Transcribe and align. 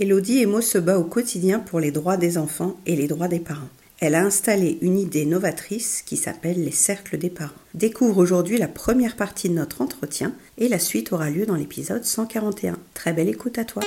Elodie 0.00 0.42
Emo 0.42 0.60
se 0.60 0.78
bat 0.78 0.96
au 0.96 1.02
quotidien 1.02 1.58
pour 1.58 1.80
les 1.80 1.90
droits 1.90 2.16
des 2.16 2.38
enfants 2.38 2.76
et 2.86 2.94
les 2.94 3.08
droits 3.08 3.26
des 3.26 3.40
parents. 3.40 3.68
Elle 3.98 4.14
a 4.14 4.22
installé 4.22 4.78
une 4.80 4.96
idée 4.96 5.26
novatrice 5.26 6.02
qui 6.06 6.16
s'appelle 6.16 6.62
les 6.64 6.70
cercles 6.70 7.18
des 7.18 7.30
parents. 7.30 7.50
Découvre 7.74 8.18
aujourd'hui 8.18 8.58
la 8.58 8.68
première 8.68 9.16
partie 9.16 9.48
de 9.48 9.54
notre 9.54 9.82
entretien 9.82 10.34
et 10.56 10.68
la 10.68 10.78
suite 10.78 11.12
aura 11.12 11.30
lieu 11.30 11.46
dans 11.46 11.56
l'épisode 11.56 12.04
141. 12.04 12.78
Très 12.94 13.12
belle 13.12 13.28
écoute 13.28 13.58
à 13.58 13.64
toi. 13.64 13.82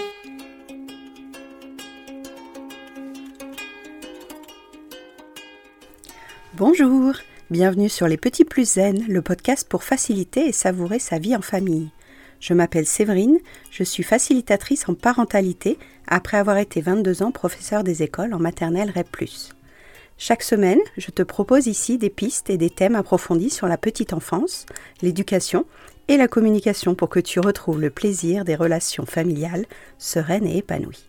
Bonjour, 6.58 7.14
bienvenue 7.50 7.88
sur 7.88 8.10
Les 8.10 8.18
Petits 8.18 8.44
Plus 8.44 8.74
Zen, 8.74 9.06
le 9.08 9.22
podcast 9.22 9.66
pour 9.66 9.86
faciliter 9.86 10.46
et 10.46 10.52
savourer 10.52 11.00
sa 11.00 11.20
vie 11.20 11.38
en 11.38 11.42
famille. 11.42 11.90
Je 12.42 12.56
m'appelle 12.56 12.88
Séverine, 12.88 13.38
je 13.70 13.84
suis 13.84 14.02
facilitatrice 14.02 14.90
en 14.90 14.96
parentalité 14.96 15.78
après 16.08 16.38
avoir 16.38 16.58
été 16.58 16.82
22 16.82 17.22
ans 17.22 17.32
professeur 17.32 17.84
des 17.84 18.02
écoles 18.02 18.34
en 18.34 18.40
maternelle 18.40 18.90
REP+. 18.90 19.30
Chaque 20.18 20.42
semaine, 20.42 20.80
je 20.98 21.12
te 21.12 21.22
propose 21.22 21.68
ici 21.68 22.00
des 22.00 22.10
pistes 22.10 22.50
et 22.50 22.58
des 22.58 22.72
thèmes 22.72 22.96
approfondis 22.96 23.52
sur 23.52 23.68
la 23.68 23.78
petite 23.78 24.12
enfance, 24.12 24.66
l'éducation 25.04 25.66
et 26.08 26.18
la 26.18 26.28
communication 26.28 26.96
pour 26.96 27.10
que 27.10 27.20
tu 27.20 27.40
retrouves 27.40 27.80
le 27.80 27.92
plaisir 27.92 28.44
des 28.44 28.56
relations 28.56 29.06
familiales 29.06 29.68
sereines 30.00 30.48
et 30.48 30.58
épanouies. 30.58 31.08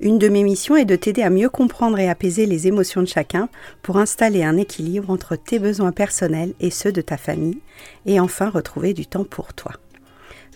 Une 0.00 0.18
de 0.18 0.28
mes 0.28 0.42
missions 0.42 0.76
est 0.76 0.84
de 0.84 0.96
t'aider 0.96 1.22
à 1.22 1.30
mieux 1.30 1.48
comprendre 1.48 2.00
et 2.00 2.08
apaiser 2.08 2.46
les 2.46 2.66
émotions 2.66 3.02
de 3.02 3.06
chacun 3.06 3.48
pour 3.82 3.96
installer 3.96 4.42
un 4.42 4.56
équilibre 4.56 5.10
entre 5.10 5.36
tes 5.36 5.60
besoins 5.60 5.92
personnels 5.92 6.54
et 6.58 6.70
ceux 6.70 6.92
de 6.92 7.00
ta 7.00 7.16
famille 7.16 7.60
et 8.06 8.18
enfin 8.18 8.50
retrouver 8.50 8.92
du 8.92 9.06
temps 9.06 9.24
pour 9.24 9.54
toi. 9.54 9.72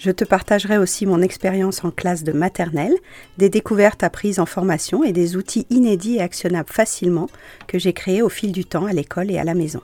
Je 0.05 0.11
te 0.11 0.25
partagerai 0.25 0.79
aussi 0.79 1.07
mon 1.07 1.23
expérience 1.23 1.85
en 1.85 1.93
classe 1.93 2.25
de 2.25 2.33
maternelle, 2.33 2.97
des 3.39 3.49
découvertes 3.49 4.03
apprises 4.03 4.41
en 4.41 4.47
formation 4.47 5.05
et 5.05 5.13
des 5.13 5.37
outils 5.37 5.65
inédits 5.71 6.17
et 6.17 6.23
actionnables 6.23 6.73
facilement 6.73 7.29
que 7.69 7.79
j'ai 7.79 7.93
créés 7.93 8.21
au 8.21 8.29
fil 8.29 8.51
du 8.51 8.65
temps 8.65 8.87
à 8.87 8.93
l'école 8.93 9.31
et 9.31 9.39
à 9.39 9.45
la 9.45 9.55
maison. 9.55 9.81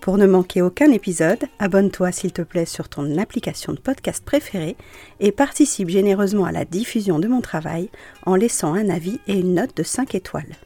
Pour 0.00 0.18
ne 0.18 0.26
manquer 0.26 0.60
aucun 0.60 0.90
épisode, 0.90 1.38
abonne-toi 1.60 2.10
s'il 2.10 2.32
te 2.32 2.42
plaît 2.42 2.64
sur 2.64 2.88
ton 2.88 3.16
application 3.16 3.72
de 3.72 3.78
podcast 3.78 4.24
préférée 4.24 4.76
et 5.20 5.30
participe 5.30 5.88
généreusement 5.88 6.46
à 6.46 6.52
la 6.52 6.64
diffusion 6.64 7.20
de 7.20 7.28
mon 7.28 7.40
travail 7.40 7.90
en 8.26 8.34
laissant 8.34 8.74
un 8.74 8.88
avis 8.88 9.20
et 9.28 9.38
une 9.38 9.54
note 9.54 9.76
de 9.76 9.84
5 9.84 10.16
étoiles. 10.16 10.56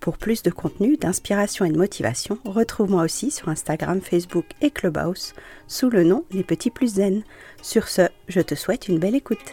Pour 0.00 0.16
plus 0.16 0.42
de 0.42 0.50
contenu, 0.50 0.96
d'inspiration 0.96 1.66
et 1.66 1.70
de 1.70 1.76
motivation, 1.76 2.38
retrouve-moi 2.46 3.02
aussi 3.02 3.30
sur 3.30 3.50
Instagram, 3.50 4.00
Facebook 4.00 4.46
et 4.62 4.70
Clubhouse 4.70 5.34
sous 5.66 5.90
le 5.90 6.04
nom 6.04 6.24
Les 6.30 6.42
Petits 6.42 6.70
Plus 6.70 6.94
Zen. 6.94 7.22
Sur 7.60 7.86
ce, 7.86 8.08
je 8.26 8.40
te 8.40 8.54
souhaite 8.54 8.88
une 8.88 8.98
belle 8.98 9.14
écoute. 9.14 9.52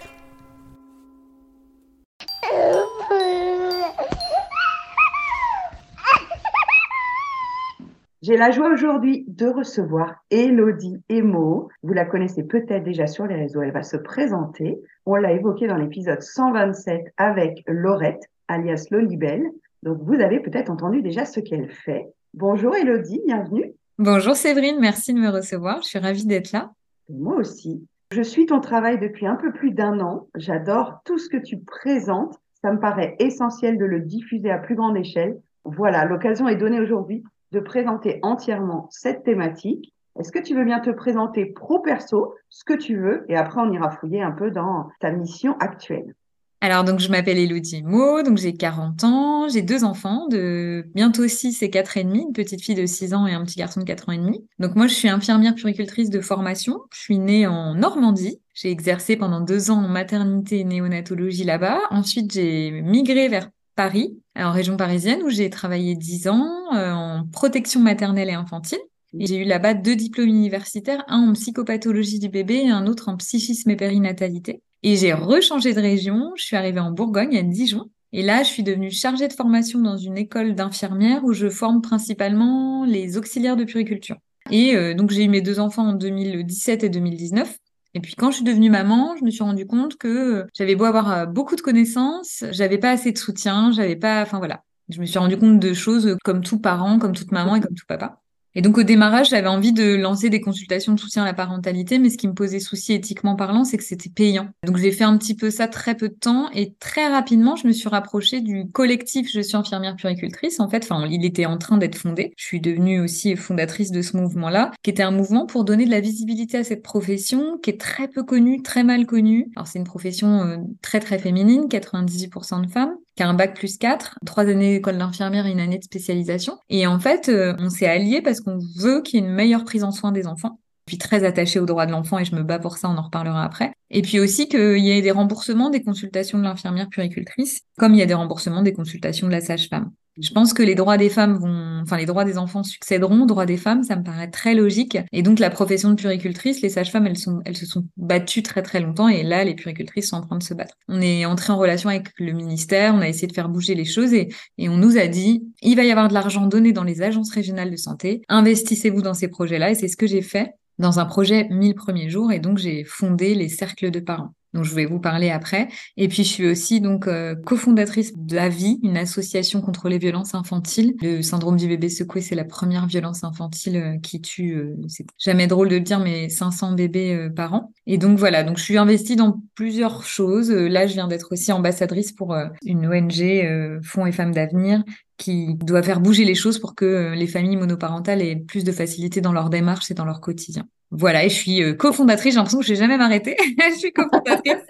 J'ai 8.22 8.38
la 8.38 8.52
joie 8.52 8.72
aujourd'hui 8.72 9.26
de 9.28 9.48
recevoir 9.48 10.16
Elodie 10.32 11.04
Emo. 11.10 11.68
Vous 11.84 11.94
la 11.94 12.06
connaissez 12.06 12.44
peut-être 12.44 12.84
déjà 12.86 13.06
sur 13.06 13.26
les 13.26 13.36
réseaux, 13.36 13.62
elle 13.62 13.74
va 13.74 13.84
se 13.84 13.98
présenter. 13.98 14.80
On 15.06 15.16
l'a 15.16 15.34
évoqué 15.34 15.68
dans 15.68 15.78
l'épisode 15.78 16.22
127 16.22 17.14
avec 17.18 17.64
Laurette, 17.68 18.24
alias 18.48 18.88
Lolibel. 18.92 19.52
Donc, 19.88 20.00
vous 20.02 20.20
avez 20.20 20.42
peut-être 20.42 20.70
entendu 20.70 21.02
déjà 21.02 21.24
ce 21.24 21.40
qu'elle 21.40 21.70
fait. 21.70 22.10
Bonjour 22.34 22.76
Elodie, 22.76 23.22
bienvenue. 23.26 23.74
Bonjour 23.98 24.36
Séverine, 24.36 24.82
merci 24.82 25.14
de 25.14 25.20
me 25.20 25.30
recevoir. 25.30 25.82
Je 25.82 25.88
suis 25.88 25.98
ravie 25.98 26.26
d'être 26.26 26.52
là. 26.52 26.72
moi 27.08 27.36
aussi. 27.36 27.88
Je 28.12 28.22
suis 28.22 28.46
ton 28.48 28.60
travail 28.60 29.00
depuis 29.00 29.26
un 29.26 29.38
peu 29.38 29.54
plus 29.54 29.72
d'un 29.72 30.02
an. 30.02 30.28
J'adore 30.36 31.00
tout 31.06 31.18
ce 31.18 31.30
que 31.30 31.38
tu 31.38 31.60
présentes. 31.60 32.36
Ça 32.62 32.74
me 32.74 32.82
paraît 32.82 33.16
essentiel 33.20 33.78
de 33.78 33.86
le 33.86 34.02
diffuser 34.02 34.52
à 34.52 34.58
plus 34.58 34.76
grande 34.76 34.98
échelle. 34.98 35.40
Voilà, 35.64 36.04
l'occasion 36.04 36.50
est 36.50 36.58
donnée 36.58 36.82
aujourd'hui 36.82 37.24
de 37.54 37.62
présenter 37.62 38.20
entièrement 38.24 38.90
cette 38.92 39.24
thématique. 39.24 39.94
Est-ce 40.20 40.34
que 40.34 40.40
tu 40.40 40.54
veux 40.54 40.66
bien 40.66 40.82
te 40.82 40.90
présenter 40.90 41.46
pro-perso, 41.46 42.36
ce 42.50 42.66
que 42.66 42.74
tu 42.74 42.98
veux, 42.98 43.24
et 43.30 43.38
après 43.38 43.62
on 43.62 43.72
ira 43.72 43.90
fouiller 43.92 44.22
un 44.22 44.34
peu 44.34 44.52
dans 44.52 44.90
ta 45.00 45.12
mission 45.12 45.56
actuelle? 45.62 46.14
Alors, 46.60 46.84
donc, 46.84 47.00
je 47.00 47.10
m'appelle 47.10 47.38
Elodie 47.38 47.84
Mo, 47.84 48.24
donc 48.24 48.38
j'ai 48.38 48.54
40 48.54 49.04
ans, 49.04 49.48
j'ai 49.48 49.62
deux 49.62 49.84
enfants 49.84 50.28
de 50.28 50.86
bientôt 50.96 51.28
6 51.28 51.62
et 51.62 51.70
4 51.70 51.98
et 51.98 52.04
demi, 52.04 52.24
une 52.24 52.34
petite 52.34 52.64
fille 52.64 52.76
de 52.76 52.88
6 52.88 53.14
ans 53.14 53.28
et 53.28 53.34
un 53.34 53.44
petit 53.46 53.58
garçon 53.58 53.82
de 53.82 53.86
4 53.86 54.10
ans 54.10 54.14
et 54.14 54.18
demi. 54.18 54.44
Donc, 54.58 54.76
moi, 54.76 54.88
je 54.88 54.94
suis 54.96 55.08
infirmière 55.08 55.54
puricultrice 55.54 56.10
de 56.10 56.20
formation. 56.20 56.80
Je 56.92 57.00
suis 57.00 57.20
née 57.20 57.46
en 57.46 57.76
Normandie. 57.76 58.42
J'ai 58.56 58.72
exercé 58.72 59.18
pendant 59.18 59.40
deux 59.40 59.70
ans 59.70 59.84
en 59.84 59.88
maternité 59.88 60.60
et 60.60 60.64
néonatologie 60.64 61.44
là-bas. 61.44 61.80
Ensuite, 61.92 62.34
j'ai 62.34 62.72
migré 62.72 63.28
vers 63.28 63.50
Paris, 63.76 64.20
en 64.36 64.52
région 64.52 64.78
parisienne, 64.78 65.22
où 65.22 65.30
j'ai 65.30 65.52
travaillé 65.52 65.96
10 65.96 66.28
ans 66.28 66.50
euh, 66.74 66.92
en 66.92 67.28
protection 67.32 67.82
maternelle 67.82 68.30
et 68.30 68.34
infantile. 68.34 68.80
Et 69.20 69.28
j'ai 69.28 69.38
eu 69.38 69.46
là-bas 69.46 69.76
deux 69.76 69.96
diplômes 69.96 70.30
universitaires, 70.30 71.04
un 71.08 71.30
en 71.30 71.34
psychopathologie 71.34 72.20
du 72.20 72.30
bébé 72.30 72.64
et 72.66 72.70
un 72.70 72.88
autre 72.88 73.10
en 73.10 73.18
psychisme 73.18 73.70
et 73.70 73.76
périnatalité. 73.76 74.62
Et 74.84 74.96
j'ai 74.96 75.14
rechangé 75.14 75.74
de 75.74 75.82
région. 75.82 76.32
Je 76.36 76.44
suis 76.44 76.56
arrivée 76.56 76.80
en 76.80 76.92
Bourgogne, 76.92 77.38
à 77.38 77.44
Dijon. 77.44 77.90
Et 78.14 78.24
là, 78.24 78.44
je 78.44 78.50
suis 78.50 78.64
devenue 78.64 78.92
chargée 78.92 79.28
de 79.28 79.34
formation 79.34 79.80
dans 79.80 79.98
une 79.98 80.18
école 80.18 80.56
d'infirmières 80.56 81.24
où 81.24 81.34
je 81.34 81.50
forme 81.50 81.82
principalement 81.82 82.86
les 82.86 83.18
auxiliaires 83.18 83.58
de 83.58 83.64
puriculture. 83.64 84.18
Et 84.50 84.76
euh, 84.76 84.94
donc, 84.94 85.12
j'ai 85.12 85.26
eu 85.26 85.30
mes 85.30 85.42
deux 85.42 85.60
enfants 85.60 85.90
en 85.90 85.94
2017 85.94 86.84
et 86.84 86.90
2019. 86.90 87.58
Et 87.94 88.00
puis 88.00 88.14
quand 88.16 88.30
je 88.30 88.36
suis 88.36 88.44
devenue 88.44 88.70
maman, 88.70 89.16
je 89.18 89.26
me 89.26 89.32
suis 89.32 89.44
rendu 89.44 89.66
compte 89.66 89.98
que 89.98 90.08
euh, 90.08 90.44
j'avais 90.54 90.76
beau 90.76 90.86
avoir 90.86 91.12
euh, 91.12 91.26
beaucoup 91.26 91.56
de 91.56 91.62
connaissances, 91.62 92.44
j'avais 92.52 92.78
pas 92.78 92.92
assez 92.92 93.12
de 93.12 93.18
soutien, 93.18 93.72
j'avais 93.72 93.96
pas, 93.96 94.22
enfin 94.22 94.38
voilà. 94.38 94.64
Je 94.90 95.02
me 95.02 95.06
suis 95.06 95.18
rendu 95.18 95.36
compte 95.36 95.60
de 95.60 95.74
choses 95.74 96.16
comme 96.24 96.44
tout 96.44 96.60
parent, 96.60 97.00
comme 97.00 97.14
toute 97.14 97.32
maman 97.32 97.56
et 97.56 97.62
comme 97.62 97.74
tout 97.74 97.86
papa. 97.88 98.22
Et 98.56 98.62
donc 98.62 98.78
au 98.78 98.84
démarrage, 98.84 99.30
j'avais 99.30 99.48
envie 99.48 99.74
de 99.74 99.96
lancer 99.96 100.30
des 100.30 100.42
consultations 100.42 100.94
de 100.94 101.00
soutien 101.00 101.24
à 101.24 101.26
la 101.26 101.34
parentalité, 101.34 102.00
mais 102.00 102.10
ce 102.10 102.18
qui 102.18 102.28
me 102.28 102.34
posait 102.34 102.60
souci 102.60 102.94
éthiquement 102.94 103.36
parlant, 103.36 103.64
c'est 103.64 103.78
que 103.78 103.84
c'était 103.84 104.10
payant. 104.10 104.50
Donc 104.66 104.78
j'ai 104.78 104.92
fait 104.92 105.04
un 105.04 105.18
petit 105.18 105.36
peu 105.36 105.50
ça 105.52 105.68
très 105.68 105.96
peu 105.96 106.10
de 106.10 106.16
temps 106.16 106.50
et 106.54 106.74
très 106.80 107.08
rapidement, 107.08 107.56
je 107.56 107.68
me 107.68 107.72
suis 107.72 107.90
rapprochée 107.90 108.42
du 108.42 108.70
collectif 108.72 109.30
Je 109.32 109.42
suis 109.42 109.58
infirmière 109.58 109.96
puricultrice. 109.96 110.60
En 110.60 110.70
fait, 110.70 110.84
enfin, 110.84 111.08
il 111.10 111.26
était 111.26 111.46
en 111.46 111.58
train 111.58 111.78
d'être 111.78 111.98
fondé. 111.98 112.34
Je 112.38 112.46
suis 112.46 112.62
devenue 112.62 113.00
aussi 113.00 113.36
fondatrice 113.36 113.92
de 113.92 114.02
ce 114.02 114.18
mouvement-là, 114.18 114.72
qui 114.84 114.90
était 114.90 115.04
un 115.04 115.12
mouvement 115.12 115.46
pour 115.46 115.64
donner 115.64 115.86
de 115.86 115.92
la 115.92 116.00
visibilité 116.00 116.58
à 116.58 116.64
cette 116.64 116.84
profession, 116.84 117.58
qui 117.60 117.70
est 117.70 117.80
très 117.80 118.08
peu 118.08 118.24
connue, 118.24 118.62
très 118.62 118.84
mal 118.84 119.06
connue. 119.06 119.52
Alors 119.56 119.68
c'est 119.68 119.80
une 119.80 119.86
profession 119.86 120.42
euh, 120.42 120.58
très 120.82 121.00
très 121.00 121.20
féminine, 121.20 121.66
98% 121.70 122.66
de 122.66 122.72
femmes, 122.72 122.96
qui 123.18 123.24
a 123.24 123.28
un 123.28 123.34
bac 123.34 123.56
plus 123.56 123.78
4, 123.78 124.20
trois 124.26 124.46
années 124.46 124.76
d'école 124.76 124.98
d'infirmière 124.98 125.48
et 125.48 125.52
une 125.52 125.60
année 125.60 125.80
de 125.80 125.84
spécialisation. 125.84 126.58
Et 126.70 126.88
en 126.88 127.00
fait, 127.00 127.30
euh, 127.30 127.56
on 127.60 127.70
s'est 127.70 127.88
alliés 127.88 128.22
parce 128.22 128.40
qu'on 128.40 128.60
veut 128.78 129.02
qu'il 129.02 129.20
y 129.20 129.24
ait 129.24 129.26
une 129.26 129.34
meilleure 129.34 129.66
prise 129.66 129.84
en 129.84 129.92
soin 129.92 130.12
des 130.12 130.28
enfants. 130.28 130.60
Je 130.86 130.92
suis 130.92 131.00
très 131.00 131.26
attachée 131.26 131.60
aux 131.60 131.66
droits 131.66 131.86
de 131.86 131.92
l'enfant 131.92 132.20
et 132.20 132.26
je 132.26 132.34
me 132.34 132.44
bats 132.44 132.60
pour 132.60 132.78
ça, 132.78 132.90
on 132.90 132.96
en 132.96 133.02
reparlera 133.02 133.44
après. 133.44 133.74
Et 133.90 134.02
puis 134.02 134.20
aussi 134.20 134.48
qu'il 134.48 134.78
y 134.78 134.92
ait 134.92 135.02
des 135.02 135.12
remboursements 135.12 135.70
des 135.70 135.84
consultations 135.84 136.38
de 136.38 136.44
l'infirmière 136.44 136.88
puricultrice, 136.88 137.62
comme 137.78 137.94
il 137.94 137.98
y 137.98 138.04
a 138.04 138.06
des 138.06 138.14
remboursements 138.14 138.62
des 138.62 138.72
consultations 138.72 139.28
de 139.28 139.34
la 139.34 139.42
sage-femme. 139.42 139.92
Je 140.20 140.32
pense 140.32 140.54
que 140.54 140.64
les 140.64 140.76
droits 140.76 140.98
des 140.98 141.10
femmes 141.10 141.38
vont, 141.38 141.82
enfin 141.82 141.98
les 141.98 142.06
droits 142.06 142.26
des 142.26 142.38
enfants 142.38 142.64
succéderont 142.64 143.24
aux 143.24 143.26
droits 143.26 143.46
des 143.46 143.58
femmes, 143.58 143.84
ça 143.84 143.96
me 143.96 144.04
paraît 144.04 144.30
très 144.30 144.56
logique. 144.56 144.98
Et 145.12 145.22
donc 145.22 145.40
la 145.40 145.50
profession 145.50 145.90
de 145.90 145.96
puricultrice, 145.96 146.62
les 146.62 146.70
sages-femmes, 146.70 147.08
elles 147.08 147.58
se 147.58 147.66
sont 147.66 147.86
battues 147.98 148.44
très 148.44 148.62
très 148.62 148.80
longtemps 148.80 149.08
et 149.08 149.24
là 149.24 149.44
les 149.44 149.56
puricultrices 149.56 150.10
sont 150.10 150.18
en 150.18 150.22
train 150.22 150.38
de 150.38 150.44
se 150.44 150.54
battre. 150.54 150.76
On 150.88 151.02
est 151.02 151.26
entré 151.26 151.54
en 151.54 151.58
relation 151.58 151.90
avec 151.90 152.10
le 152.18 152.32
ministère, 152.34 152.94
on 152.96 153.02
a 153.02 153.08
essayé 153.08 153.28
de 153.28 153.34
faire 153.34 153.50
bouger 153.50 153.76
les 153.76 153.86
choses 153.86 154.14
et, 154.14 154.30
et 154.58 154.70
on 154.70 154.78
nous 154.78 154.98
a 154.98 155.08
dit 155.08 155.44
il 155.62 155.76
va 155.76 155.84
y 155.84 155.92
avoir 155.92 156.08
de 156.08 156.14
l'argent 156.14 156.48
donné 156.48 156.72
dans 156.74 156.84
les 156.84 157.02
agences 157.02 157.32
régionales 157.32 157.72
de 157.72 157.78
santé, 157.78 158.22
investissez-vous 158.30 159.02
dans 159.02 159.14
ces 159.14 159.28
projets-là 159.28 159.72
et 159.72 159.76
c'est 159.76 159.88
ce 159.88 159.98
que 159.98 160.08
j'ai 160.08 160.22
fait 160.22 160.52
dans 160.80 161.00
un 161.00 161.06
projet 161.06 161.48
1000 161.50 161.76
premiers 161.76 162.10
jours 162.10 162.32
et 162.32 162.40
donc 162.40 162.58
j'ai 162.58 162.84
fondé 162.84 163.36
les 163.36 163.50
cercles 163.50 163.92
de 163.92 164.00
parents 164.00 164.34
dont 164.58 164.64
je 164.64 164.76
vais 164.76 164.86
vous 164.86 165.00
parler 165.00 165.30
après. 165.30 165.70
Et 165.96 166.08
puis 166.08 166.24
je 166.24 166.30
suis 166.30 166.48
aussi 166.48 166.82
donc 166.82 167.08
euh, 167.08 167.36
cofondatrice 167.36 168.14
d'AVI, 168.18 168.80
une 168.84 168.98
association 168.98 169.62
contre 169.62 169.88
les 169.88 170.00
violences 170.00 170.34
infantiles. 170.36 170.96
Le 171.02 171.22
syndrome 171.22 171.58
du 171.58 171.68
bébé 171.68 171.90
secoué, 171.90 172.22
c'est 172.22 172.36
la 172.36 172.44
première 172.44 172.88
violence 172.88 173.24
infantile 173.24 173.78
euh, 173.78 173.98
qui 174.00 174.20
tue, 174.22 174.56
euh, 174.56 174.76
c'est 174.88 175.06
jamais 175.18 175.48
drôle 175.48 175.70
de 175.70 175.76
le 175.76 175.82
dire, 175.82 176.00
mais 176.00 176.30
500 176.30 176.74
bébés 176.74 177.30
par 177.36 177.54
an. 177.54 177.72
Et 177.86 177.98
donc 177.98 178.18
voilà, 178.18 178.44
donc 178.44 178.58
je 178.58 178.64
suis 178.64 178.78
investie 178.78 179.16
dans 179.16 179.40
plusieurs 179.56 180.04
choses. 180.04 180.52
Là, 180.52 180.88
je 180.88 180.94
viens 180.94 181.08
d'être 181.08 181.32
aussi 181.32 181.52
ambassadrice 181.52 182.12
pour 182.12 182.36
une 182.66 182.88
ONG 182.88 183.82
Fonds 183.84 184.06
et 184.06 184.12
Femmes 184.12 184.34
d'avenir 184.34 184.84
qui 185.18 185.56
doit 185.56 185.84
faire 185.84 186.00
bouger 186.00 186.26
les 186.26 186.36
choses 186.36 186.60
pour 186.60 186.76
que 186.76 187.14
les 187.16 187.28
familles 187.28 187.58
monoparentales 187.58 188.22
aient 188.22 188.36
plus 188.36 188.64
de 188.64 188.72
facilité 188.72 189.22
dans 189.22 189.34
leur 189.34 189.50
démarche 189.50 189.92
et 189.92 189.94
dans 189.94 190.06
leur 190.06 190.22
quotidien. 190.22 190.68
Voilà, 190.92 191.26
et 191.26 191.30
je 191.30 191.36
suis 191.36 191.62
euh, 191.62 191.74
cofondatrice, 191.74 192.34
j'ai 192.34 192.38
l'impression 192.38 192.60
que 192.60 192.66
je 192.66 192.74
vais 192.74 192.80
jamais 192.80 192.98
m'arrêter. 192.98 193.36
je 193.72 193.78
suis 193.78 193.92
cofondatrice 193.92 194.64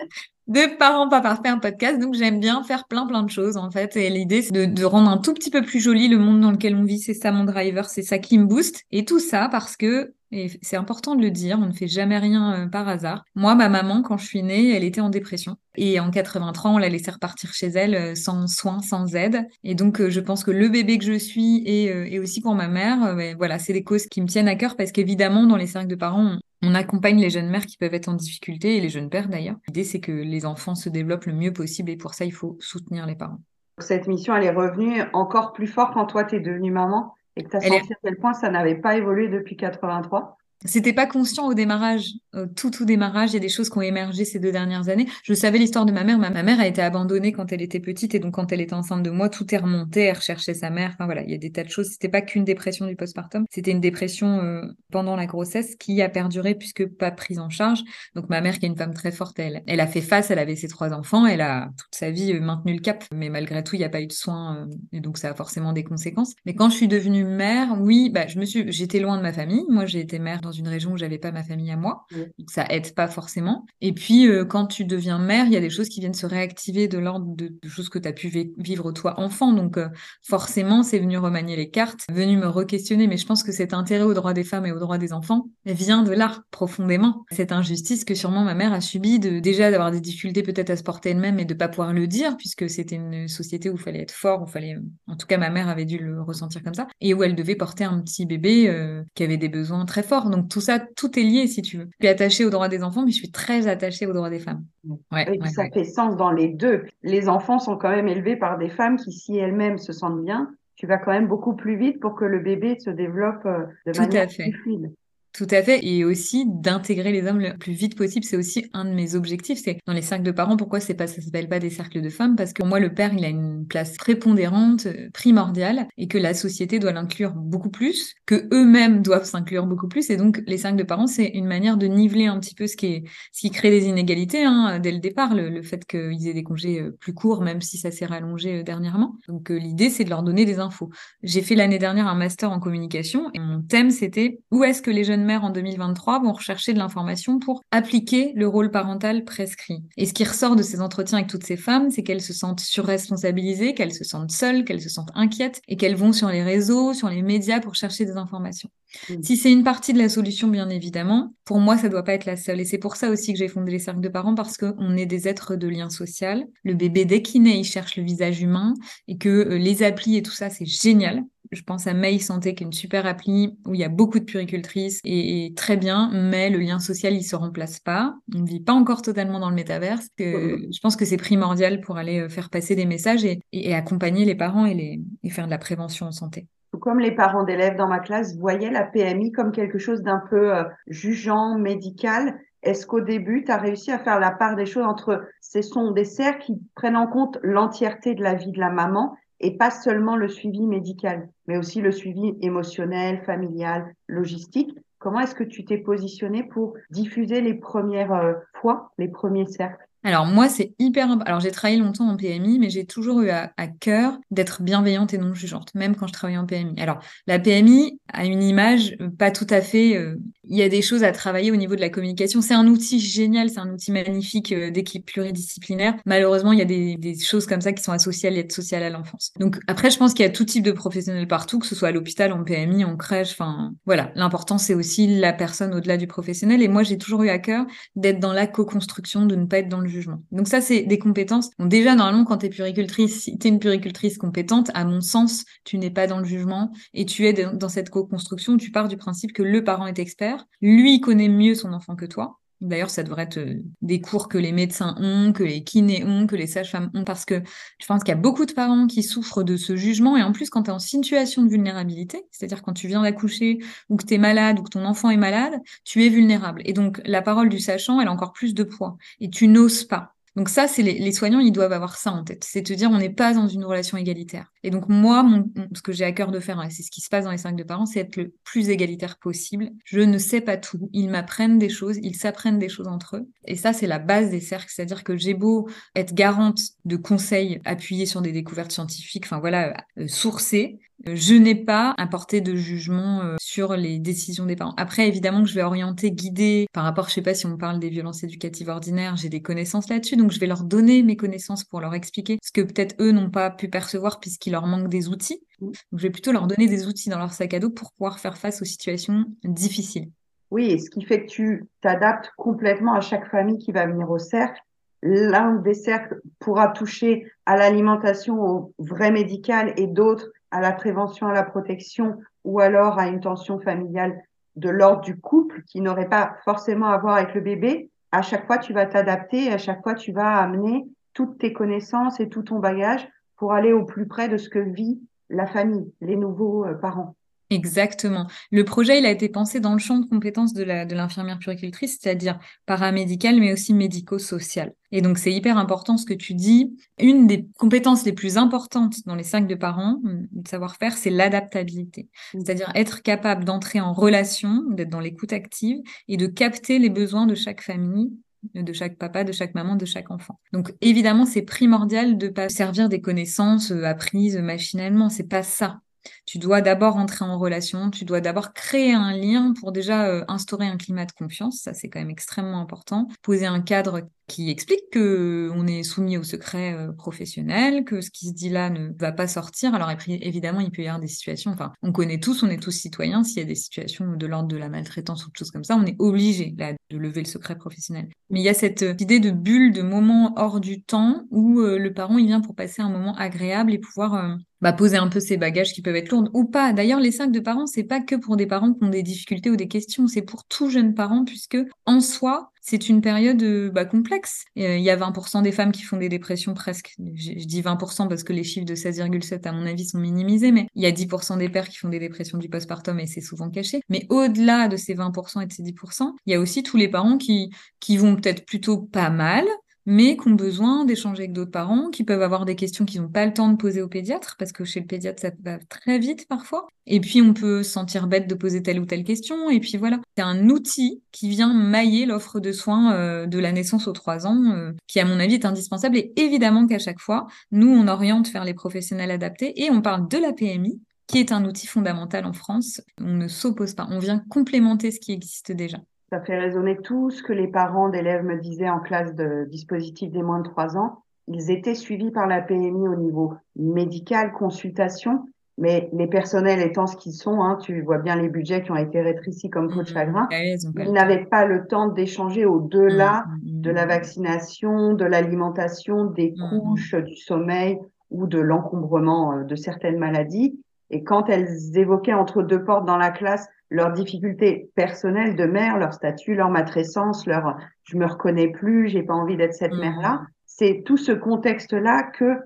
de 0.47 0.77
Parents 0.77 1.09
pas 1.09 1.21
parfaits, 1.21 1.47
un 1.47 1.59
podcast, 1.59 1.99
donc 1.99 2.15
j'aime 2.15 2.39
bien 2.39 2.63
faire 2.63 2.87
plein 2.87 3.05
plein 3.05 3.21
de 3.23 3.29
choses 3.29 3.57
en 3.57 3.69
fait. 3.69 3.95
Et 3.97 4.09
l'idée 4.09 4.41
c'est 4.41 4.53
de, 4.53 4.65
de, 4.65 4.85
rendre 4.85 5.09
un 5.09 5.17
tout 5.17 5.33
petit 5.33 5.51
peu 5.51 5.61
plus 5.61 5.79
joli 5.79 6.07
le 6.07 6.17
monde 6.17 6.41
dans 6.41 6.51
lequel 6.51 6.75
on 6.75 6.83
vit, 6.83 6.99
c'est 6.99 7.13
ça 7.13 7.31
mon 7.31 7.43
driver, 7.43 7.87
c'est 7.89 8.01
ça 8.01 8.17
qui 8.17 8.37
me 8.39 8.45
booste. 8.45 8.83
Et 8.91 9.05
tout 9.05 9.19
ça 9.19 9.49
parce 9.51 9.77
que 9.77 10.13
Et 10.31 10.49
c'est 10.61 10.75
important 10.75 11.15
de 11.15 11.21
le 11.21 11.31
dire, 11.31 11.57
on 11.59 11.67
ne 11.67 11.73
fait 11.73 11.87
jamais 11.87 12.17
rien 12.17 12.53
euh, 12.53 12.67
par 12.67 12.87
hasard. 12.87 13.23
Moi, 13.35 13.55
ma 13.55 13.69
maman, 13.69 14.01
quand 14.01 14.17
je 14.17 14.25
suis 14.25 14.43
née, 14.43 14.75
elle 14.75 14.83
était 14.83 15.01
en 15.01 15.09
dépression. 15.09 15.55
Et 15.75 15.99
en 15.99 16.11
83, 16.11 16.71
on 16.71 16.77
l'a 16.77 16.89
laissée 16.89 17.11
repartir 17.11 17.53
chez 17.53 17.67
elle 17.67 17.95
euh, 17.95 18.15
sans 18.15 18.47
soins, 18.47 18.81
sans 18.81 19.15
aide. 19.15 19.47
Et 19.63 19.75
donc, 19.75 20.01
euh, 20.01 20.09
je 20.09 20.19
pense 20.19 20.43
que 20.43 20.51
le 20.51 20.67
bébé 20.67 20.97
que 20.97 21.05
je 21.05 21.17
suis 21.17 21.63
et, 21.65 22.19
aussi 22.19 22.41
pour 22.41 22.55
ma 22.55 22.67
mère, 22.67 23.15
ben, 23.15 23.35
voilà, 23.37 23.59
c'est 23.59 23.73
des 23.73 23.83
causes 23.83 24.07
qui 24.07 24.21
me 24.21 24.27
tiennent 24.27 24.47
à 24.47 24.55
cœur 24.55 24.75
parce 24.75 24.91
qu'évidemment, 24.91 25.45
dans 25.45 25.55
les 25.55 25.67
cercles 25.67 25.87
de 25.87 25.95
parents, 25.95 26.37
on 26.61 26.75
accompagne 26.75 27.21
les 27.21 27.29
jeunes 27.29 27.49
mères 27.49 27.65
qui 27.65 27.77
peuvent 27.77 27.93
être 27.93 28.09
en 28.09 28.13
difficulté 28.13 28.77
et 28.77 28.81
les 28.81 28.89
jeunes 28.89 29.09
pères 29.09 29.29
d'ailleurs. 29.29 29.57
L'idée, 29.67 29.83
c'est 29.83 29.99
que 29.99 30.11
les 30.11 30.45
enfants 30.45 30.75
se 30.75 30.89
développent 30.89 31.25
le 31.25 31.33
mieux 31.33 31.53
possible 31.53 31.91
et 31.91 31.97
pour 31.97 32.15
ça, 32.15 32.25
il 32.25 32.33
faut 32.33 32.57
soutenir 32.59 33.05
les 33.05 33.15
parents. 33.15 33.39
Cette 33.79 34.07
mission, 34.07 34.35
elle 34.35 34.43
est 34.43 34.51
revenue 34.51 35.03
encore 35.13 35.53
plus 35.53 35.67
fort 35.67 35.91
quand 35.93 36.07
toi, 36.07 36.23
tu 36.23 36.37
es 36.37 36.39
devenue 36.39 36.71
maman? 36.71 37.13
Et 37.37 37.43
que 37.43 37.49
tu 37.49 37.55
as 37.57 37.61
senti 37.61 37.93
à 37.93 37.97
quel 38.03 38.17
point 38.17 38.33
ça 38.33 38.49
n'avait 38.49 38.75
pas 38.75 38.97
évolué 38.97 39.27
depuis 39.27 39.55
83 39.55 40.37
c'était 40.65 40.93
pas 40.93 41.05
conscient 41.05 41.47
au 41.47 41.53
démarrage, 41.53 42.13
au 42.33 42.45
tout 42.45 42.71
tout 42.71 42.85
démarrage. 42.85 43.31
Il 43.31 43.33
y 43.35 43.37
a 43.37 43.41
des 43.41 43.49
choses 43.49 43.69
qui 43.69 43.77
ont 43.77 43.81
émergé 43.81 44.25
ces 44.25 44.39
deux 44.39 44.51
dernières 44.51 44.89
années. 44.89 45.07
Je 45.23 45.33
savais 45.33 45.59
l'histoire 45.59 45.85
de 45.85 45.91
ma 45.91 46.03
mère. 46.03 46.17
Ma, 46.17 46.29
mère 46.31 46.59
a 46.59 46.67
été 46.67 46.81
abandonnée 46.81 47.31
quand 47.31 47.51
elle 47.51 47.61
était 47.61 47.79
petite 47.79 48.15
et 48.15 48.19
donc 48.19 48.33
quand 48.33 48.51
elle 48.51 48.61
était 48.61 48.73
enceinte 48.73 49.03
de 49.03 49.09
moi, 49.09 49.29
tout 49.29 49.53
est 49.53 49.57
remonté. 49.57 50.01
Elle 50.01 50.15
recherchait 50.15 50.55
sa 50.55 50.69
mère. 50.69 50.91
Enfin 50.93 51.05
voilà, 51.05 51.23
il 51.23 51.31
y 51.31 51.35
a 51.35 51.37
des 51.37 51.51
tas 51.51 51.63
de 51.63 51.69
choses. 51.69 51.89
C'était 51.91 52.09
pas 52.09 52.21
qu'une 52.21 52.43
dépression 52.43 52.87
du 52.87 52.95
postpartum. 52.95 53.45
C'était 53.51 53.71
une 53.71 53.81
dépression 53.81 54.39
euh, 54.39 54.61
pendant 54.91 55.15
la 55.15 55.27
grossesse 55.27 55.75
qui 55.75 56.01
a 56.01 56.09
perduré 56.09 56.55
puisque 56.55 56.85
pas 56.87 57.11
prise 57.11 57.39
en 57.39 57.49
charge. 57.49 57.83
Donc 58.15 58.29
ma 58.29 58.41
mère, 58.41 58.57
qui 58.57 58.65
est 58.65 58.69
une 58.69 58.77
femme 58.77 58.93
très 58.93 59.11
forte, 59.11 59.37
elle, 59.39 59.63
elle 59.67 59.79
a 59.79 59.87
fait 59.87 60.01
face. 60.01 60.31
Elle 60.31 60.39
avait 60.39 60.55
ses 60.55 60.67
trois 60.67 60.91
enfants. 60.91 61.27
Elle 61.27 61.41
a 61.41 61.69
toute 61.77 61.93
sa 61.95 62.09
vie 62.09 62.33
euh, 62.33 62.39
maintenu 62.39 62.73
le 62.73 62.79
cap. 62.79 63.03
Mais 63.13 63.29
malgré 63.29 63.63
tout, 63.63 63.75
il 63.75 63.79
n'y 63.79 63.85
a 63.85 63.89
pas 63.89 64.01
eu 64.01 64.07
de 64.07 64.13
soins 64.13 64.57
euh, 64.57 64.75
et 64.91 65.01
donc 65.01 65.19
ça 65.19 65.29
a 65.29 65.33
forcément 65.35 65.73
des 65.73 65.83
conséquences. 65.83 66.33
Mais 66.45 66.55
quand 66.55 66.69
je 66.69 66.75
suis 66.75 66.87
devenue 66.87 67.25
mère, 67.25 67.77
oui, 67.79 68.09
bah 68.09 68.25
je 68.27 68.39
me 68.39 68.45
suis, 68.45 68.71
j'étais 68.71 68.99
loin 68.99 69.17
de 69.17 69.21
ma 69.21 69.33
famille. 69.33 69.63
Moi, 69.69 69.85
j'ai 69.85 69.99
été 69.99 70.17
mère 70.17 70.41
dans 70.47 70.53
une 70.53 70.67
région 70.67 70.93
où 70.93 70.97
j'avais 70.97 71.17
pas 71.17 71.31
ma 71.31 71.43
famille 71.43 71.71
à 71.71 71.75
moi. 71.75 72.05
Donc 72.11 72.49
ça 72.49 72.65
aide 72.69 72.93
pas 72.95 73.07
forcément. 73.07 73.65
Et 73.81 73.93
puis 73.93 74.27
euh, 74.27 74.45
quand 74.45 74.65
tu 74.65 74.85
deviens 74.85 75.19
mère, 75.19 75.45
il 75.45 75.51
y 75.51 75.57
a 75.57 75.59
des 75.59 75.69
choses 75.69 75.89
qui 75.89 75.99
viennent 75.99 76.13
se 76.13 76.25
réactiver 76.25 76.87
de 76.87 76.97
l'ordre 76.97 77.35
de, 77.35 77.51
choses 77.67 77.89
que 77.89 77.99
tu 77.99 78.07
as 78.07 78.13
pu 78.13 78.53
vivre 78.57 78.91
toi 78.91 79.19
enfant. 79.19 79.51
Donc 79.51 79.77
euh, 79.77 79.89
forcément, 80.21 80.83
c'est 80.83 80.99
venu 80.99 81.17
remanier 81.17 81.55
les 81.55 81.69
cartes, 81.69 82.05
venu 82.11 82.37
me 82.37 82.47
re-questionner. 82.47 83.07
Mais 83.07 83.17
je 83.17 83.25
pense 83.25 83.43
que 83.43 83.51
cet 83.51 83.73
intérêt 83.73 84.03
aux 84.03 84.13
droits 84.13 84.33
des 84.33 84.45
femmes 84.45 84.65
et 84.65 84.71
aux 84.71 84.79
droits 84.79 84.97
des 84.97 85.11
enfants 85.11 85.49
vient 85.65 86.03
de 86.03 86.11
là 86.11 86.43
profondément. 86.51 87.25
Cette 87.31 87.51
injustice 87.51 88.05
que 88.05 88.15
sûrement 88.15 88.43
ma 88.43 88.55
mère 88.55 88.73
a 88.73 88.81
subie 88.81 89.19
de 89.19 89.39
déjà 89.39 89.69
d'avoir 89.69 89.91
des 89.91 90.01
difficultés 90.01 90.43
peut-être 90.43 90.69
à 90.69 90.77
se 90.77 90.83
porter 90.83 91.09
elle-même 91.09 91.39
et 91.39 91.45
de 91.45 91.53
pas 91.53 91.67
pouvoir 91.67 91.93
le 91.93 92.07
dire 92.07 92.37
puisque 92.37 92.69
c'était 92.69 92.95
une 92.95 93.27
société 93.27 93.69
où 93.69 93.73
il 93.73 93.81
fallait 93.81 94.01
être 94.01 94.11
fort, 94.11 94.41
où 94.41 94.45
il 94.45 94.51
fallait, 94.51 94.77
en 95.07 95.17
tout 95.17 95.27
cas 95.27 95.37
ma 95.37 95.49
mère 95.49 95.67
avait 95.67 95.85
dû 95.85 95.97
le 95.97 96.21
ressentir 96.21 96.63
comme 96.63 96.73
ça, 96.73 96.87
et 97.01 97.13
où 97.13 97.23
elle 97.23 97.35
devait 97.35 97.55
porter 97.55 97.83
un 97.83 97.99
petit 98.01 98.25
bébé 98.25 98.69
euh, 98.69 99.03
qui 99.15 99.23
avait 99.23 99.37
des 99.37 99.49
besoins 99.49 99.85
très 99.85 100.03
forts. 100.03 100.29
Donc 100.29 100.36
tout 100.43 100.61
ça 100.61 100.79
tout 100.79 101.17
est 101.19 101.23
lié, 101.23 101.47
si 101.47 101.61
tu 101.61 101.77
veux. 101.77 101.89
Je 101.99 102.05
suis 102.05 102.07
attachée 102.07 102.45
aux 102.45 102.49
droits 102.49 102.69
des 102.69 102.83
enfants, 102.83 103.03
mais 103.05 103.11
je 103.11 103.17
suis 103.17 103.31
très 103.31 103.67
attachée 103.67 104.05
aux 104.05 104.13
droits 104.13 104.29
des 104.29 104.39
femmes. 104.39 104.63
Ouais, 105.11 105.27
et 105.33 105.49
ça 105.49 105.69
fait 105.69 105.83
sens 105.83 106.15
dans 106.15 106.31
les 106.31 106.49
deux. 106.49 106.85
Les 107.03 107.29
enfants 107.29 107.59
sont 107.59 107.77
quand 107.77 107.89
même 107.89 108.07
élevés 108.07 108.35
par 108.35 108.57
des 108.57 108.69
femmes 108.69 108.97
qui, 108.97 109.11
si 109.11 109.37
elles-mêmes 109.37 109.77
se 109.77 109.93
sentent 109.93 110.23
bien, 110.23 110.51
tu 110.75 110.85
vas 110.85 110.97
quand 110.97 111.11
même 111.11 111.27
beaucoup 111.27 111.55
plus 111.55 111.75
vite 111.75 111.99
pour 111.99 112.15
que 112.15 112.25
le 112.25 112.39
bébé 112.39 112.77
se 112.79 112.89
développe 112.89 113.45
euh, 113.45 113.65
de 113.85 113.91
tout 113.91 114.01
manière 114.01 114.27
plus 114.27 114.53
fluide. 114.53 114.93
Tout 115.37 115.45
à 115.51 115.61
fait. 115.61 115.85
Et 115.85 116.03
aussi 116.03 116.45
d'intégrer 116.47 117.11
les 117.11 117.27
hommes 117.27 117.39
le 117.39 117.55
plus 117.55 117.73
vite 117.73 117.95
possible. 117.95 118.25
C'est 118.25 118.37
aussi 118.37 118.65
un 118.73 118.85
de 118.85 118.89
mes 118.89 119.13
objectifs. 119.13 119.59
C'est 119.63 119.77
dans 119.85 119.93
les 119.93 120.01
cercles 120.01 120.23
de 120.23 120.31
parents. 120.31 120.57
Pourquoi 120.57 120.79
c'est 120.79 120.95
pas, 120.95 121.05
ça 121.05 121.21
s'appelle 121.21 121.47
pas 121.47 121.59
des 121.59 121.69
cercles 121.69 122.01
de 122.01 122.09
femmes? 122.09 122.35
Parce 122.35 122.53
que 122.53 122.63
pour 122.63 122.67
moi, 122.67 122.79
le 122.79 122.91
père, 122.91 123.13
il 123.13 123.23
a 123.23 123.27
une 123.27 123.67
place 123.67 123.95
prépondérante, 123.97 124.87
euh, 124.87 125.11
primordiale, 125.13 125.87
et 125.95 126.07
que 126.07 126.17
la 126.17 126.33
société 126.33 126.79
doit 126.79 126.91
l'inclure 126.91 127.33
beaucoup 127.35 127.69
plus, 127.69 128.15
que 128.25 128.47
eux-mêmes 128.51 129.03
doivent 129.03 129.25
s'inclure 129.25 129.67
beaucoup 129.67 129.87
plus. 129.87 130.09
Et 130.09 130.17
donc, 130.17 130.41
les 130.47 130.57
cercles 130.57 130.79
de 130.79 130.83
parents, 130.83 131.05
c'est 131.05 131.27
une 131.27 131.45
manière 131.45 131.77
de 131.77 131.85
niveler 131.85 132.25
un 132.25 132.39
petit 132.39 132.55
peu 132.55 132.65
ce 132.65 132.75
qui 132.75 132.87
est, 132.87 133.03
ce 133.31 133.41
qui 133.41 133.51
crée 133.51 133.69
des 133.69 133.85
inégalités, 133.85 134.43
hein, 134.43 134.79
dès 134.79 134.91
le 134.91 134.99
départ. 134.99 135.35
Le, 135.35 135.61
fait 135.61 135.85
qu'ils 135.85 136.27
aient 136.27 136.33
des 136.33 136.43
congés 136.43 136.81
euh, 136.81 136.97
plus 136.99 137.13
courts, 137.13 137.43
même 137.43 137.61
si 137.61 137.77
ça 137.77 137.91
s'est 137.91 138.07
rallongé 138.07 138.61
euh, 138.61 138.63
dernièrement. 138.63 139.13
Donc, 139.27 139.51
l'idée, 139.51 139.91
c'est 139.91 140.03
de 140.03 140.09
leur 140.09 140.23
donner 140.23 140.45
des 140.45 140.57
infos. 140.57 140.89
J'ai 141.21 141.43
fait 141.43 141.53
l'année 141.53 141.77
dernière 141.77 142.07
un 142.07 142.15
master 142.15 142.51
en 142.51 142.59
communication 142.59 143.29
et 143.35 143.39
mon 143.39 143.61
thème, 143.61 143.91
c'était 143.91 144.39
où 144.49 144.63
est-ce 144.63 144.81
que 144.81 144.89
les 144.89 145.03
jeunes 145.03 145.26
mères 145.27 145.43
en 145.43 145.51
2023 145.51 146.21
vont 146.21 146.33
rechercher 146.33 146.73
de 146.73 146.79
l'information 146.79 147.37
pour 147.37 147.61
appliquer 147.71 148.33
le 148.35 148.47
rôle 148.47 148.71
parental 148.71 149.23
prescrit. 149.23 149.83
Et 149.97 150.05
ce 150.05 150.13
qui 150.13 150.23
ressort 150.23 150.55
de 150.55 150.63
ces 150.63 150.81
entretiens 150.81 151.19
avec 151.19 151.29
toutes 151.29 151.45
ces 151.45 151.57
femmes, 151.57 151.91
c'est 151.91 152.01
qu'elles 152.01 152.21
se 152.21 152.33
sentent 152.33 152.61
surresponsabilisées, 152.61 153.73
qu'elles 153.73 153.93
se 153.93 154.03
sentent 154.03 154.31
seules, 154.31 154.65
qu'elles 154.65 154.81
se 154.81 154.89
sentent 154.89 155.11
inquiètes 155.13 155.61
et 155.67 155.77
qu'elles 155.77 155.95
vont 155.95 156.13
sur 156.13 156.29
les 156.29 156.43
réseaux, 156.43 156.93
sur 156.93 157.09
les 157.09 157.21
médias 157.21 157.59
pour 157.59 157.75
chercher 157.75 158.05
des 158.05 158.17
informations. 158.17 158.69
Mmh. 159.09 159.15
Si 159.21 159.37
c'est 159.37 159.51
une 159.51 159.63
partie 159.63 159.93
de 159.93 159.97
la 159.97 160.09
solution, 160.09 160.47
bien 160.47 160.69
évidemment, 160.69 161.33
pour 161.43 161.59
moi, 161.59 161.77
ça 161.77 161.89
doit 161.89 162.03
pas 162.03 162.13
être 162.13 162.25
la 162.25 162.37
seule. 162.37 162.59
Et 162.59 162.65
c'est 162.65 162.77
pour 162.77 162.95
ça 162.95 163.09
aussi 163.09 163.33
que 163.33 163.39
j'ai 163.39 163.47
fondé 163.47 163.71
les 163.71 163.79
cercles 163.79 164.01
de 164.01 164.09
parents 164.09 164.35
parce 164.35 164.57
qu'on 164.57 164.95
est 164.95 165.05
des 165.05 165.27
êtres 165.27 165.55
de 165.55 165.67
lien 165.67 165.89
social. 165.89 166.45
Le 166.63 166.73
bébé, 166.73 167.05
dès 167.05 167.21
qu'il 167.21 167.43
naît, 167.43 167.59
il 167.59 167.65
cherche 167.65 167.97
le 167.97 168.03
visage 168.03 168.41
humain 168.41 168.73
et 169.07 169.17
que 169.17 169.29
euh, 169.29 169.57
les 169.57 169.83
applis 169.83 170.17
et 170.17 170.23
tout 170.23 170.31
ça, 170.31 170.49
c'est 170.49 170.65
génial. 170.65 171.23
Je 171.51 171.61
pense 171.61 171.87
à 171.87 171.93
May 171.93 172.19
Santé, 172.19 172.55
qui 172.55 172.63
est 172.63 172.67
une 172.67 172.73
super 172.73 173.05
appli 173.05 173.57
où 173.65 173.73
il 173.73 173.79
y 173.79 173.83
a 173.83 173.89
beaucoup 173.89 174.19
de 174.19 174.25
puricultrices 174.25 174.99
et, 175.03 175.53
très 175.55 175.77
bien, 175.77 176.09
mais 176.13 176.49
le 176.49 176.59
lien 176.59 176.79
social, 176.79 177.13
il 177.13 177.23
se 177.23 177.35
remplace 177.35 177.79
pas. 177.79 178.15
On 178.35 178.39
ne 178.39 178.47
vit 178.47 178.59
pas 178.59 178.73
encore 178.73 179.01
totalement 179.01 179.39
dans 179.39 179.49
le 179.49 179.55
métaverse. 179.55 180.07
Que, 180.17 180.67
je 180.71 180.79
pense 180.79 180.95
que 180.95 181.05
c'est 181.05 181.17
primordial 181.17 181.81
pour 181.81 181.97
aller 181.97 182.19
euh, 182.19 182.29
faire 182.29 182.49
passer 182.49 182.75
des 182.75 182.85
messages 182.85 183.25
et, 183.25 183.73
accompagner 183.73 184.25
les 184.25 184.35
parents 184.35 184.65
et, 184.65 184.73
les, 184.73 185.01
et 185.23 185.29
faire 185.29 185.45
de 185.45 185.51
la 185.51 185.57
prévention 185.57 186.07
en 186.07 186.11
santé 186.11 186.47
comme 186.81 186.99
les 186.99 187.11
parents 187.11 187.43
d'élèves 187.43 187.75
dans 187.75 187.87
ma 187.87 187.97
classe 187.97 188.37
voyaient 188.37 188.69
la 188.69 188.83
PMI 188.83 189.31
comme 189.31 189.51
quelque 189.51 189.79
chose 189.79 190.03
d'un 190.03 190.21
peu 190.29 190.55
euh, 190.55 190.63
jugeant, 190.85 191.57
médical, 191.57 192.39
est-ce 192.63 192.85
qu'au 192.85 193.01
début, 193.01 193.43
tu 193.43 193.51
as 193.51 193.57
réussi 193.57 193.91
à 193.91 193.99
faire 193.99 194.19
la 194.19 194.31
part 194.31 194.55
des 194.55 194.65
choses 194.65 194.85
entre 194.85 195.25
ce 195.41 195.61
sont 195.61 195.91
des 195.91 196.03
cercles 196.03 196.41
qui 196.41 196.61
prennent 196.75 196.97
en 196.97 197.07
compte 197.07 197.39
l'entièreté 197.41 198.15
de 198.15 198.23
la 198.23 198.33
vie 198.33 198.51
de 198.51 198.59
la 198.59 198.69
maman 198.69 199.15
et 199.39 199.57
pas 199.57 199.71
seulement 199.71 200.15
le 200.15 200.29
suivi 200.29 200.65
médical, 200.65 201.29
mais 201.47 201.57
aussi 201.57 201.81
le 201.81 201.91
suivi 201.91 202.35
émotionnel, 202.41 203.23
familial, 203.25 203.93
logistique. 204.07 204.77
Comment 204.99 205.19
est-ce 205.21 205.35
que 205.35 205.43
tu 205.43 205.63
t'es 205.63 205.77
positionné 205.77 206.43
pour 206.43 206.73
diffuser 206.89 207.41
les 207.41 207.53
premières 207.53 208.13
euh, 208.13 208.33
fois, 208.53 208.91
les 208.97 209.07
premiers 209.07 209.45
cercles? 209.45 209.86
Alors 210.07 210.25
moi, 210.25 210.47
c'est 210.47 210.73
hyper... 210.79 211.17
Alors 211.25 211.41
j'ai 211.41 211.51
travaillé 211.51 211.77
longtemps 211.77 212.07
en 212.07 212.15
PMI, 212.15 212.59
mais 212.59 212.69
j'ai 212.69 212.85
toujours 212.85 213.19
eu 213.19 213.29
à, 213.29 213.51
cœur 213.81 214.17
d'être 214.31 214.61
bienveillante 214.61 215.13
et 215.13 215.17
non 215.17 215.33
jugeante, 215.33 215.75
même 215.75 215.97
quand 215.97 216.07
je 216.07 216.13
travaillais 216.13 216.37
en 216.37 216.45
PMI. 216.45 216.79
Alors 216.79 216.99
la 217.27 217.39
PMI 217.39 217.99
a 218.13 218.25
une 218.25 218.41
image 218.41 218.95
euh, 219.01 219.09
pas 219.09 219.31
tout 219.31 219.47
à 219.49 219.59
fait... 219.59 219.97
Euh, 219.97 220.15
il 220.49 220.57
y 220.57 220.63
a 220.63 220.69
des 220.69 220.81
choses 220.81 221.03
à 221.03 221.11
travailler 221.11 221.51
au 221.51 221.57
niveau 221.57 221.75
de 221.75 221.81
la 221.81 221.89
communication. 221.89 222.41
C'est 222.41 222.53
un 222.53 222.67
outil 222.67 223.01
génial, 223.01 223.49
c'est 223.49 223.59
un 223.59 223.69
outil 223.69 223.91
magnifique 223.91 224.53
euh, 224.53 224.71
d'équipe 224.71 225.05
pluridisciplinaire. 225.05 225.95
Malheureusement, 226.05 226.53
il 226.53 226.59
y 226.59 226.61
a 226.61 226.65
des, 226.65 227.17
choses 227.19 227.45
comme 227.45 227.59
ça 227.59 227.73
qui 227.73 227.83
sont 227.83 227.91
associées 227.91 228.29
à 228.29 228.31
l'aide 228.31 228.51
sociale 228.51 228.83
à 228.83 228.89
l'enfance. 228.89 229.33
Donc 229.39 229.59
après, 229.67 229.91
je 229.91 229.97
pense 229.97 230.13
qu'il 230.13 230.25
y 230.25 230.29
a 230.29 230.31
tout 230.31 230.45
type 230.45 230.63
de 230.63 230.71
professionnels 230.71 231.27
partout, 231.27 231.59
que 231.59 231.65
ce 231.65 231.75
soit 231.75 231.89
à 231.89 231.91
l'hôpital, 231.91 232.31
en 232.31 232.45
PMI, 232.45 232.85
en 232.85 232.95
crèche, 232.95 233.31
enfin 233.31 233.73
voilà. 233.85 234.11
L'important, 234.15 234.57
c'est 234.57 234.73
aussi 234.73 235.19
la 235.19 235.33
personne 235.33 235.73
au-delà 235.73 235.97
du 235.97 236.07
professionnel. 236.07 236.61
Et 236.61 236.69
moi, 236.69 236.83
j'ai 236.83 236.97
toujours 236.97 237.23
eu 237.23 237.29
à 237.29 237.39
cœur 237.39 237.65
d'être 237.97 238.19
dans 238.19 238.33
la 238.33 238.47
co-construction, 238.47 239.25
de 239.25 239.35
ne 239.35 239.45
pas 239.45 239.59
être 239.59 239.69
dans 239.69 239.81
le 239.81 239.89
donc 240.31 240.47
ça, 240.47 240.61
c'est 240.61 240.83
des 240.83 240.99
compétences. 240.99 241.49
Donc 241.57 241.69
déjà, 241.69 241.95
normalement, 241.95 242.25
quand 242.25 242.39
tu 242.39 242.47
es 242.47 242.49
puricultrice, 242.49 243.23
si 243.23 243.37
tu 243.37 243.47
es 243.47 243.49
une 243.49 243.59
puricultrice 243.59 244.17
compétente, 244.17 244.71
à 244.73 244.85
mon 244.85 245.01
sens, 245.01 245.45
tu 245.63 245.77
n'es 245.77 245.89
pas 245.91 246.07
dans 246.07 246.19
le 246.19 246.25
jugement 246.25 246.71
et 246.93 247.05
tu 247.05 247.25
es 247.25 247.33
dans 247.33 247.69
cette 247.69 247.89
co-construction. 247.89 248.57
Tu 248.57 248.71
pars 248.71 248.87
du 248.87 248.97
principe 248.97 249.33
que 249.33 249.43
le 249.43 249.63
parent 249.63 249.87
est 249.87 249.99
expert. 249.99 250.45
Lui 250.61 251.01
connaît 251.01 251.29
mieux 251.29 251.55
son 251.55 251.73
enfant 251.73 251.95
que 251.95 252.05
toi. 252.05 252.39
D'ailleurs, 252.61 252.89
ça 252.89 253.03
devrait 253.03 253.23
être 253.23 253.37
euh, 253.37 253.61
des 253.81 254.01
cours 254.01 254.27
que 254.27 254.37
les 254.37 254.51
médecins 254.51 254.95
ont, 254.99 255.31
que 255.31 255.43
les 255.43 255.63
kinés 255.63 256.03
ont, 256.03 256.27
que 256.27 256.35
les 256.35 256.47
sages-femmes 256.47 256.89
ont, 256.93 257.03
parce 257.03 257.25
que 257.25 257.41
je 257.79 257.85
pense 257.85 258.03
qu'il 258.03 258.09
y 258.09 258.17
a 258.17 258.19
beaucoup 258.19 258.45
de 258.45 258.53
parents 258.53 258.87
qui 258.87 259.03
souffrent 259.03 259.43
de 259.43 259.57
ce 259.57 259.75
jugement. 259.75 260.17
Et 260.17 260.23
en 260.23 260.31
plus, 260.31 260.49
quand 260.49 260.63
tu 260.63 260.69
es 260.69 260.73
en 260.73 260.79
situation 260.79 261.43
de 261.43 261.49
vulnérabilité, 261.49 262.23
c'est-à-dire 262.31 262.63
quand 262.63 262.73
tu 262.73 262.87
viens 262.87 263.03
d'accoucher 263.03 263.59
ou 263.89 263.97
que 263.97 264.05
tu 264.05 264.15
es 264.15 264.17
malade 264.17 264.59
ou 264.59 264.63
que 264.63 264.69
ton 264.69 264.85
enfant 264.85 265.09
est 265.09 265.17
malade, 265.17 265.59
tu 265.83 266.03
es 266.03 266.09
vulnérable. 266.09 266.61
Et 266.65 266.73
donc, 266.73 267.01
la 267.05 267.21
parole 267.21 267.49
du 267.49 267.59
sachant, 267.59 268.01
elle 268.01 268.07
a 268.07 268.11
encore 268.11 268.33
plus 268.33 268.53
de 268.53 268.63
poids. 268.63 268.97
Et 269.19 269.29
tu 269.29 269.47
n'oses 269.47 269.83
pas. 269.83 270.16
Donc 270.37 270.49
ça, 270.49 270.67
c'est 270.67 270.83
les, 270.83 271.11
soignants, 271.11 271.39
ils 271.39 271.51
doivent 271.51 271.73
avoir 271.73 271.97
ça 271.97 272.11
en 272.11 272.23
tête. 272.23 272.43
C'est 272.43 272.61
te 272.61 272.71
dire, 272.71 272.91
on 272.91 272.99
n'est 272.99 273.09
pas 273.09 273.33
dans 273.33 273.47
une 273.47 273.65
relation 273.65 273.97
égalitaire. 273.97 274.53
Et 274.61 274.69
donc 274.69 274.87
moi, 274.87 275.27
ce 275.73 275.81
que 275.81 275.91
j'ai 275.91 276.05
à 276.05 276.11
cœur 276.11 276.29
de 276.29 276.39
faire, 276.39 276.63
c'est 276.69 276.83
ce 276.83 276.91
qui 276.91 277.01
se 277.01 277.09
passe 277.09 277.25
dans 277.25 277.31
les 277.31 277.39
cinq 277.39 277.55
de 277.55 277.63
parents, 277.63 277.87
c'est 277.87 278.01
être 278.01 278.17
le 278.17 278.31
plus 278.43 278.69
égalitaire 278.69 279.17
possible. 279.17 279.71
Je 279.83 279.99
ne 279.99 280.19
sais 280.19 280.39
pas 280.41 280.55
tout. 280.55 280.91
Ils 280.93 281.09
m'apprennent 281.09 281.57
des 281.57 281.69
choses, 281.69 281.97
ils 282.03 282.15
s'apprennent 282.15 282.59
des 282.59 282.69
choses 282.69 282.87
entre 282.87 283.15
eux. 283.15 283.27
Et 283.45 283.55
ça, 283.55 283.73
c'est 283.73 283.87
la 283.87 283.97
base 283.97 284.29
des 284.29 284.39
cercles. 284.39 284.71
C'est-à-dire 284.71 285.03
que 285.03 285.17
j'ai 285.17 285.33
beau 285.33 285.67
être 285.95 286.13
garante 286.13 286.61
de 286.85 286.97
conseils 286.97 287.59
appuyés 287.65 288.05
sur 288.05 288.21
des 288.21 288.31
découvertes 288.31 288.71
scientifiques, 288.71 289.25
enfin 289.25 289.39
voilà, 289.39 289.73
euh, 289.97 290.07
sourcées, 290.07 290.77
je 291.05 291.33
n'ai 291.35 291.55
pas 291.55 291.95
porter 292.09 292.41
de 292.41 292.55
jugement 292.55 293.21
euh, 293.21 293.35
sur 293.39 293.75
les 293.75 293.99
décisions 293.99 294.45
des 294.45 294.55
parents. 294.55 294.73
Après, 294.77 295.07
évidemment 295.07 295.43
que 295.43 295.49
je 295.49 295.53
vais 295.53 295.63
orienter, 295.63 296.11
guider 296.11 296.67
par 296.73 296.83
rapport, 296.83 297.09
je 297.09 297.13
sais 297.13 297.21
pas 297.21 297.33
si 297.33 297.45
on 297.45 297.57
parle 297.57 297.79
des 297.79 297.89
violences 297.89 298.23
éducatives 298.23 298.69
ordinaires, 298.69 299.15
j'ai 299.15 299.29
des 299.29 299.41
connaissances 299.41 299.89
là-dessus, 299.89 300.15
donc 300.15 300.31
je 300.31 300.39
vais 300.39 300.47
leur 300.47 300.63
donner 300.63 301.03
mes 301.03 301.15
connaissances 301.15 301.63
pour 301.63 301.81
leur 301.81 301.93
expliquer 301.93 302.39
ce 302.41 302.51
que 302.51 302.61
peut-être 302.61 302.95
eux 302.99 303.11
n'ont 303.11 303.29
pas 303.29 303.49
pu 303.49 303.69
percevoir 303.69 304.19
puisqu'il 304.19 304.51
leur 304.51 304.65
manque 304.65 304.89
des 304.89 305.09
outils. 305.09 305.41
Donc 305.61 305.75
je 305.91 306.03
vais 306.03 306.09
plutôt 306.09 306.31
leur 306.31 306.47
donner 306.47 306.67
des 306.67 306.87
outils 306.87 307.09
dans 307.09 307.19
leur 307.19 307.33
sac 307.33 307.53
à 307.53 307.59
dos 307.59 307.69
pour 307.69 307.91
pouvoir 307.93 308.19
faire 308.19 308.37
face 308.37 308.61
aux 308.61 308.65
situations 308.65 309.25
difficiles. 309.43 310.09
Oui, 310.49 310.71
et 310.71 310.79
ce 310.79 310.89
qui 310.89 311.03
fait 311.03 311.25
que 311.25 311.29
tu 311.29 311.65
t'adaptes 311.81 312.31
complètement 312.37 312.93
à 312.93 313.01
chaque 313.01 313.29
famille 313.29 313.57
qui 313.57 313.71
va 313.71 313.85
venir 313.85 314.09
au 314.09 314.19
cercle. 314.19 314.61
L'un 315.03 315.55
des 315.55 315.75
cercles 315.75 316.19
pourra 316.39 316.69
toucher 316.69 317.27
à 317.45 317.55
l'alimentation, 317.55 318.41
au 318.41 318.73
vrai 318.79 319.11
médical, 319.11 319.73
et 319.77 319.87
d'autres 319.87 320.31
à 320.57 320.61
la 320.61 320.71
prévention, 320.73 321.27
à 321.27 321.33
la 321.33 321.43
protection, 321.43 322.17
ou 322.43 322.59
alors 322.59 322.99
à 322.99 323.07
une 323.07 323.19
tension 323.19 323.59
familiale 323.59 324.19
de 324.55 324.69
l'ordre 324.69 325.01
du 325.01 325.19
couple 325.19 325.61
qui 325.67 325.81
n'aurait 325.81 326.09
pas 326.09 326.35
forcément 326.43 326.87
à 326.87 326.97
voir 326.97 327.15
avec 327.17 327.35
le 327.35 327.41
bébé. 327.41 327.91
À 328.11 328.21
chaque 328.21 328.47
fois, 328.47 328.57
tu 328.57 328.73
vas 328.73 328.85
t'adapter 328.87 329.51
à 329.51 329.57
chaque 329.57 329.83
fois, 329.83 329.93
tu 329.93 330.11
vas 330.11 330.37
amener 330.37 330.87
toutes 331.13 331.37
tes 331.37 331.53
connaissances 331.53 332.19
et 332.19 332.29
tout 332.29 332.43
ton 332.43 332.59
bagage 332.59 333.07
pour 333.37 333.53
aller 333.53 333.71
au 333.71 333.85
plus 333.85 334.07
près 334.07 334.29
de 334.29 334.37
ce 334.37 334.49
que 334.49 334.59
vit 334.59 334.99
la 335.29 335.45
famille, 335.45 335.91
les 336.01 336.15
nouveaux 336.15 336.65
euh, 336.65 336.73
parents. 336.73 337.15
Exactement. 337.49 338.27
Le 338.51 338.65
projet, 338.65 338.99
il 338.99 339.05
a 339.05 339.11
été 339.11 339.29
pensé 339.29 339.59
dans 339.59 339.73
le 339.73 339.79
champ 339.79 339.99
de 339.99 340.05
compétences 340.05 340.53
de 340.53 340.63
l'infirmière 340.63 341.39
puricultrice, 341.39 341.97
c'est-à-dire 341.99 342.39
paramédical, 342.65 343.39
mais 343.39 343.53
aussi 343.53 343.73
médico-social. 343.73 344.73
Et 344.91 345.01
donc, 345.01 345.17
c'est 345.17 345.31
hyper 345.31 345.57
important 345.57 345.97
ce 345.97 346.05
que 346.05 346.13
tu 346.13 346.33
dis. 346.33 346.77
Une 346.99 347.25
des 347.25 347.47
compétences 347.57 348.05
les 348.05 348.13
plus 348.13 348.37
importantes 348.37 349.05
dans 349.05 349.15
les 349.15 349.23
cinq 349.23 349.47
de 349.47 349.55
parents, 349.55 349.99
de 350.03 350.47
savoir-faire, 350.47 350.97
c'est 350.97 351.09
l'adaptabilité. 351.09 352.09
Mmh. 352.33 352.39
C'est-à-dire 352.39 352.71
être 352.75 353.01
capable 353.01 353.45
d'entrer 353.45 353.79
en 353.79 353.93
relation, 353.93 354.63
d'être 354.69 354.89
dans 354.89 354.99
l'écoute 354.99 355.31
active 355.31 355.77
et 356.07 356.17
de 356.17 356.27
capter 356.27 356.79
les 356.79 356.89
besoins 356.89 357.27
de 357.27 357.35
chaque 357.35 357.61
famille 357.61 358.11
de 358.53 358.73
chaque 358.73 358.97
papa, 358.97 359.23
de 359.23 359.31
chaque 359.31 359.55
maman, 359.55 359.75
de 359.75 359.85
chaque 359.85 360.11
enfant. 360.11 360.39
Donc 360.53 360.73
évidemment, 360.81 361.25
c'est 361.25 361.41
primordial 361.41 362.17
de 362.17 362.27
pas 362.27 362.49
servir 362.49 362.89
des 362.89 363.01
connaissances 363.01 363.71
euh, 363.71 363.83
apprises 363.83 364.37
machinalement, 364.37 365.09
c'est 365.09 365.27
pas 365.27 365.43
ça. 365.43 365.81
Tu 366.25 366.37
dois 366.39 366.61
d'abord 366.61 366.97
entrer 366.97 367.25
en 367.25 367.37
relation, 367.39 367.89
tu 367.91 368.05
dois 368.05 368.21
d'abord 368.21 368.53
créer 368.53 368.93
un 368.93 369.11
lien 369.13 369.53
pour 369.59 369.71
déjà 369.71 370.07
euh, 370.07 370.25
instaurer 370.27 370.67
un 370.67 370.77
climat 370.77 371.05
de 371.05 371.11
confiance, 371.11 371.59
ça 371.61 371.73
c'est 371.73 371.89
quand 371.89 371.99
même 371.99 372.09
extrêmement 372.09 372.59
important, 372.61 373.07
poser 373.21 373.45
un 373.45 373.61
cadre 373.61 374.01
qui 374.27 374.49
explique 374.49 374.89
que 374.91 375.49
on 375.55 375.65
est 375.67 375.83
soumis 375.83 376.17
au 376.17 376.23
secret 376.23 376.73
euh, 376.73 376.91
professionnel, 376.91 377.85
que 377.85 378.01
ce 378.01 378.11
qui 378.11 378.27
se 378.27 378.33
dit 378.33 378.49
là 378.49 378.69
ne 378.69 378.89
va 378.99 379.11
pas 379.11 379.27
sortir. 379.27 379.73
Alors 379.73 379.89
évidemment, 380.07 380.59
il 380.59 380.71
peut 380.71 380.81
y 380.81 380.87
avoir 380.87 380.99
des 380.99 381.07
situations, 381.07 381.51
enfin, 381.51 381.71
on 381.81 381.91
connaît 381.91 382.19
tous, 382.19 382.43
on 382.43 382.49
est 382.49 382.61
tous 382.61 382.71
citoyens, 382.71 383.23
s'il 383.23 383.37
y 383.37 383.41
a 383.41 383.45
des 383.45 383.55
situations 383.55 384.13
de 384.15 384.27
l'ordre 384.27 384.49
de 384.49 384.57
la 384.57 384.69
maltraitance 384.69 385.25
ou 385.25 385.31
de 385.31 385.37
choses 385.37 385.51
comme 385.51 385.63
ça, 385.63 385.77
on 385.77 385.85
est 385.85 385.95
obligé 385.99 386.53
là 386.57 386.73
de 386.89 386.97
lever 386.97 387.21
le 387.21 387.27
secret 387.27 387.57
professionnel. 387.57 388.09
Mais 388.29 388.41
il 388.41 388.43
y 388.43 388.49
a 388.49 388.53
cette 388.53 388.83
euh, 388.83 388.95
idée 388.99 389.19
de 389.19 389.31
bulle, 389.31 389.71
de 389.71 389.81
moment 389.81 390.33
hors 390.35 390.59
du 390.59 390.83
temps 390.83 391.25
où 391.31 391.61
le 391.61 391.93
parent 391.93 392.17
il 392.17 392.27
vient 392.27 392.41
pour 392.41 392.55
passer 392.55 392.81
un 392.81 392.89
moment 392.89 393.15
agréable 393.15 393.73
et 393.73 393.79
pouvoir 393.79 394.37
bah, 394.61 394.73
poser 394.73 394.97
un 394.97 395.07
peu 395.07 395.19
ses 395.19 395.37
bagages 395.37 395.73
qui 395.73 395.81
peuvent 395.81 395.95
être 395.95 396.09
lourds 396.09 396.29
ou 396.33 396.45
pas. 396.45 396.73
D'ailleurs, 396.73 396.99
les 396.99 397.11
cinq 397.11 397.31
de 397.31 397.39
parents, 397.39 397.67
c'est 397.67 397.83
pas 397.83 398.01
que 398.01 398.15
pour 398.15 398.37
des 398.37 398.47
parents 398.47 398.73
qui 398.73 398.83
ont 398.83 398.89
des 398.89 399.03
difficultés 399.03 399.49
ou 399.49 399.55
des 399.55 399.67
questions, 399.67 400.07
c'est 400.07 400.23
pour 400.23 400.45
tout 400.45 400.69
jeune 400.69 400.93
parent 400.93 401.25
puisque 401.25 401.57
en 401.85 402.01
soi, 402.01 402.51
c'est 402.69 402.89
une 402.89 402.99
période 402.99 403.41
euh, 403.43 403.69
bah, 403.69 403.85
complexe. 403.85 404.43
Euh, 404.57 404.75
il 404.75 404.83
y 404.83 404.89
a 404.89 404.97
20% 404.97 405.41
des 405.41 405.53
femmes 405.53 405.71
qui 405.71 405.83
font 405.83 405.95
des 405.95 406.09
dépressions 406.09 406.53
presque. 406.53 406.95
Je, 407.15 407.45
dis 407.45 407.61
20% 407.61 408.09
parce 408.09 408.25
que 408.25 408.33
les 408.33 408.43
chiffres 408.43 408.65
de 408.65 408.75
16,7 408.75 409.47
à 409.47 409.53
mon 409.53 409.65
avis 409.65 409.85
sont 409.85 409.99
minimisés, 409.99 410.51
mais 410.51 410.67
il 410.75 410.83
y 410.83 410.85
a 410.85 410.91
10% 410.91 411.37
des 411.37 411.47
pères 411.47 411.69
qui 411.69 411.77
font 411.77 411.87
des 411.87 411.99
dépressions 411.99 412.37
du 412.37 412.49
postpartum 412.49 412.99
et 412.99 413.07
c'est 413.07 413.21
souvent 413.21 413.49
caché. 413.49 413.79
Mais 413.87 414.05
au-delà 414.09 414.67
de 414.67 414.75
ces 414.75 414.95
20% 414.95 415.43
et 415.43 415.45
de 415.45 415.53
ces 415.53 415.63
10%, 415.63 416.11
il 416.25 416.33
y 416.33 416.35
a 416.35 416.41
aussi 416.41 416.61
tous 416.61 416.75
les 416.75 416.89
parents 416.89 417.17
qui, 417.17 417.51
qui 417.79 417.95
vont 417.95 418.17
peut-être 418.17 418.45
plutôt 418.45 418.79
pas 418.79 419.11
mal, 419.11 419.45
mais 419.87 420.17
qui 420.17 420.27
ont 420.27 420.31
besoin 420.31 420.83
d'échanger 420.83 421.23
avec 421.23 421.33
d'autres 421.33 421.49
parents, 421.49 421.89
qui 421.89 422.03
peuvent 422.03 422.21
avoir 422.21 422.43
des 422.43 422.57
questions 422.57 422.83
qu'ils 422.83 423.01
n'ont 423.01 423.07
pas 423.07 423.25
le 423.25 423.33
temps 423.33 423.47
de 423.47 423.55
poser 423.55 423.81
au 423.81 423.87
pédiatre, 423.87 424.35
parce 424.37 424.51
que 424.51 424.65
chez 424.65 424.81
le 424.81 424.85
pédiatre, 424.85 425.21
ça 425.21 425.31
va 425.41 425.59
très 425.69 425.97
vite 425.97 426.27
parfois. 426.27 426.67
Et 426.85 426.99
puis, 426.99 427.21
on 427.21 427.33
peut 427.33 427.63
se 427.63 427.71
sentir 427.71 428.07
bête 428.07 428.27
de 428.27 428.35
poser 428.35 428.61
telle 428.61 428.81
ou 428.81 428.85
telle 428.85 429.05
question. 429.05 429.49
Et 429.49 429.61
puis 429.61 429.77
voilà, 429.77 430.01
c'est 430.17 430.23
un 430.23 430.49
outil 430.49 431.01
qui 431.13 431.29
vient 431.29 431.53
mailler 431.53 432.05
l'offre 432.05 432.41
de 432.41 432.51
soins 432.51 432.93
euh, 432.93 433.27
de 433.27 433.39
la 433.39 433.53
naissance 433.53 433.87
aux 433.87 433.93
trois 433.93 434.27
ans, 434.27 434.51
euh, 434.51 434.73
qui, 434.87 434.99
à 434.99 435.05
mon 435.05 435.21
avis, 435.21 435.35
est 435.35 435.45
indispensable. 435.45 435.95
Et 435.95 436.11
évidemment 436.17 436.67
qu'à 436.67 436.79
chaque 436.79 436.99
fois, 436.99 437.27
nous, 437.51 437.69
on 437.69 437.87
oriente 437.87 438.29
vers 438.29 438.43
les 438.43 438.53
professionnels 438.53 439.11
adaptés 439.11 439.63
et 439.63 439.71
on 439.71 439.81
parle 439.81 440.09
de 440.09 440.17
la 440.17 440.33
PMI, 440.33 440.81
qui 441.07 441.19
est 441.19 441.31
un 441.31 441.45
outil 441.45 441.65
fondamental 441.65 442.25
en 442.25 442.33
France. 442.33 442.81
On 442.99 443.13
ne 443.13 443.29
s'oppose 443.29 443.73
pas, 443.73 443.87
on 443.89 443.99
vient 443.99 444.21
complémenter 444.29 444.91
ce 444.91 444.99
qui 444.99 445.13
existe 445.13 445.53
déjà. 445.53 445.77
Ça 446.09 446.21
fait 446.21 446.39
résonner 446.39 446.77
tout 446.77 447.09
ce 447.09 447.21
que 447.21 447.33
les 447.33 447.47
parents 447.47 447.89
d'élèves 447.89 448.23
me 448.23 448.37
disaient 448.37 448.69
en 448.69 448.79
classe 448.79 449.13
de 449.13 449.45
dispositif 449.49 450.11
des 450.11 450.23
moins 450.23 450.39
de 450.39 450.49
3 450.49 450.77
ans. 450.77 451.03
Ils 451.27 451.51
étaient 451.51 451.75
suivis 451.75 452.11
par 452.11 452.27
la 452.27 452.41
PMI 452.41 452.87
au 452.87 452.95
niveau 452.95 453.33
médical, 453.57 454.31
consultation, 454.31 455.25
mais 455.57 455.89
les 455.91 456.07
personnels 456.07 456.61
étant 456.61 456.87
ce 456.87 456.95
qu'ils 456.95 457.13
sont, 457.13 457.41
hein, 457.41 457.57
tu 457.61 457.81
vois 457.81 457.97
bien 457.97 458.15
les 458.15 458.29
budgets 458.29 458.63
qui 458.63 458.71
ont 458.71 458.77
été 458.77 459.01
rétrécis 459.01 459.49
comme 459.49 459.69
peau 459.69 459.81
de 459.81 459.89
mmh. 459.89 459.93
chagrin, 459.93 460.29
ils 460.31 460.91
n'avaient 460.93 461.25
pas 461.25 461.45
le 461.45 461.65
temps 461.65 461.87
d'échanger 461.87 462.45
au-delà 462.45 463.25
mmh, 463.25 463.33
mmh, 463.33 463.61
de 463.61 463.71
la 463.71 463.85
vaccination, 463.85 464.93
de 464.93 465.05
l'alimentation, 465.05 466.05
des 466.05 466.33
couches, 466.49 466.95
du 466.95 467.15
sommeil 467.15 467.79
ou 468.11 468.27
de 468.27 468.39
l'encombrement 468.39 469.33
euh, 469.33 469.43
de 469.43 469.55
certaines 469.55 469.97
maladies. 469.97 470.59
Et 470.89 471.03
quand 471.03 471.29
elles 471.29 471.77
évoquaient 471.77 472.13
entre 472.13 472.43
deux 472.43 472.63
portes 472.63 472.85
dans 472.85 472.97
la 472.97 473.11
classe 473.11 473.47
leurs 473.69 473.91
difficultés 473.91 474.69
personnelles 474.75 475.35
de 475.35 475.45
mère, 475.45 475.77
leur 475.77 475.93
statut, 475.93 476.35
leur 476.35 476.49
matrescence, 476.49 477.25
leur 477.25 477.57
je 477.83 477.97
me 477.97 478.05
reconnais 478.05 478.49
plus, 478.49 478.87
j'ai 478.87 479.03
pas 479.03 479.13
envie 479.13 479.37
d'être 479.37 479.53
cette 479.53 479.73
mmh. 479.73 479.79
mère-là. 479.79 480.21
C'est 480.45 480.83
tout 480.85 480.97
ce 480.97 481.11
contexte-là 481.11 482.03
que 482.03 482.37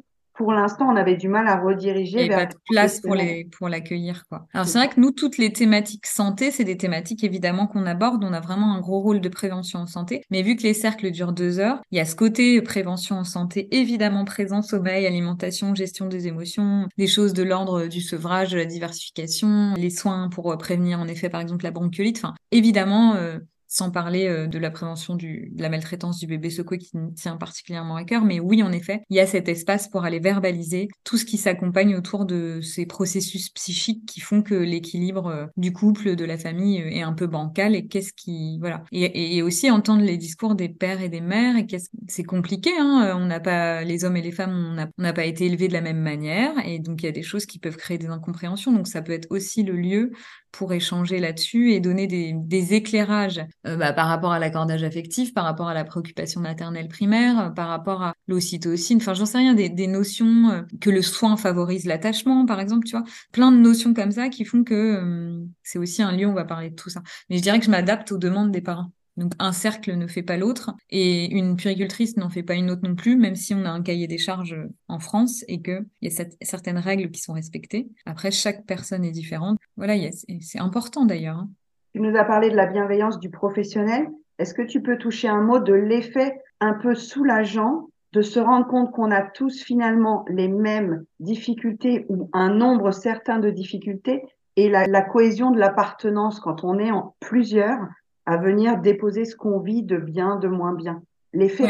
pour 0.42 0.54
l'instant, 0.54 0.88
on 0.90 0.96
avait 0.96 1.18
du 1.18 1.28
mal 1.28 1.48
à 1.48 1.58
rediriger 1.58 2.24
Il 2.24 2.30
vers. 2.30 2.40
Pas 2.40 2.46
de 2.48 2.56
place 2.68 3.00
pour 3.00 3.14
les 3.14 3.48
pour 3.58 3.70
l'accueillir 3.70 4.24
quoi. 4.28 4.48
Alors 4.54 4.68
c'est 4.68 4.80
vrai 4.80 4.90
que 4.90 5.00
nous 5.00 5.12
toutes 5.12 5.38
les 5.38 5.54
thématiques 5.54 6.08
santé, 6.08 6.50
c'est 6.50 6.64
des 6.64 6.78
thématiques 6.78 7.24
évidemment 7.24 7.68
qu'on 7.68 7.86
aborde. 7.86 8.24
On 8.24 8.34
a 8.34 8.40
vraiment 8.40 8.74
un 8.74 8.80
gros 8.80 9.02
rôle 9.02 9.22
de 9.22 9.30
prévention 9.30 9.80
en 9.80 9.86
santé. 9.86 10.24
Mais 10.32 10.42
vu 10.42 10.56
que 10.56 10.64
les 10.64 10.74
cercles 10.74 11.12
durent 11.12 11.34
deux 11.34 11.60
heures, 11.60 11.80
il 11.92 11.98
y 11.98 12.02
a 12.02 12.06
ce 12.06 12.16
côté 12.16 12.60
prévention 12.62 13.18
en 13.18 13.24
santé 13.24 13.68
évidemment 13.72 14.26
présent, 14.26 14.64
sommeil, 14.64 15.06
alimentation, 15.06 15.76
gestion 15.76 16.08
des 16.08 16.28
émotions, 16.28 16.88
des 16.98 17.08
choses 17.08 17.34
de 17.34 17.44
l'ordre 17.44 17.86
du 17.86 18.02
sevrage, 18.02 18.50
de 18.50 18.58
la 18.58 18.66
diversification, 18.66 19.74
les 19.78 19.92
soins 19.92 20.30
pour 20.30 20.58
prévenir 20.58 21.00
en 21.00 21.08
effet 21.08 21.30
par 21.30 21.42
exemple 21.42 21.66
la 21.66 21.72
bronchiolite. 21.72 22.18
Enfin 22.18 22.34
évidemment. 22.52 23.14
Euh, 23.14 23.38
sans 23.72 23.90
parler 23.90 24.28
euh, 24.28 24.48
de 24.48 24.60
la 24.60 24.70
prévention 24.70 25.16
du, 25.16 25.50
de 25.56 25.62
la 25.62 25.70
maltraitance 25.70 26.20
du 26.20 26.28
bébé 26.28 26.50
secoué 26.50 26.78
qui 26.78 26.92
tient 27.16 27.38
particulièrement 27.38 27.96
à 27.96 28.04
cœur. 28.04 28.26
Mais 28.26 28.42
oui, 28.42 28.62
en 28.64 28.72
effet, 28.74 29.04
il 29.10 29.16
y 29.16 29.22
a 29.22 29.26
cet 29.26 29.48
espace 29.48 29.88
pour 29.88 30.04
aller 30.04 30.20
verbaliser 30.20 30.90
tout 31.06 31.16
ce 31.16 31.24
qui 31.24 31.38
s'accompagne 31.38 31.96
autour 31.96 32.26
de 32.26 32.60
ces 32.60 32.86
processus 32.86 33.50
psychiques 33.50 34.06
qui 34.06 34.20
font 34.20 34.42
que 34.42 34.56
l'équilibre 34.56 35.28
euh, 35.28 35.46
du 35.56 35.72
couple, 35.72 36.18
de 36.18 36.26
la 36.26 36.38
famille 36.38 36.82
euh, 36.82 36.90
est 36.90 37.02
un 37.02 37.14
peu 37.14 37.28
bancal 37.28 37.74
et 37.74 37.88
qu'est-ce 37.88 38.12
qui, 38.12 38.60
voilà. 38.60 38.84
Et, 38.92 39.38
et, 39.38 39.42
aussi 39.42 39.72
entendre 39.72 40.04
les 40.04 40.18
discours 40.18 40.56
des 40.56 40.68
pères 40.68 41.02
et 41.02 41.08
des 41.08 41.22
mères 41.22 41.56
et 41.56 41.66
qu'est-ce, 41.66 41.88
c'est 42.10 42.24
compliqué, 42.24 42.72
hein. 42.78 43.16
On 43.18 43.26
n'a 43.26 43.40
pas, 43.40 43.86
les 43.86 44.04
hommes 44.04 44.18
et 44.18 44.22
les 44.22 44.34
femmes, 44.34 44.92
on 44.98 45.02
n'a 45.02 45.14
pas 45.14 45.26
été 45.26 45.46
élevés 45.46 45.70
de 45.70 45.74
la 45.74 45.82
même 45.82 46.02
manière 46.02 46.54
et 46.66 46.80
donc 46.80 47.04
il 47.04 47.06
y 47.06 47.10
a 47.10 47.14
des 47.14 47.24
choses 47.24 47.46
qui 47.46 47.58
peuvent 47.58 47.78
créer 47.78 47.98
des 47.98 48.08
incompréhensions. 48.08 48.74
Donc 48.74 48.90
ça 48.90 49.02
peut 49.02 49.14
être 49.14 49.28
aussi 49.30 49.64
le 49.64 49.78
lieu 49.78 50.12
pour 50.52 50.74
échanger 50.74 51.20
là-dessus 51.20 51.72
et 51.72 51.80
donner 51.80 52.08
des, 52.08 52.34
des 52.36 52.74
éclairages 52.74 53.42
euh, 53.68 53.76
bah, 53.76 53.94
par 53.94 54.08
rapport 54.08 54.32
à 54.32 54.40
l'accordage 54.40 54.84
affectif, 54.84 55.34
par 55.34 55.44
rapport 55.44 55.68
à 55.68 55.74
la 55.74 55.84
préoccupation 55.84 56.42
maternelle 56.42 56.88
primaire, 56.88 57.40
euh, 57.40 57.50
par 57.50 57.68
rapport 57.68 58.02
à 58.02 58.16
l'ocytocine, 58.28 58.98
enfin 58.98 59.14
j'en 59.14 59.26
sais 59.26 59.38
rien, 59.38 59.54
des, 59.54 59.88
notions 59.88 60.50
euh, 60.50 60.62
que 60.80 60.90
le 60.90 61.02
soin 61.02 61.38
favorise 61.38 61.86
l'attachement, 61.86 62.46
par 62.46 62.60
exemple, 62.60 62.88
tu 62.88 62.98
vois, 62.98 63.06
plein 63.32 63.52
de 63.52 63.58
notions 63.58 63.94
comme 63.94 64.12
ça 64.12 64.30
qui 64.30 64.46
font 64.46 64.64
que 64.64 65.44
c'est 65.64 65.78
aussi 65.78 66.02
un 66.02 66.12
lieu 66.12 66.26
où 66.26 66.32
on 66.32 66.34
va 66.34 66.46
parler 66.46 66.70
de 66.70 66.76
tout 66.76 66.90
ça. 66.90 67.02
Mais 67.30 67.38
je 67.38 67.42
dirais 67.42 67.60
que 67.60 67.66
je 67.66 67.72
m'adapte 67.72 68.12
aux 68.12 68.18
demandes 68.18 68.52
des 68.52 68.62
parents. 68.62 68.92
Donc 69.18 69.34
un 69.40 69.52
cercle 69.52 69.96
ne 69.96 70.08
fait 70.08 70.24
pas 70.24 70.38
l'autre 70.38 70.72
et 70.90 71.26
une 71.32 71.58
puricultrice 71.58 72.16
n'en 72.18 72.30
fait 72.30 72.44
pas 72.44 72.56
une 72.56 72.72
autre 72.72 72.88
non 72.88 72.96
plus, 72.96 73.18
même 73.18 73.36
si 73.36 73.54
on 73.54 73.66
a 73.66 73.70
un 73.70 73.82
cahier 73.82 74.08
des 74.08 74.18
charges 74.18 74.56
en 74.88 75.00
France 75.00 75.44
et 75.48 75.62
qu'il 75.62 75.86
y 76.02 76.08
a 76.08 76.26
certaines 76.42 76.78
règles 76.78 77.12
qui 77.12 77.22
sont 77.22 77.34
respectées. 77.34 77.90
Après, 78.06 78.32
chaque 78.32 78.66
personne 78.66 79.04
est 79.04 79.12
différente. 79.12 79.60
Voilà, 79.76 79.96
c'est 80.40 80.60
important 80.60 81.06
d'ailleurs. 81.06 81.38
Hein. 81.38 81.50
Tu 81.94 82.00
nous 82.00 82.18
as 82.18 82.24
parlé 82.24 82.50
de 82.50 82.56
la 82.56 82.68
bienveillance 82.68 83.20
du 83.20 83.30
professionnel. 83.30 84.08
Est-ce 84.40 84.54
que 84.54 84.62
tu 84.62 84.82
peux 84.82 84.98
toucher 84.98 85.28
un 85.28 85.42
mot 85.42 85.60
de 85.60 85.74
l'effet 85.74 86.42
un 86.60 86.74
peu 86.74 86.96
soulageant 86.96 87.90
de 88.14 88.22
se 88.22 88.40
rendre 88.40 88.68
compte 88.68 88.92
qu'on 88.92 89.12
a 89.12 89.22
tous 89.22 89.62
finalement 89.62 90.26
les 90.30 90.48
mêmes 90.48 91.06
difficultés 91.20 92.06
ou 92.10 92.30
un 92.34 92.50
nombre 92.50 92.92
certain 92.92 93.40
de 93.40 93.50
difficultés 93.50 94.24
et 94.58 94.70
la, 94.70 94.86
la 94.88 95.02
cohésion 95.02 95.52
de 95.52 95.60
l'appartenance 95.60 96.40
quand 96.40 96.64
on 96.64 96.78
est 96.78 96.92
en 96.92 97.16
plusieurs 97.20 97.80
à 98.26 98.38
venir 98.38 98.78
déposer 98.78 99.26
ce 99.26 99.36
qu'on 99.36 99.60
vit 99.60 99.84
de 99.84 99.98
bien, 99.98 100.36
de 100.38 100.48
moins 100.48 100.74
bien? 100.74 101.02
L'effet, 101.34 101.68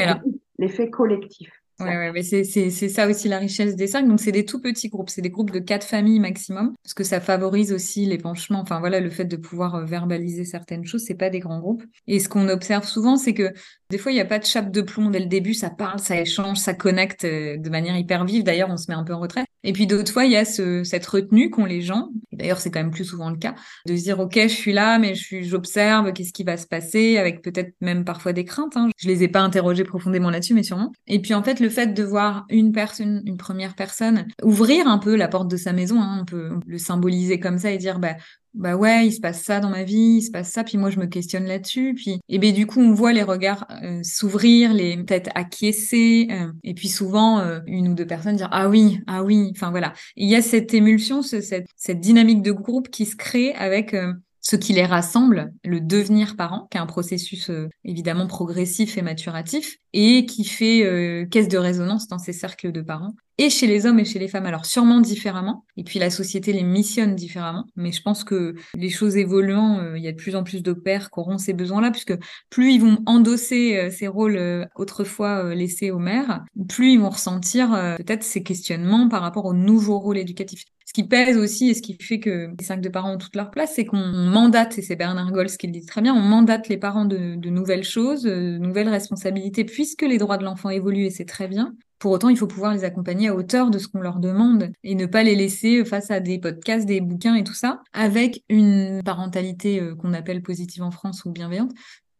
l'effet 0.57 0.89
collectif. 0.89 1.60
Oui, 1.83 1.87
ouais, 1.89 2.11
mais 2.11 2.21
c'est, 2.21 2.43
c'est, 2.43 2.69
c'est 2.69 2.89
ça 2.89 3.07
aussi 3.07 3.27
la 3.27 3.39
richesse 3.39 3.75
des 3.75 3.87
cercles. 3.87 4.07
Donc, 4.07 4.19
c'est 4.19 4.31
des 4.31 4.45
tout 4.45 4.61
petits 4.61 4.87
groupes. 4.89 5.09
C'est 5.09 5.23
des 5.23 5.31
groupes 5.31 5.49
de 5.49 5.57
quatre 5.57 5.85
familles 5.87 6.19
maximum, 6.19 6.75
parce 6.83 6.93
que 6.93 7.03
ça 7.03 7.19
favorise 7.19 7.73
aussi 7.73 8.05
l'épanchement. 8.05 8.59
Enfin, 8.61 8.79
voilà, 8.79 8.99
le 8.99 9.09
fait 9.09 9.25
de 9.25 9.35
pouvoir 9.35 9.73
euh, 9.75 9.85
verbaliser 9.85 10.45
certaines 10.45 10.85
choses, 10.85 11.03
c'est 11.05 11.15
pas 11.15 11.31
des 11.31 11.39
grands 11.39 11.59
groupes. 11.59 11.83
Et 12.05 12.19
ce 12.19 12.29
qu'on 12.29 12.47
observe 12.49 12.85
souvent, 12.85 13.17
c'est 13.17 13.33
que 13.33 13.51
des 13.91 13.97
fois, 13.97 14.13
il 14.13 14.15
n'y 14.15 14.21
a 14.21 14.25
pas 14.25 14.39
de 14.39 14.45
chape 14.45 14.71
de 14.71 14.81
plomb 14.81 15.09
dès 15.09 15.19
le 15.19 15.25
début. 15.25 15.53
Ça 15.53 15.69
parle, 15.69 15.99
ça 15.99 16.19
échange, 16.19 16.57
ça 16.57 16.73
connecte 16.73 17.25
euh, 17.25 17.57
de 17.57 17.69
manière 17.69 17.97
hyper 17.97 18.23
vive. 18.23 18.43
D'ailleurs, 18.43 18.69
on 18.69 18.77
se 18.77 18.89
met 18.89 18.95
un 18.95 19.03
peu 19.03 19.13
en 19.13 19.19
retrait. 19.19 19.43
Et 19.63 19.73
puis 19.73 19.85
d'autres 19.85 20.11
fois, 20.11 20.25
il 20.25 20.31
y 20.31 20.37
a 20.37 20.45
ce, 20.45 20.83
cette 20.83 21.05
retenue 21.05 21.49
qu'ont 21.49 21.65
les 21.65 21.81
gens. 21.81 22.09
D'ailleurs, 22.31 22.59
c'est 22.59 22.71
quand 22.71 22.79
même 22.79 22.91
plus 22.91 23.05
souvent 23.05 23.29
le 23.29 23.35
cas 23.35 23.53
de 23.85 23.95
se 23.95 24.03
dire 24.03 24.19
ok, 24.19 24.39
je 24.43 24.47
suis 24.47 24.73
là, 24.73 24.97
mais 24.97 25.13
je 25.13 25.41
j'observe, 25.41 26.13
qu'est-ce 26.13 26.33
qui 26.33 26.43
va 26.43 26.57
se 26.57 26.65
passer, 26.65 27.17
avec 27.17 27.41
peut-être 27.41 27.73
même 27.81 28.05
parfois 28.05 28.33
des 28.33 28.45
craintes. 28.45 28.77
Hein. 28.77 28.89
Je 28.97 29.07
les 29.07 29.23
ai 29.23 29.27
pas 29.27 29.41
interrogés 29.41 29.83
profondément 29.83 30.29
là-dessus, 30.29 30.53
mais 30.53 30.63
sûrement. 30.63 30.91
Et 31.07 31.21
puis 31.21 31.33
en 31.33 31.43
fait, 31.43 31.59
le 31.59 31.69
fait 31.69 31.93
de 31.93 32.03
voir 32.03 32.45
une 32.49 32.71
personne, 32.71 33.21
une 33.25 33.37
première 33.37 33.75
personne, 33.75 34.25
ouvrir 34.41 34.87
un 34.87 34.97
peu 34.97 35.15
la 35.15 35.27
porte 35.27 35.51
de 35.51 35.57
sa 35.57 35.73
maison, 35.73 36.01
hein, 36.01 36.19
on 36.21 36.25
peut 36.25 36.49
le 36.65 36.77
symboliser 36.77 37.39
comme 37.39 37.59
ça 37.59 37.71
et 37.71 37.77
dire 37.77 37.99
bah 37.99 38.15
bah 38.53 38.75
ouais, 38.75 39.07
il 39.07 39.11
se 39.11 39.21
passe 39.21 39.43
ça 39.43 39.59
dans 39.59 39.69
ma 39.69 39.83
vie, 39.83 40.17
il 40.17 40.21
se 40.21 40.31
passe 40.31 40.51
ça, 40.51 40.63
puis 40.63 40.77
moi 40.77 40.89
je 40.89 40.99
me 40.99 41.05
questionne 41.05 41.45
là-dessus, 41.45 41.93
puis 41.95 42.19
et 42.27 42.37
ben 42.37 42.53
du 42.53 42.67
coup 42.67 42.81
on 42.81 42.93
voit 42.93 43.13
les 43.13 43.23
regards 43.23 43.65
euh, 43.83 44.01
s'ouvrir, 44.03 44.73
les 44.73 45.05
têtes 45.05 45.29
acquiescer, 45.35 46.27
euh, 46.31 46.51
et 46.63 46.73
puis 46.73 46.89
souvent 46.89 47.39
euh, 47.39 47.59
une 47.65 47.87
ou 47.87 47.93
deux 47.93 48.05
personnes 48.05 48.35
dire 48.35 48.49
ah 48.51 48.69
oui, 48.69 48.99
ah 49.07 49.23
oui, 49.23 49.51
enfin 49.55 49.71
voilà. 49.71 49.93
Il 50.17 50.29
y 50.29 50.35
a 50.35 50.41
cette 50.41 50.73
émulsion, 50.73 51.21
cette, 51.21 51.65
cette 51.75 51.99
dynamique 51.99 52.41
de 52.41 52.51
groupe 52.51 52.89
qui 52.89 53.05
se 53.05 53.15
crée 53.15 53.53
avec 53.53 53.95
ce 54.41 54.55
qui 54.55 54.73
les 54.73 54.85
rassemble, 54.85 55.53
le 55.63 55.79
devenir 55.79 56.35
parent, 56.35 56.67
qui 56.71 56.77
est 56.77 56.81
un 56.81 56.85
processus 56.85 57.51
évidemment 57.83 58.27
progressif 58.27 58.97
et 58.97 59.01
maturatif, 59.01 59.77
et 59.93 60.25
qui 60.25 60.45
fait 60.45 61.27
caisse 61.29 61.47
de 61.47 61.57
résonance 61.57 62.07
dans 62.07 62.17
ces 62.17 62.33
cercles 62.33 62.71
de 62.71 62.81
parents 62.81 63.13
et 63.41 63.49
chez 63.49 63.65
les 63.65 63.87
hommes 63.87 63.99
et 63.99 64.05
chez 64.05 64.19
les 64.19 64.27
femmes. 64.27 64.45
Alors 64.45 64.67
sûrement 64.67 65.01
différemment, 65.01 65.65
et 65.75 65.83
puis 65.83 65.97
la 65.97 66.11
société 66.11 66.53
les 66.53 66.61
missionne 66.63 67.15
différemment, 67.15 67.65
mais 67.75 67.91
je 67.91 68.01
pense 68.03 68.23
que 68.23 68.53
les 68.75 68.89
choses 68.91 69.17
évoluant, 69.17 69.79
euh, 69.79 69.97
il 69.97 70.03
y 70.03 70.07
a 70.07 70.11
de 70.11 70.17
plus 70.17 70.35
en 70.35 70.43
plus 70.43 70.61
de 70.61 70.73
pères 70.73 71.09
qui 71.09 71.19
auront 71.19 71.39
ces 71.39 71.53
besoins-là, 71.53 71.89
puisque 71.89 72.13
plus 72.51 72.73
ils 72.73 72.81
vont 72.81 73.01
endosser 73.07 73.77
euh, 73.77 73.89
ces 73.89 74.07
rôles 74.07 74.37
euh, 74.37 74.65
autrefois 74.75 75.55
laissés 75.55 75.89
aux 75.89 75.97
mères, 75.97 76.43
plus 76.69 76.93
ils 76.93 76.99
vont 76.99 77.09
ressentir 77.09 77.69
peut-être 77.97 78.23
ces 78.23 78.43
questionnements 78.43 79.09
par 79.09 79.21
rapport 79.21 79.45
aux 79.45 79.53
nouveaux 79.53 79.97
rôles 79.97 80.19
éducatifs. 80.19 80.65
Ce 80.91 80.93
qui 81.01 81.07
pèse 81.07 81.37
aussi 81.37 81.69
et 81.69 81.73
ce 81.73 81.81
qui 81.81 81.95
fait 82.01 82.19
que 82.19 82.49
les 82.59 82.65
cinq 82.65 82.81
de 82.81 82.89
parents 82.89 83.13
ont 83.13 83.17
toute 83.17 83.37
leur 83.37 83.49
place, 83.49 83.71
c'est 83.75 83.85
qu'on 83.85 84.05
mandate, 84.05 84.77
et 84.77 84.81
c'est 84.81 84.97
Bernard 84.97 85.31
Gols 85.31 85.47
qui 85.47 85.67
le 85.67 85.71
dit 85.71 85.85
très 85.85 86.01
bien, 86.01 86.13
on 86.13 86.19
mandate 86.19 86.67
les 86.67 86.75
parents 86.75 87.05
de, 87.05 87.35
de 87.35 87.49
nouvelles 87.49 87.85
choses, 87.85 88.23
de 88.23 88.57
nouvelles 88.57 88.89
responsabilités, 88.89 89.63
puisque 89.63 90.01
les 90.01 90.17
droits 90.17 90.37
de 90.37 90.43
l'enfant 90.43 90.69
évoluent 90.69 91.05
et 91.05 91.09
c'est 91.09 91.23
très 91.23 91.47
bien. 91.47 91.73
Pour 91.97 92.11
autant, 92.11 92.27
il 92.27 92.37
faut 92.37 92.47
pouvoir 92.47 92.73
les 92.73 92.83
accompagner 92.83 93.29
à 93.29 93.35
hauteur 93.35 93.69
de 93.69 93.77
ce 93.77 93.87
qu'on 93.87 94.01
leur 94.01 94.19
demande 94.19 94.71
et 94.83 94.95
ne 94.95 95.05
pas 95.05 95.23
les 95.23 95.35
laisser 95.35 95.85
face 95.85 96.11
à 96.11 96.19
des 96.19 96.39
podcasts, 96.39 96.85
des 96.85 96.99
bouquins 96.99 97.35
et 97.35 97.45
tout 97.45 97.53
ça, 97.53 97.83
avec 97.93 98.43
une 98.49 99.01
parentalité 99.05 99.79
euh, 99.79 99.95
qu'on 99.95 100.13
appelle 100.13 100.41
positive 100.41 100.83
en 100.83 100.91
France 100.91 101.23
ou 101.23 101.31
bienveillante, 101.31 101.71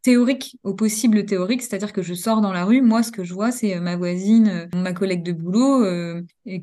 théorique 0.01 0.57
au 0.63 0.73
possible 0.73 1.25
théorique, 1.25 1.61
c'est-à-dire 1.61 1.93
que 1.93 2.01
je 2.01 2.13
sors 2.13 2.41
dans 2.41 2.53
la 2.53 2.65
rue, 2.65 2.81
moi 2.81 3.03
ce 3.03 3.11
que 3.11 3.23
je 3.23 3.33
vois 3.33 3.51
c'est 3.51 3.75
euh, 3.77 3.81
ma 3.81 3.95
voisine, 3.95 4.47
euh, 4.47 4.77
ma 4.77 4.93
collègue 4.93 5.23
de 5.23 5.31
boulot 5.31 5.85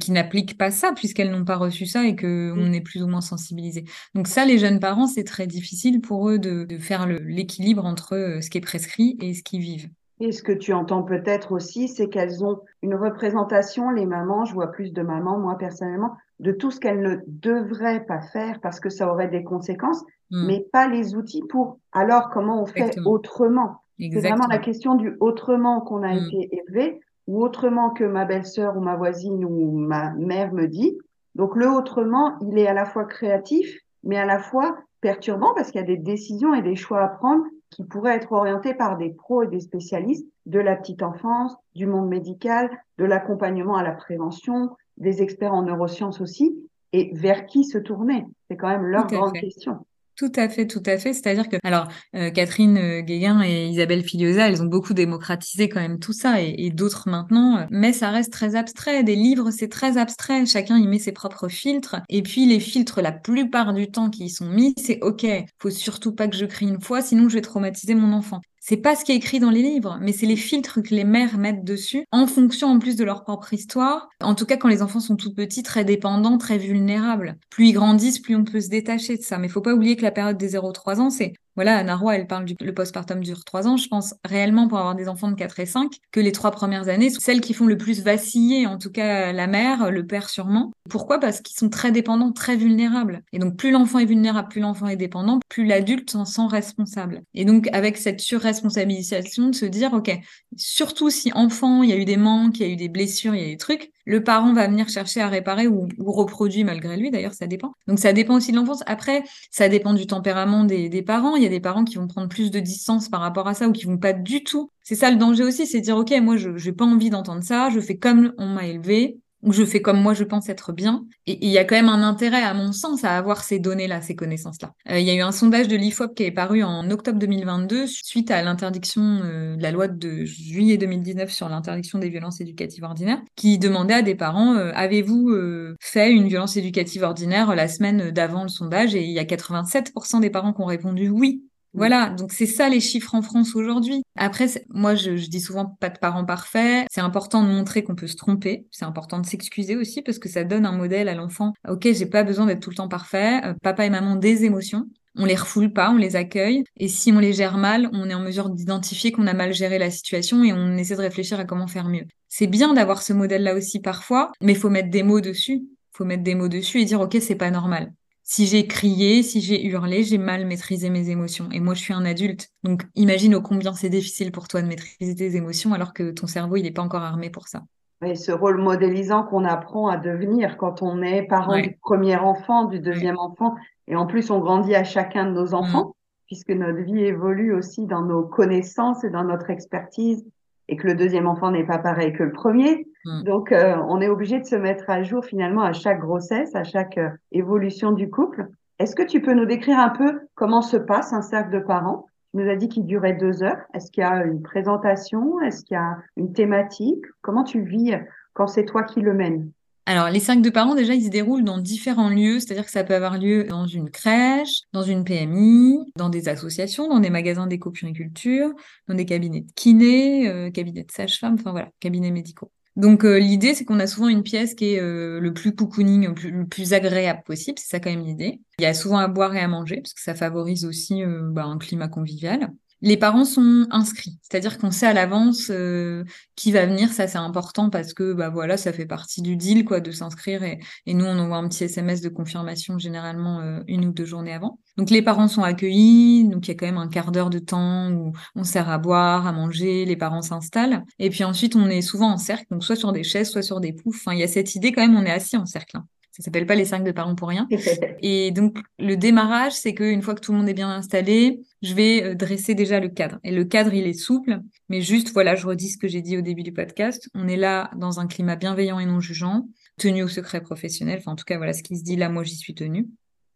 qui 0.01 0.13
n'applique 0.13 0.59
pas 0.59 0.71
ça 0.71 0.93
puisqu'elles 0.93 1.31
n'ont 1.31 1.45
pas 1.45 1.57
reçu 1.57 1.87
ça 1.87 2.07
et 2.07 2.17
que 2.17 2.53
on 2.57 2.73
est 2.73 2.81
plus 2.81 3.03
ou 3.03 3.07
moins 3.09 3.21
sensibilisé. 3.21 3.85
Donc 4.15 4.29
ça 4.29 4.45
les 4.45 4.59
jeunes 4.59 4.81
parents 4.81 5.07
c'est 5.07 5.25
très 5.25 5.47
difficile 5.47 6.01
pour 6.01 6.29
eux 6.31 6.39
de, 6.39 6.65
de 6.65 6.79
faire 6.79 7.07
l'équilibre 7.07 7.85
entre 7.85 8.39
ce 8.43 8.51
qui 8.51 8.59
est 8.59 8.61
prescrit 8.63 9.17
et 9.21 9.35
ce 9.35 9.43
qu'ils 9.43 9.61
vivent. 9.61 9.89
Et 10.21 10.33
ce 10.33 10.43
que 10.43 10.53
tu 10.53 10.73
entends 10.73 11.03
peut-être 11.03 11.53
aussi, 11.53 11.89
c'est 11.89 12.09
qu'elles 12.09 12.45
ont 12.45 12.61
une 12.83 12.95
représentation, 12.95 13.91
les 13.91 14.07
mamans, 14.07 14.45
je 14.45 14.55
vois 14.55 14.73
plus 14.73 14.93
de 14.93 15.03
mamans, 15.03 15.39
moi 15.39 15.57
personnellement, 15.57 16.17
de 16.41 16.53
tout 16.53 16.71
ce 16.71 16.81
qu'elles 16.81 17.01
ne 17.01 17.17
devraient 17.27 18.05
pas 18.05 18.21
faire 18.21 18.61
parce 18.61 18.81
que 18.81 18.91
ça 18.91 19.13
aurait 19.13 19.29
des 19.29 19.45
conséquences, 19.45 20.03
hmm. 20.31 20.47
mais 20.47 20.67
pas 20.73 20.89
les 20.89 21.15
outils 21.15 21.43
pour 21.49 21.79
alors 21.93 22.31
comment 22.31 22.63
on 22.63 22.67
fait 22.67 22.99
autrement? 23.05 23.83
C'est 23.99 24.21
vraiment 24.21 24.47
la 24.49 24.59
question 24.59 24.95
du 24.95 25.17
autrement 25.19 25.81
qu'on 25.81 26.03
a 26.03 26.15
hmm. 26.15 26.19
été 26.19 26.49
élevé 26.57 27.01
ou 27.27 27.43
autrement 27.43 27.91
que 27.91 28.05
ma 28.05 28.25
belle-sœur 28.25 28.77
ou 28.77 28.81
ma 28.81 28.97
voisine 28.97 29.45
ou 29.45 29.73
ma 29.73 30.13
mère 30.15 30.53
me 30.53 30.67
dit. 30.67 30.99
Donc 31.35 31.55
le 31.57 31.69
autrement, 31.69 32.37
il 32.41 32.59
est 32.59 32.67
à 32.67 32.75
la 32.75 32.87
fois 32.87 33.05
créatif, 33.05 33.79
mais 34.03 34.17
à 34.17 34.25
la 34.25 34.39
fois 34.39 34.79
perturbant 35.01 35.53
parce 35.55 35.71
qu'il 35.71 35.81
y 35.81 35.85
a 35.85 35.87
des 35.87 35.97
décisions 35.97 36.55
et 36.55 36.63
des 36.63 36.75
choix 36.75 37.03
à 37.03 37.09
prendre 37.09 37.45
qui 37.71 37.85
pourraient 37.85 38.17
être 38.17 38.33
orientés 38.33 38.75
par 38.75 38.97
des 38.97 39.11
pros 39.11 39.43
et 39.43 39.49
des 39.49 39.61
spécialistes 39.61 40.27
de 40.47 40.59
la 40.59 40.77
petite 40.77 41.03
enfance, 41.03 41.55
du 41.75 41.87
monde 41.87 42.09
médical, 42.09 42.71
de 42.99 43.05
l'accompagnement 43.05 43.77
à 43.77 43.83
la 43.83 43.93
prévention, 43.93 44.71
des 44.97 45.23
experts 45.23 45.55
en 45.55 45.63
neurosciences 45.63 46.21
aussi, 46.21 46.57
et 46.93 47.11
vers 47.15 47.47
qui 47.47 47.65
se 47.65 47.79
tourner 47.79 48.27
C'est 48.49 48.57
quand 48.57 48.69
même 48.69 48.87
leur 48.87 49.07
grande 49.07 49.33
question. 49.33 49.85
Tout 50.19 50.33
à 50.35 50.49
fait, 50.49 50.67
tout 50.67 50.83
à 50.85 50.99
fait. 50.99 51.13
C'est-à-dire 51.13 51.49
que, 51.49 51.57
alors, 51.63 51.87
euh, 52.17 52.31
Catherine 52.31 52.77
euh, 52.77 53.01
Guéguin 53.03 53.41
et 53.43 53.69
Isabelle 53.69 54.03
Filiosa, 54.03 54.49
elles 54.49 54.61
ont 54.61 54.67
beaucoup 54.67 54.93
démocratisé 54.93 55.69
quand 55.69 55.81
même 55.81 56.01
tout 56.01 56.13
ça, 56.13 56.43
et, 56.43 56.71
d'autres 56.71 57.09
maintenant, 57.09 57.59
euh, 57.59 57.67
mais 57.71 57.93
ça 57.93 58.11
reste 58.11 58.33
très 58.33 58.57
abstrait. 58.57 59.05
Des 59.05 59.15
livres, 59.15 59.53
c'est 59.53 59.69
très 59.69 59.97
abstrait. 59.97 60.45
Chacun 60.45 60.77
y 60.77 60.89
met 60.89 60.99
ses 60.99 61.13
propres 61.13 61.47
filtres. 61.47 62.01
Et 62.09 62.23
puis, 62.23 62.47
les 62.47 62.59
filtres, 62.59 63.01
la 63.01 63.13
plupart 63.13 63.73
du 63.73 63.93
temps 63.93 64.11
qui 64.11 64.25
y 64.25 64.31
sont 64.31 64.49
mis, 64.49 64.75
c'est 64.77 64.99
OK, 65.03 65.25
faut 65.63 65.71
surtout 65.71 66.13
pas 66.13 66.27
que 66.27 66.37
je 66.37 66.47
crie 66.47 66.67
une 66.67 66.81
fois, 66.81 67.01
sinon 67.01 67.29
je 67.29 67.35
vais 67.35 67.41
traumatiser 67.41 67.95
mon 67.95 68.13
enfant 68.13 68.41
c'est 68.69 68.77
pas 68.77 68.95
ce 68.95 69.03
qui 69.03 69.13
est 69.13 69.17
écrit 69.17 69.41
dans 69.41 69.49
les 69.49 69.63
livres, 69.63 69.97
mais 70.03 70.13
c'est 70.13 70.27
les 70.27 70.37
filtres 70.37 70.83
que 70.83 70.95
les 70.95 71.05
mères 71.05 71.39
mettent 71.39 71.65
dessus 71.65 72.05
en 72.13 72.27
fonction 72.27 72.69
en 72.69 72.79
plus 72.79 72.97
de 72.97 73.05
leur 73.05 73.25
propre 73.25 73.55
histoire. 73.55 74.11
En 74.21 74.35
tout 74.35 74.45
cas, 74.45 74.59
quand 74.59 74.69
les 74.69 74.83
enfants 74.83 75.01
sont 75.01 75.17
tout 75.17 75.33
petits, 75.33 75.63
très 75.63 75.87
dépendants, 75.87 76.37
très 76.37 76.59
vulnérables. 76.59 77.39
Plus 77.49 77.69
ils 77.69 77.73
grandissent, 77.73 78.19
plus 78.19 78.37
on 78.37 78.45
peut 78.45 78.61
se 78.61 78.69
détacher 78.69 79.17
de 79.17 79.23
ça. 79.23 79.39
Mais 79.39 79.49
faut 79.49 79.63
pas 79.63 79.73
oublier 79.73 79.97
que 79.97 80.03
la 80.03 80.11
période 80.11 80.37
des 80.37 80.55
0-3 80.55 81.01
ans, 81.01 81.09
c'est 81.09 81.33
voilà, 81.59 81.79
Anna 81.79 81.97
Roy, 81.97 82.15
elle 82.15 82.29
parle 82.29 82.45
du 82.45 82.55
le 82.61 82.73
postpartum 82.73 83.19
dure 83.19 83.45
trois 83.45 83.67
ans. 83.67 83.77
Je 83.77 83.89
pense 83.89 84.15
réellement 84.25 84.69
pour 84.69 84.79
avoir 84.79 84.95
des 84.95 85.09
enfants 85.09 85.29
de 85.29 85.35
4 85.35 85.59
et 85.59 85.67
5 85.67 85.91
que 86.13 86.21
les 86.21 86.31
trois 86.31 86.53
premières 86.53 86.89
années 86.89 87.11
sont 87.11 87.19
celles 87.19 87.41
qui 87.41 87.53
font 87.53 87.67
le 87.67 87.77
plus 87.77 88.01
vaciller, 88.01 88.69
en 88.69 88.79
tout 88.79 88.93
cas 88.93 89.33
la 89.33 89.49
mère, 89.49 89.91
le 89.91 90.07
père 90.07 90.29
sûrement. 90.29 90.71
Pourquoi? 90.89 91.19
Parce 91.19 91.41
qu'ils 91.41 91.57
sont 91.57 91.69
très 91.69 91.91
dépendants, 91.91 92.31
très 92.31 92.55
vulnérables. 92.55 93.25
Et 93.33 93.41
donc 93.41 93.57
plus 93.57 93.73
l'enfant 93.73 93.99
est 93.99 94.05
vulnérable, 94.05 94.47
plus 94.47 94.61
l'enfant 94.61 94.87
est 94.87 94.95
dépendant, 94.95 95.41
plus 95.49 95.67
l'adulte 95.67 96.11
s'en 96.11 96.25
sent 96.25 96.47
responsable. 96.49 97.23
Et 97.35 97.45
donc 97.45 97.69
avec 97.73 97.97
cette 97.97 98.21
surresponsabilisation 98.21 99.49
de 99.49 99.55
se 99.57 99.67
dire, 99.67 99.95
ok, 99.95 100.17
surtout 100.57 101.11
si 101.11 101.33
enfant, 101.35 101.83
il 101.83 101.91
y 101.91 101.93
a 101.93 101.97
eu 101.97 102.05
des 102.05 102.17
manques, 102.17 102.61
il 102.61 102.67
y 102.69 102.71
a 102.71 102.73
eu 102.73 102.77
des 102.77 102.89
blessures, 102.89 103.35
il 103.35 103.41
y 103.41 103.45
a 103.45 103.49
des 103.49 103.57
trucs, 103.57 103.91
le 104.09 104.25
parent 104.25 104.55
va 104.55 104.67
venir 104.67 104.89
chercher 104.89 105.21
à 105.21 105.29
réparer 105.29 105.67
ou, 105.67 105.87
ou 105.99 106.13
reproduit 106.13 106.65
malgré 106.65 106.97
lui, 106.97 107.11
d'ailleurs, 107.11 107.35
ça 107.35 107.47
dépend. 107.47 107.75
Donc 107.87 107.99
ça 107.99 108.15
dépend 108.15 108.37
aussi 108.37 108.53
de 108.53 108.57
l'enfance. 108.57 108.83
Après, 108.87 109.23
ça 109.51 109.69
dépend 109.69 109.93
du 109.93 110.07
tempérament 110.07 110.65
des, 110.65 110.89
des 110.89 111.03
parents. 111.03 111.37
Il 111.37 111.43
y 111.43 111.47
a 111.47 111.48
des 111.49 111.61
parents 111.61 111.85
qui 111.85 111.97
vont 111.97 112.07
prendre 112.07 112.29
plus 112.29 112.51
de 112.51 112.61
distance 112.61 113.09
par 113.09 113.21
rapport 113.21 113.49
à 113.49 113.55
ça 113.55 113.69
ou 113.69 113.73
qui 113.73 113.87
vont 113.87 113.99
pas 113.99 114.13
du 114.13 114.45
tout. 114.45 114.71
C'est 114.83 114.95
ça 114.95 115.11
le 115.11 115.17
danger 115.17 115.45
aussi, 115.45 115.67
c'est 115.67 115.81
dire, 115.81 115.97
OK, 115.97 116.13
moi, 116.23 116.37
je 116.37 116.51
n'ai 116.51 116.73
pas 116.73 116.85
envie 116.85 117.11
d'entendre 117.11 117.43
ça, 117.43 117.71
je 117.71 117.81
fais 117.81 117.99
comme 117.99 118.33
on 118.39 118.47
m'a 118.47 118.67
élevé, 118.67 119.19
je 119.47 119.65
fais 119.65 119.81
comme 119.81 120.01
moi 120.01 120.15
je 120.15 120.25
pense 120.25 120.49
être 120.49 120.73
bien. 120.73 121.05
Et 121.27 121.45
il 121.47 121.51
y 121.51 121.59
a 121.59 121.65
quand 121.65 121.77
même 121.77 121.89
un 121.89 122.03
intérêt, 122.03 122.43
à 122.43 122.55
mon 122.55 122.73
sens, 122.73 123.05
à 123.05 123.17
avoir 123.17 123.45
ces 123.45 123.59
données-là, 123.59 124.01
ces 124.03 124.17
connaissances-là. 124.17 124.73
Euh, 124.91 124.99
il 124.99 125.07
y 125.07 125.11
a 125.11 125.15
eu 125.15 125.21
un 125.21 125.33
sondage 125.33 125.69
de 125.69 125.77
l'IFOP 125.77 126.15
qui 126.15 126.25
est 126.25 126.31
paru 126.31 126.63
en 126.63 126.91
octobre 126.91 127.19
2022 127.19 127.87
suite 127.87 128.31
à 128.31 128.43
l'interdiction 128.43 129.21
euh, 129.25 129.57
de 129.57 129.63
la 129.63 129.71
loi 129.71 129.89
de 129.89 130.25
juillet 130.25 130.77
2019 130.77 131.31
sur 131.31 131.49
l'interdiction 131.49 131.99
des 131.99 132.09
violences 132.09 132.41
éducatives 132.41 132.85
ordinaires, 132.85 133.21
qui 133.37 133.59
demandait 133.59 133.95
à 133.95 134.03
des 134.03 134.15
parents 134.15 134.55
euh, 134.55 134.73
avez-vous 134.75 135.35
fait 135.81 136.13
une 136.13 136.29
violence 136.29 136.57
éducative 136.57 137.03
ordinaire 137.03 137.55
la 137.55 137.69
semaine 137.69 138.11
d'avant 138.11 138.43
le 138.43 138.49
sondage? 138.49 138.95
Et 138.95 139.03
il 139.03 139.13
y 139.13 139.19
a 139.19 139.25
87% 139.25 140.21
des 140.21 140.31
parents 140.31 140.53
qui 140.53 140.61
ont 140.61 140.67
répondu 140.67 141.09
oui. 141.09 141.48
Voilà, 141.79 142.11
donc 142.11 142.33
c'est 142.33 142.47
ça 142.47 142.69
les 142.69 142.81
chiffres 142.81 143.15
en 143.15 143.23
France 143.23 143.55
aujourd'hui. 143.55 144.03
Après, 144.17 144.47
moi, 144.69 144.97
je, 144.97 145.11
dis 145.13 145.41
souvent 145.41 145.65
pas 145.65 145.89
de 145.91 145.99
parents 145.99 146.25
parfaits. 146.25 146.87
C'est 146.91 147.01
important 147.01 147.43
de 147.43 147.49
montrer 147.49 147.85
qu'on 147.85 147.95
peut 147.95 148.09
se 148.09 148.17
tromper. 148.17 148.67
C'est 148.73 148.85
important 148.85 149.21
de 149.21 149.27
s'excuser 149.27 149.77
aussi 149.77 150.03
parce 150.03 150.19
que 150.19 150.29
ça 150.29 150.45
donne 150.45 150.67
un 150.67 150.73
modèle 150.73 151.09
à 151.09 151.15
l'enfant. 151.15 151.53
Ok, 151.69 151.89
j'ai 151.93 152.07
pas 152.07 152.25
besoin 152.25 152.47
d'être 152.47 152.61
tout 152.61 152.71
le 152.71 152.77
temps 152.77 152.89
parfait. 152.89 153.41
Euh, 153.45 153.55
papa 153.63 153.87
et 153.87 153.91
maman 153.91 154.17
des 154.17 154.45
émotions. 154.45 154.87
On 155.17 155.25
les 155.25 155.37
refoule 155.37 155.73
pas, 155.73 155.91
on 155.91 155.97
les 155.97 156.17
accueille. 156.17 156.65
Et 156.79 156.89
si 156.89 157.13
on 157.13 157.21
les 157.21 157.33
gère 157.33 157.59
mal, 157.59 157.89
on 157.93 158.11
est 158.11 158.15
en 158.15 158.21
mesure 158.21 158.51
d'identifier 158.51 159.13
qu'on 159.13 159.27
a 159.27 159.35
mal 159.35 159.53
géré 159.53 159.79
la 159.79 159.91
situation 159.91 160.43
et 160.45 160.53
on 160.53 160.77
essaie 160.77 160.97
de 160.97 161.01
réfléchir 161.01 161.39
à 161.39 161.45
comment 161.45 161.67
faire 161.69 161.89
mieux. 161.89 162.05
C'est 162.29 162.47
bien 162.47 162.75
d'avoir 162.75 163.03
ce 163.03 163.13
modèle-là 163.13 163.55
aussi 163.55 163.81
parfois, 163.81 164.33
mais 164.41 164.55
faut 164.55 164.71
mettre 164.71 164.91
des 164.91 165.03
mots 165.03 165.21
dessus. 165.21 165.63
Faut 165.93 166.05
mettre 166.05 166.23
des 166.23 166.35
mots 166.35 166.49
dessus 166.49 166.81
et 166.81 166.85
dire 166.85 167.01
ok, 167.01 167.17
c'est 167.21 167.35
pas 167.35 167.51
normal 167.51 167.93
si 168.31 168.45
j'ai 168.45 168.67
crié, 168.67 169.23
si 169.23 169.41
j'ai 169.41 169.67
hurlé, 169.67 170.05
j'ai 170.05 170.19
mal 170.19 170.45
maîtrisé 170.45 170.91
mes 170.91 171.09
émotions. 171.09 171.49
Et 171.51 171.61
moi, 171.61 171.73
je 171.73 171.81
suis 171.81 171.95
un 171.95 172.05
adulte. 172.05 172.51
Donc, 172.63 172.83
imagine 172.95 173.35
au 173.35 173.41
combien 173.41 173.73
c'est 173.73 173.89
difficile 173.89 174.33
pour 174.33 174.49
toi 174.49 174.61
de 174.61 174.67
maîtriser 174.67 175.15
tes 175.15 175.35
émotions 175.35 175.73
alors 175.73 175.95
que 175.95 176.11
ton 176.11 176.27
cerveau, 176.27 176.57
il 176.57 176.65
n'est 176.65 176.71
pas 176.71 176.83
encore 176.83 177.03
armé 177.03 177.31
pour 177.31 177.49
ça. 177.49 177.63
Et 178.05 178.17
ce 178.17 178.31
rôle 178.31 178.61
modélisant 178.61 179.23
qu'on 179.23 179.47
apprend 179.47 179.89
à 179.89 179.97
devenir 179.97 180.59
quand 180.59 180.83
on 180.83 181.01
est 181.01 181.23
parent 181.23 181.59
du 181.59 181.79
premier 181.81 182.17
enfant, 182.17 182.67
du 182.67 182.81
deuxième 182.81 183.19
enfant, 183.19 183.55
et 183.87 183.97
en 183.97 184.05
plus 184.05 184.31
on 184.31 184.41
grandit 184.41 184.75
à 184.75 184.85
chacun 184.85 185.25
de 185.25 185.31
nos 185.31 185.55
enfants, 185.55 185.87
mm. 185.87 185.93
puisque 186.27 186.51
notre 186.51 186.83
vie 186.83 187.01
évolue 187.01 187.55
aussi 187.55 187.87
dans 187.87 188.03
nos 188.03 188.25
connaissances 188.25 189.05
et 189.05 189.11
dans 189.11 189.25
notre 189.25 189.49
expertise, 189.49 190.23
et 190.69 190.77
que 190.77 190.87
le 190.87 190.95
deuxième 190.95 191.27
enfant 191.27 191.51
n'est 191.51 191.67
pas 191.67 191.79
pareil 191.79 192.13
que 192.13 192.25
le 192.25 192.33
premier. 192.33 192.87
Mm. 193.09 193.23
Donc, 193.23 193.53
euh, 193.53 193.77
on 193.89 194.01
est 194.01 194.09
obligé 194.09 194.39
de 194.39 194.45
se 194.45 194.57
mettre 194.57 194.89
à 194.91 195.03
jour 195.03 195.25
finalement 195.25 195.63
à 195.63 195.73
chaque 195.73 196.01
grossesse, 196.01 196.55
à 196.55 196.65
chaque 196.65 196.99
euh, 196.99 197.09
évolution 197.33 197.93
du 197.93 198.11
couple. 198.11 198.49
Est-ce 198.79 198.95
que 198.95 199.03
tu 199.03 199.23
peux 199.23 199.33
nous 199.33 199.47
décrire 199.47 199.79
un 199.79 199.89
peu 199.89 200.21
comment 200.35 200.63
se 200.63 200.77
passe 200.77 201.13
un 201.13 201.23
cercle 201.23 201.51
de 201.51 201.61
parents? 201.61 202.07
Tu 202.33 202.41
nous 202.41 202.51
as 202.51 202.57
dit 202.57 202.69
qu'il 202.69 202.85
durait 202.85 203.15
deux 203.15 203.43
heures. 203.43 203.61
Est-ce 203.73 203.91
qu'il 203.91 204.03
y 204.03 204.07
a 204.07 204.25
une 204.25 204.43
présentation? 204.43 205.41
Est-ce 205.41 205.65
qu'il 205.65 205.75
y 205.75 205.79
a 205.79 205.97
une 206.17 206.33
thématique? 206.33 207.03
Comment 207.23 207.45
tu 207.45 207.63
vis 207.63 207.95
quand 208.35 208.47
c'est 208.47 208.67
toi 208.67 208.83
qui 208.83 209.01
le 209.01 209.15
mènes? 209.15 209.51
Alors, 209.87 210.11
les 210.11 210.21
cercles 210.21 210.43
de 210.43 210.51
parents, 210.51 210.75
déjà, 210.75 210.93
ils 210.93 211.07
se 211.07 211.09
déroulent 211.09 211.45
dans 211.45 211.57
différents 211.57 212.11
lieux, 212.11 212.41
c'est-à-dire 212.41 212.67
que 212.67 212.71
ça 212.71 212.85
peut 212.85 212.95
avoir 212.95 213.17
lieu 213.17 213.45
dans 213.45 213.67
une 213.67 213.89
crèche, 213.89 214.61
dans 214.75 214.83
une 214.83 215.03
PMI, 215.03 215.79
dans 215.97 216.11
des 216.11 216.29
associations, 216.29 216.89
dans 216.89 217.01
des 217.01 217.09
magasins 217.09 217.47
d'éco-puriculture, 217.47 218.51
dans 218.87 218.95
des 218.95 219.07
cabinets 219.07 219.41
de 219.41 219.53
kiné, 219.57 220.29
euh, 220.29 220.51
cabinets 220.51 220.85
de 220.85 220.93
sage-femme, 220.93 221.37
enfin 221.41 221.53
voilà, 221.53 221.71
cabinets 221.81 222.11
médicaux. 222.11 222.51
Donc 222.77 223.05
euh, 223.05 223.19
l'idée, 223.19 223.55
c'est 223.55 223.65
qu'on 223.65 223.81
a 223.81 223.87
souvent 223.87 224.09
une 224.09 224.23
pièce 224.23 224.55
qui 224.55 224.75
est 224.75 224.81
euh, 224.81 225.19
le 225.21 225.33
plus 225.33 225.55
cocooning, 225.55 226.07
le 226.07 226.15
plus, 226.15 226.31
le 226.31 226.47
plus 226.47 226.73
agréable 226.75 227.23
possible. 227.25 227.59
C'est 227.59 227.69
ça 227.69 227.81
quand 227.81 227.91
même 227.91 228.05
l'idée. 228.05 228.41
Il 228.59 228.63
y 228.63 228.67
a 228.67 228.75
souvent 228.75 228.99
à 228.99 229.09
boire 229.09 229.35
et 229.35 229.41
à 229.41 229.49
manger 229.49 229.77
parce 229.77 229.95
que 229.95 230.01
ça 230.01 230.15
favorise 230.15 230.65
aussi 230.65 231.03
bah, 231.05 231.45
un 231.45 231.59
climat 231.59 231.89
convivial 231.89 232.51
les 232.81 232.97
parents 232.97 233.25
sont 233.25 233.67
inscrits, 233.71 234.19
c'est-à-dire 234.23 234.59
qu'on 234.59 234.71
sait 234.71 234.87
à 234.87 234.93
l'avance 234.93 235.51
euh, 235.51 236.05
qui 236.37 236.53
va 236.53 236.67
venir, 236.67 236.93
ça 236.93 237.09
c'est 237.09 237.19
important 237.19 237.71
parce 237.71 237.93
que 237.93 238.13
bah 238.13 238.29
voilà, 238.29 238.57
ça 238.57 238.73
fait 238.73 238.87
partie 238.87 239.21
du 239.23 239.37
deal 239.37 239.65
quoi 239.65 239.81
de 239.81 239.91
s'inscrire 239.91 240.43
et, 240.45 240.59
nous 240.87 241.05
on 241.05 241.19
envoie 241.19 241.39
un 241.39 241.49
petit 241.49 241.65
SMS 241.65 242.01
de 242.01 242.09
confirmation 242.09 242.79
généralement 242.79 243.41
euh, 243.41 243.61
une 243.67 243.87
ou 243.87 243.93
deux 243.93 244.05
journées 244.05 244.33
avant. 244.33 244.61
Donc 244.77 244.91
les 244.91 245.03
parents 245.03 245.29
sont 245.29 245.43
accueillis, 245.43 246.29
donc 246.29 246.47
il 246.47 246.53
y 246.53 246.55
a 246.55 246.57
quand 246.57 246.67
même 246.67 246.79
un 246.79 246.89
quart 246.89 247.11
d'heure 247.11 247.31
de 247.31 247.39
temps 247.39 247.91
où 247.91 248.13
on 248.37 248.45
sert 248.45 248.69
à 248.69 248.79
boire, 248.79 249.27
à 249.27 249.33
manger, 249.33 249.85
les 249.85 249.97
parents 249.97 250.23
s'installent 250.23 250.85
et 250.99 251.11
puis 251.11 251.25
ensuite 251.25 251.57
on 251.57 251.69
est 251.69 251.83
souvent 251.83 252.13
en 252.13 252.19
cercle, 252.19 252.47
donc 252.51 252.65
soit 252.65 252.77
sur 252.77 252.93
des 252.93 253.05
chaises, 253.05 253.31
soit 253.31 253.43
sur 253.43 253.61
des 253.61 253.73
poufs. 253.73 253.97
Enfin 253.97 254.13
il 254.15 254.21
y 254.21 254.25
a 254.25 254.29
cette 254.29 254.55
idée 254.55 254.73
quand 254.73 254.83
même 254.83 254.97
on 254.97 255.05
est 255.05 255.11
assis 255.11 255.37
en 255.37 255.47
cercle. 255.47 255.79
Hein. 255.79 255.87
Ça 256.19 256.25
s'appelle 256.25 256.47
pas 256.47 256.57
les 256.57 256.65
cinq 256.65 256.83
de 256.83 256.91
parents 256.91 257.15
pour 257.15 257.29
rien. 257.29 257.47
Et 258.03 258.33
donc, 258.33 258.59
le 258.81 258.97
démarrage, 258.97 259.53
c'est 259.53 259.73
qu'une 259.73 260.03
fois 260.03 260.17
que 260.17 260.21
tout 260.21 260.33
le 260.33 260.39
monde 260.39 260.49
est 260.49 260.55
bien 260.55 260.69
installé, 260.69 261.41
je 261.63 261.75
vais 261.75 262.03
euh, 262.03 262.15
dresser 262.17 262.57
déjà 262.57 262.81
le 262.81 262.89
cadre. 262.89 263.21
Et 263.23 263.31
le 263.31 263.45
cadre, 263.45 263.73
il 263.73 263.87
est 263.87 263.93
souple, 263.93 264.41
mais 264.69 264.81
juste, 264.81 265.13
voilà, 265.13 265.37
je 265.37 265.47
redis 265.47 265.71
ce 265.71 265.79
que 265.79 265.87
j'ai 265.87 266.03
dit 266.03 266.19
au 266.19 266.21
début 266.21 266.43
du 266.43 266.53
podcast. 266.53 267.09
On 267.15 267.29
est 267.29 267.37
là 267.37 267.71
dans 267.77 268.01
un 268.01 268.09
climat 268.09 268.35
bienveillant 268.35 268.81
et 268.81 268.87
non 268.87 268.99
jugeant, 268.99 269.47
tenu 269.79 270.03
au 270.03 270.09
secret 270.09 270.41
professionnel. 270.41 270.99
Enfin, 270.99 271.13
en 271.13 271.17
tout 271.17 271.25
cas, 271.25 271.37
voilà 271.37 271.53
ce 271.53 271.63
qui 271.63 271.77
se 271.77 271.85
dit 271.85 271.95
là, 271.95 272.09
moi, 272.09 272.25
j'y 272.25 272.35
suis 272.35 272.55
tenue. 272.55 272.89